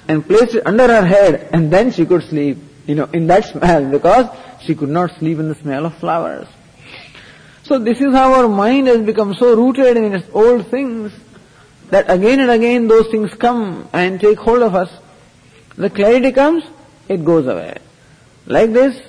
and 0.07 0.25
placed 0.25 0.55
it 0.55 0.65
under 0.65 0.87
her 0.87 1.05
head 1.05 1.49
and 1.51 1.71
then 1.71 1.91
she 1.91 2.05
could 2.05 2.23
sleep, 2.23 2.57
you 2.85 2.95
know, 2.95 3.05
in 3.13 3.27
that 3.27 3.45
smell 3.51 3.89
because 3.89 4.27
she 4.61 4.75
could 4.75 4.89
not 4.89 5.17
sleep 5.17 5.39
in 5.39 5.49
the 5.49 5.55
smell 5.55 5.85
of 5.85 5.95
flowers. 5.97 6.47
So 7.63 7.77
this 7.79 7.99
is 7.99 8.13
how 8.13 8.33
our 8.33 8.47
mind 8.47 8.87
has 8.87 9.01
become 9.01 9.33
so 9.35 9.55
rooted 9.55 9.97
in 9.97 10.13
its 10.13 10.27
old 10.33 10.67
things 10.67 11.11
that 11.89 12.09
again 12.09 12.39
and 12.39 12.51
again 12.51 12.87
those 12.87 13.07
things 13.09 13.33
come 13.33 13.89
and 13.93 14.19
take 14.19 14.37
hold 14.37 14.61
of 14.61 14.73
us. 14.73 14.89
The 15.75 15.89
clarity 15.89 16.31
comes, 16.31 16.63
it 17.07 17.23
goes 17.23 17.45
away. 17.45 17.77
Like 18.45 18.71
this, 18.71 18.99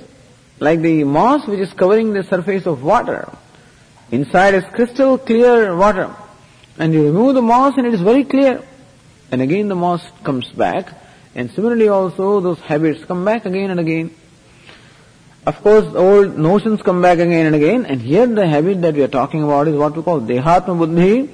like 0.60 0.80
the 0.80 1.04
moss 1.04 1.46
which 1.46 1.60
is 1.60 1.72
covering 1.72 2.12
the 2.12 2.24
surface 2.24 2.66
of 2.66 2.82
water. 2.82 3.30
Inside 4.10 4.54
is 4.54 4.64
crystal 4.74 5.18
clear 5.18 5.76
water. 5.76 6.14
And 6.78 6.92
you 6.92 7.04
remove 7.06 7.34
the 7.34 7.42
moss 7.42 7.76
and 7.76 7.86
it 7.86 7.94
is 7.94 8.00
very 8.00 8.24
clear. 8.24 8.62
And 9.30 9.42
again 9.42 9.68
the 9.68 9.74
moss 9.74 10.02
comes 10.24 10.48
back. 10.50 10.92
And 11.34 11.50
similarly 11.50 11.88
also 11.88 12.40
those 12.40 12.58
habits 12.60 13.04
come 13.04 13.24
back 13.24 13.44
again 13.44 13.70
and 13.70 13.80
again. 13.80 14.14
Of 15.46 15.62
course, 15.62 15.94
old 15.94 16.38
notions 16.38 16.82
come 16.82 17.00
back 17.00 17.18
again 17.18 17.46
and 17.46 17.54
again. 17.54 17.86
And 17.86 18.02
here 18.02 18.26
the 18.26 18.46
habit 18.46 18.82
that 18.82 18.94
we 18.94 19.02
are 19.02 19.08
talking 19.08 19.42
about 19.42 19.68
is 19.68 19.76
what 19.76 19.96
we 19.96 20.02
call 20.02 20.20
Dehatma 20.20 20.76
Buddhi 20.78 21.30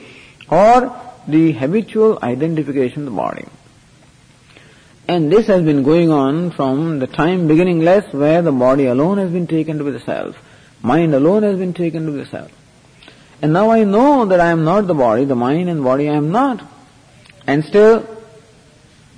or 0.48 1.00
the 1.26 1.52
habitual 1.52 2.18
identification 2.22 3.00
of 3.00 3.04
the 3.06 3.10
body. 3.16 3.44
And 5.06 5.30
this 5.30 5.46
has 5.48 5.62
been 5.62 5.82
going 5.82 6.10
on 6.10 6.50
from 6.52 6.98
the 6.98 7.06
time 7.06 7.46
beginningless 7.46 8.12
where 8.12 8.40
the 8.40 8.52
body 8.52 8.86
alone 8.86 9.18
has 9.18 9.30
been 9.30 9.46
taken 9.46 9.76
to 9.78 9.84
be 9.84 9.90
the 9.90 10.00
self. 10.00 10.36
Mind 10.82 11.14
alone 11.14 11.42
has 11.42 11.58
been 11.58 11.74
taken 11.74 12.06
to 12.06 12.12
be 12.12 12.18
the 12.18 12.26
self. 12.26 12.50
And 13.42 13.52
now 13.52 13.70
I 13.70 13.84
know 13.84 14.24
that 14.24 14.40
I 14.40 14.50
am 14.50 14.64
not 14.64 14.86
the 14.86 14.94
body, 14.94 15.24
the 15.26 15.34
mind 15.34 15.68
and 15.68 15.84
body 15.84 16.08
I 16.08 16.14
am 16.14 16.32
not. 16.32 16.66
And 17.46 17.62
still, 17.64 18.08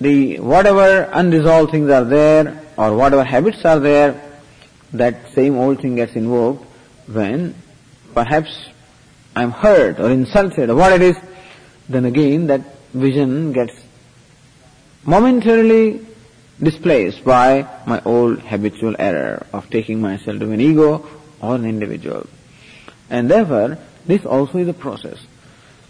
the 0.01 0.41
whatever 0.41 1.09
unresolved 1.13 1.71
things 1.71 1.89
are 1.91 2.05
there, 2.05 2.61
or 2.77 2.97
whatever 2.97 3.23
habits 3.23 3.65
are 3.65 3.79
there, 3.79 4.21
that 4.93 5.33
same 5.33 5.57
old 5.57 5.81
thing 5.81 5.95
gets 5.95 6.17
invoked 6.17 6.65
when 7.07 7.55
perhaps 8.13 8.69
I'm 9.37 9.53
hurt 9.53 10.01
or 10.01 10.11
insulted 10.11 10.71
or 10.71 10.75
what 10.75 10.93
it 10.93 11.03
is, 11.03 11.17
then 11.89 12.05
again 12.05 12.49
that 12.49 12.63
vision 12.93 13.53
gets 13.53 13.75
momentarily 15.07 16.05
displaced 16.63 17.25
by 17.25 17.67
my 17.87 18.03
old 18.05 18.41
habitual 18.41 18.97
error 18.99 19.47
of 19.53 19.71
taking 19.71 20.01
myself 20.01 20.39
to 20.41 20.51
an 20.51 20.61
ego 20.61 21.07
or 21.41 21.55
an 21.55 21.65
individual. 21.65 22.27
And 23.09 23.31
therefore, 23.31 23.79
this 24.07 24.25
also 24.27 24.59
is 24.59 24.69
a 24.69 24.75
process. 24.75 25.19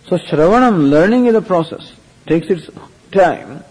So 0.09 0.19
Shravanam, 0.19 0.91
learning 0.91 1.27
is 1.27 1.35
a 1.35 1.43
process, 1.43 1.93
takes 2.27 2.49
its 2.49 2.69
time. 3.11 3.65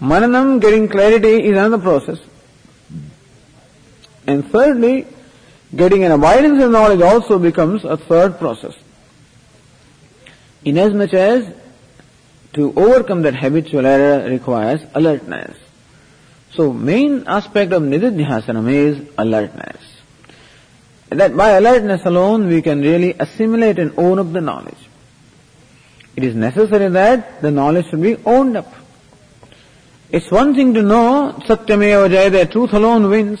Mananam, 0.00 0.60
getting 0.60 0.88
clarity, 0.88 1.44
is 1.44 1.52
another 1.52 1.78
process. 1.78 2.18
And 4.26 4.50
thirdly, 4.50 5.06
getting 5.74 6.04
an 6.04 6.12
abidance 6.12 6.62
in 6.62 6.72
knowledge 6.72 7.00
also 7.00 7.38
becomes 7.38 7.84
a 7.84 7.96
third 7.96 8.38
process. 8.38 8.74
Inasmuch 10.64 11.12
as 11.12 11.52
to 12.54 12.72
overcome 12.76 13.22
that 13.22 13.34
habitual 13.34 13.86
error 13.86 14.28
requires 14.28 14.80
alertness. 14.94 15.56
So 16.54 16.72
main 16.72 17.24
aspect 17.26 17.72
of 17.72 17.82
nididhyasanam 17.82 18.72
is 18.72 19.08
alertness. 19.18 19.82
That 21.10 21.36
by 21.36 21.50
alertness 21.50 22.04
alone 22.04 22.48
we 22.48 22.62
can 22.62 22.80
really 22.80 23.14
assimilate 23.18 23.78
and 23.78 23.92
own 23.98 24.18
up 24.18 24.32
the 24.32 24.40
knowledge. 24.40 24.78
It 26.16 26.24
is 26.24 26.34
necessary 26.34 26.88
that 26.90 27.42
the 27.42 27.50
knowledge 27.50 27.90
should 27.90 28.02
be 28.02 28.16
owned 28.24 28.56
up. 28.56 28.72
It's 30.10 30.30
one 30.30 30.54
thing 30.54 30.74
to 30.74 30.82
know 30.82 31.34
Satyameva 31.44 32.08
Jayate, 32.08 32.52
truth 32.52 32.72
alone 32.72 33.10
wins. 33.10 33.40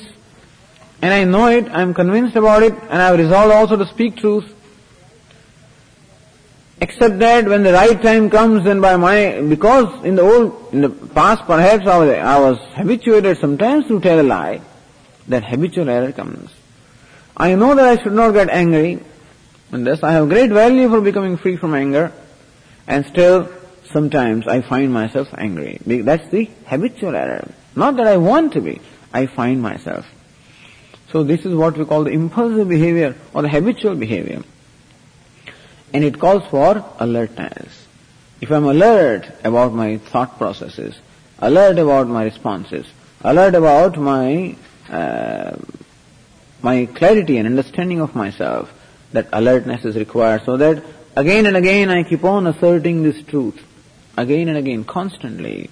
And 1.00 1.12
I 1.12 1.24
know 1.24 1.46
it, 1.46 1.68
I'm 1.70 1.94
convinced 1.94 2.34
about 2.34 2.62
it, 2.62 2.72
and 2.72 3.02
I've 3.02 3.18
resolved 3.18 3.52
also 3.52 3.76
to 3.76 3.86
speak 3.86 4.16
truth. 4.16 4.53
Except 6.84 7.18
that 7.20 7.46
when 7.48 7.62
the 7.62 7.72
right 7.72 8.02
time 8.02 8.28
comes, 8.28 8.64
then 8.64 8.82
by 8.82 8.96
my, 8.96 9.40
because 9.40 10.04
in 10.04 10.16
the 10.16 10.22
old, 10.22 10.68
in 10.70 10.82
the 10.82 10.90
past 10.90 11.46
perhaps 11.46 11.86
I 11.86 11.96
was, 11.96 12.10
I 12.10 12.38
was 12.38 12.58
habituated 12.74 13.38
sometimes 13.38 13.88
to 13.88 14.00
tell 14.00 14.20
a 14.20 14.22
lie, 14.22 14.60
that 15.28 15.44
habitual 15.44 15.88
error 15.88 16.12
comes. 16.12 16.50
I 17.34 17.54
know 17.54 17.74
that 17.74 17.86
I 17.86 18.02
should 18.02 18.12
not 18.12 18.32
get 18.32 18.50
angry, 18.50 19.00
and 19.72 19.86
thus 19.86 20.02
I 20.02 20.12
have 20.12 20.28
great 20.28 20.50
value 20.50 20.90
for 20.90 21.00
becoming 21.00 21.38
free 21.38 21.56
from 21.56 21.74
anger, 21.74 22.12
and 22.86 23.06
still 23.06 23.50
sometimes 23.90 24.46
I 24.46 24.60
find 24.60 24.92
myself 24.92 25.28
angry. 25.38 25.78
That's 25.86 26.28
the 26.28 26.50
habitual 26.66 27.16
error. 27.16 27.50
Not 27.74 27.96
that 27.96 28.06
I 28.06 28.18
want 28.18 28.52
to 28.52 28.60
be, 28.60 28.82
I 29.10 29.24
find 29.24 29.62
myself. 29.62 30.04
So 31.12 31.24
this 31.24 31.46
is 31.46 31.54
what 31.54 31.78
we 31.78 31.86
call 31.86 32.04
the 32.04 32.10
impulsive 32.10 32.68
behavior 32.68 33.16
or 33.32 33.40
the 33.40 33.48
habitual 33.48 33.94
behavior 33.94 34.42
and 35.94 36.02
it 36.02 36.18
calls 36.18 36.42
for 36.50 36.84
alertness. 36.98 37.86
If 38.40 38.50
I'm 38.50 38.64
alert 38.64 39.26
about 39.44 39.72
my 39.72 39.98
thought 39.98 40.36
processes, 40.36 40.98
alert 41.38 41.78
about 41.78 42.08
my 42.08 42.24
responses, 42.24 42.84
alert 43.22 43.54
about 43.54 43.96
my 43.96 44.56
uh, 44.90 45.56
my 46.62 46.86
clarity 46.86 47.36
and 47.38 47.46
understanding 47.46 48.00
of 48.00 48.14
myself, 48.14 48.70
that 49.12 49.28
alertness 49.32 49.84
is 49.84 49.96
required. 49.96 50.42
So 50.44 50.56
that 50.56 50.84
again 51.16 51.46
and 51.46 51.56
again 51.56 51.90
I 51.90 52.02
keep 52.02 52.24
on 52.24 52.48
asserting 52.48 53.04
this 53.04 53.22
truth, 53.22 53.62
again 54.16 54.48
and 54.48 54.58
again, 54.58 54.84
constantly, 54.84 55.70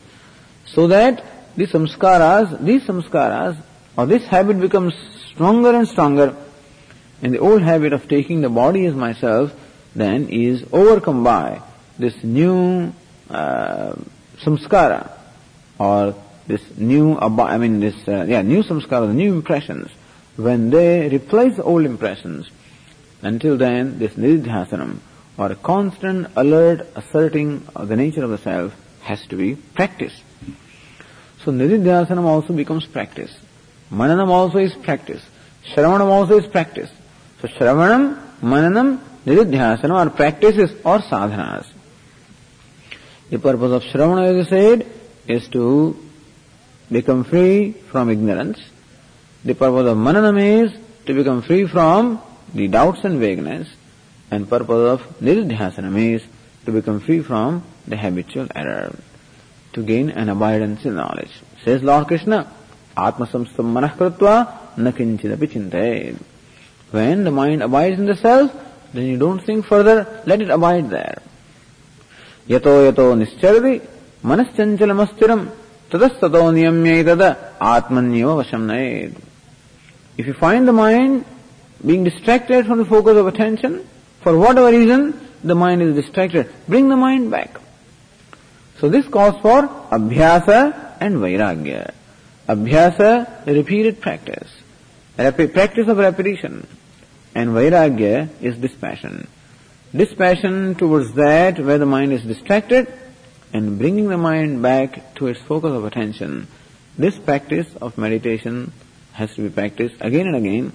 so 0.67 0.87
that 0.87 1.25
these 1.57 1.73
samskaras, 1.73 2.65
these 2.65 2.85
samskaras, 2.85 3.61
or 3.97 4.07
this 4.07 4.25
habit 4.27 4.61
becomes 4.61 4.95
stronger 5.33 5.75
and 5.75 5.89
stronger, 5.89 6.37
and 7.23 7.35
the 7.35 7.41
old 7.41 7.63
habit 7.63 7.93
of 7.93 8.09
taking 8.09 8.41
the 8.41 8.49
body 8.49 8.87
as 8.87 8.95
myself 8.95 9.53
then 9.95 10.29
is 10.29 10.65
overcome 10.73 11.23
by 11.25 11.61
this 11.99 12.23
new 12.25 12.93
uh, 13.31 13.95
samskara 14.41 15.11
or 15.79 16.15
this 16.47 16.63
new, 16.77 17.17
I 17.19 17.59
mean 17.59 17.81
this, 17.81 17.97
uh, 18.09 18.25
yeah, 18.29 18.43
new 18.43 18.63
samskara, 18.63 19.07
the 19.07 19.15
new 19.15 19.35
impressions, 19.35 19.91
when 20.37 20.71
they 20.71 21.09
replace 21.09 21.59
old 21.59 21.85
impressions, 21.85 22.51
until 23.23 23.57
then 23.57 23.99
this 23.99 24.15
nididhyasanam 24.15 24.99
or 25.39 25.53
a 25.53 25.57
constant 25.57 26.29
alert 26.37 26.87
asserting 26.95 27.67
of 27.75 27.89
the 27.89 27.97
nature 27.97 28.25
of 28.25 28.31
the 28.31 28.39
self 28.39 28.75
has 29.03 29.25
to 29.29 29.37
be 29.37 29.55
practiced. 29.55 30.23
So 31.45 31.53
nididhyasanam 31.53 32.25
also 32.25 32.53
becomes 32.53 32.87
practice. 32.87 33.37
Mananam 33.91 34.29
also 34.29 34.59
is 34.59 34.75
practice. 34.75 35.23
Shravanam 35.67 36.07
also 36.07 36.39
is 36.39 36.47
practice. 36.47 36.91
So 37.41 37.49
Shravanam, 37.49 38.21
Mananam, 38.41 39.01
Nididhyasana 39.27 40.07
or 40.07 40.11
practices 40.11 40.73
or 40.85 40.99
sadhanas. 40.99 41.67
The 43.31 43.39
purpose 43.39 43.73
of 43.73 43.83
Shravana, 43.83 44.41
as 44.41 44.47
I 44.47 44.51
said, 44.51 44.87
is 45.29 45.49
to 45.49 45.97
become 46.91 47.25
free 47.25 47.73
from 47.73 48.11
ignorance. 48.11 48.59
The 49.45 49.55
purpose 49.55 49.89
of 49.89 49.97
Mananam 49.97 50.65
is 50.65 50.73
to 51.07 51.15
become 51.15 51.43
free 51.43 51.67
from 51.67 52.21
the 52.53 52.69
doubts 52.69 53.05
and 53.05 53.19
vagueness. 53.19 53.69
And 54.31 54.49
purpose 54.49 55.01
of 55.01 55.19
Nididhyasana 55.21 56.15
is 56.15 56.23
to 56.67 56.73
become 56.73 57.01
free 57.01 57.23
from 57.23 57.65
the 57.87 57.97
habitual 57.97 58.49
error. 58.55 58.95
To 59.75 59.83
gain 59.83 60.11
an 60.11 60.29
abidance 60.29 60.85
in 60.85 60.95
knowledge. 60.97 61.33
Says 61.65 61.83
Lord 61.83 62.07
Krishna, 62.09 62.53
Atma 62.97 63.27
samstam 63.27 63.73
manah 63.73 63.97
kritva 63.97 64.77
na 64.77 64.91
kinchidapi 64.91 66.19
When 66.91 67.25
the 67.25 67.31
mind 67.31 67.63
abides 67.63 67.99
in 67.99 68.07
the 68.07 68.17
self, 68.17 68.53
then 68.93 69.07
you 69.07 69.19
don't 69.19 69.45
think 69.45 69.67
further, 69.67 70.23
let 70.27 70.41
it 70.41 70.51
abide 70.51 70.91
there. 70.91 71.23
Yato 72.49 72.93
yato 72.93 73.17
nischarvi 73.17 73.81
manaschanchalamastiram 74.23 75.51
tadastato 75.91 76.53
niyamyaitada 76.53 77.59
atmanyeva 77.59 78.45
vasham 78.45 79.15
If 80.17 80.27
you 80.27 80.35
find 80.35 80.69
the 80.69 80.73
mind 80.73 81.25
being 81.85 82.05
distracted 82.05 82.67
from 82.67 82.79
the 82.79 82.85
focus 82.85 83.17
of 83.17 83.27
attention, 83.27 83.87
for 84.23 84.37
whatever 84.37 84.71
reason, 84.71 85.19
the 85.43 85.55
mind 85.55 85.83
is 85.83 85.95
distracted, 85.95 86.51
bring 86.69 86.89
the 86.89 86.97
mind 86.97 87.31
back. 87.31 87.61
So 88.79 88.89
this 88.89 89.07
calls 89.09 89.41
for 89.41 89.63
abhyasa 89.63 90.97
and 91.01 91.17
vairagya. 91.17 91.93
Abhyasa, 92.49 93.47
repeated 93.47 94.01
practice. 94.01 94.51
Repi- 95.17 95.53
practice 95.53 95.89
of 95.89 95.99
repetition. 95.99 96.67
And 97.35 97.51
vairagya 97.51 98.29
is 98.41 98.57
dispassion. 98.59 99.27
Dispassion 99.95 100.75
towards 100.75 101.13
that 101.15 101.59
where 101.59 101.79
the 101.79 101.87
mind 101.87 102.13
is 102.13 102.23
distracted 102.23 102.93
and 103.53 103.79
bringing 103.79 104.09
the 104.09 104.17
mind 104.17 104.63
back 104.63 105.15
to 105.17 105.27
its 105.27 105.41
focus 105.41 105.73
of 105.73 105.85
attention. 105.85 106.49
This 106.97 107.19
practice 107.19 107.69
of 107.81 107.99
meditation 107.99 108.73
has 109.13 109.35
to 109.35 109.43
be 109.43 109.51
practiced 109.51 109.97
again 110.01 110.27
and 110.27 110.37
again 110.37 110.73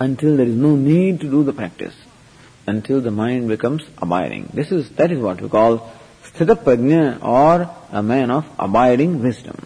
until 0.00 0.36
there 0.36 0.46
is 0.46 0.54
no 0.54 0.76
need 0.76 1.20
to 1.20 1.30
do 1.30 1.42
the 1.42 1.52
practice, 1.52 1.94
until 2.66 3.00
the 3.00 3.10
mind 3.10 3.48
becomes 3.48 3.82
abiding. 3.98 4.48
This 4.54 4.70
is, 4.70 4.90
that 4.90 5.10
is 5.10 5.18
what 5.18 5.40
we 5.40 5.48
call 5.48 5.92
sthita 6.24 6.62
prajna 6.62 7.22
or 7.22 7.68
a 7.90 8.02
man 8.02 8.30
of 8.30 8.46
abiding 8.58 9.22
wisdom. 9.22 9.56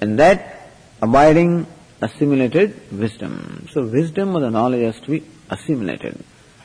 And 0.00 0.18
that 0.18 0.70
abiding 1.00 1.66
assimilated 2.02 2.92
wisdom. 2.92 3.68
So 3.72 3.86
wisdom 3.86 4.36
or 4.36 4.40
the 4.40 4.50
knowledge 4.50 4.82
has 4.82 5.00
to 5.04 5.10
be 5.10 5.24
assimilated, 5.48 6.22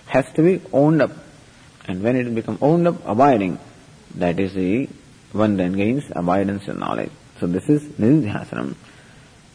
has 0.07 0.25
to 0.33 0.41
be 0.41 0.61
owned 0.73 1.01
up. 1.01 1.11
And 1.88 2.03
when 2.03 2.15
it 2.15 2.33
becomes 2.33 2.59
owned 2.61 2.88
up, 2.88 2.95
abiding, 3.05 3.59
that 4.15 4.39
is 4.39 4.53
the 4.53 4.89
one 5.31 5.57
then 5.57 5.73
gains 5.73 6.03
abidance 6.11 6.67
and 6.67 6.79
knowledge. 6.79 7.11
So 7.39 7.47
this 7.47 7.69
is 7.69 7.83
nididhyasanam. 7.83 8.75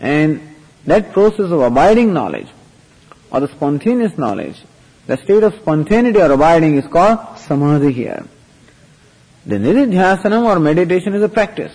And 0.01 0.41
that 0.87 1.12
process 1.12 1.51
of 1.51 1.61
abiding 1.61 2.12
knowledge 2.12 2.49
or 3.30 3.41
the 3.41 3.49
spontaneous 3.49 4.16
knowledge, 4.16 4.57
the 5.07 5.16
state 5.16 5.43
of 5.43 5.55
spontaneity 5.55 6.20
or 6.20 6.30
abiding 6.30 6.76
is 6.76 6.87
called 6.87 7.39
samadhi 7.39 7.93
here. 7.93 8.24
The 9.47 9.57
nididhyasanam 9.57 10.45
or 10.45 10.61
meditation 10.61 11.14
is 11.14 11.22
a 11.22 11.28
practice. 11.28 11.74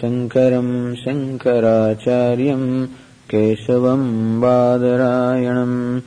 शङ्करम् 0.00 0.96
शङ्कराचार्यम् 0.96 2.86
केशवम् 3.30 4.40
बादरायणम् 4.40 6.00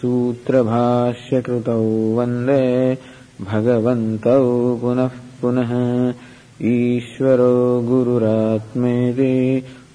सूत्रभाष्यकृतौ 0.00 2.14
वन्दे 2.14 2.98
भगवन्तौ 3.44 4.76
पुनः 4.76 5.10
पुनः। 5.42 6.14
ईश्वरो 6.62 7.82
गुरुरात्मेति 7.82 9.62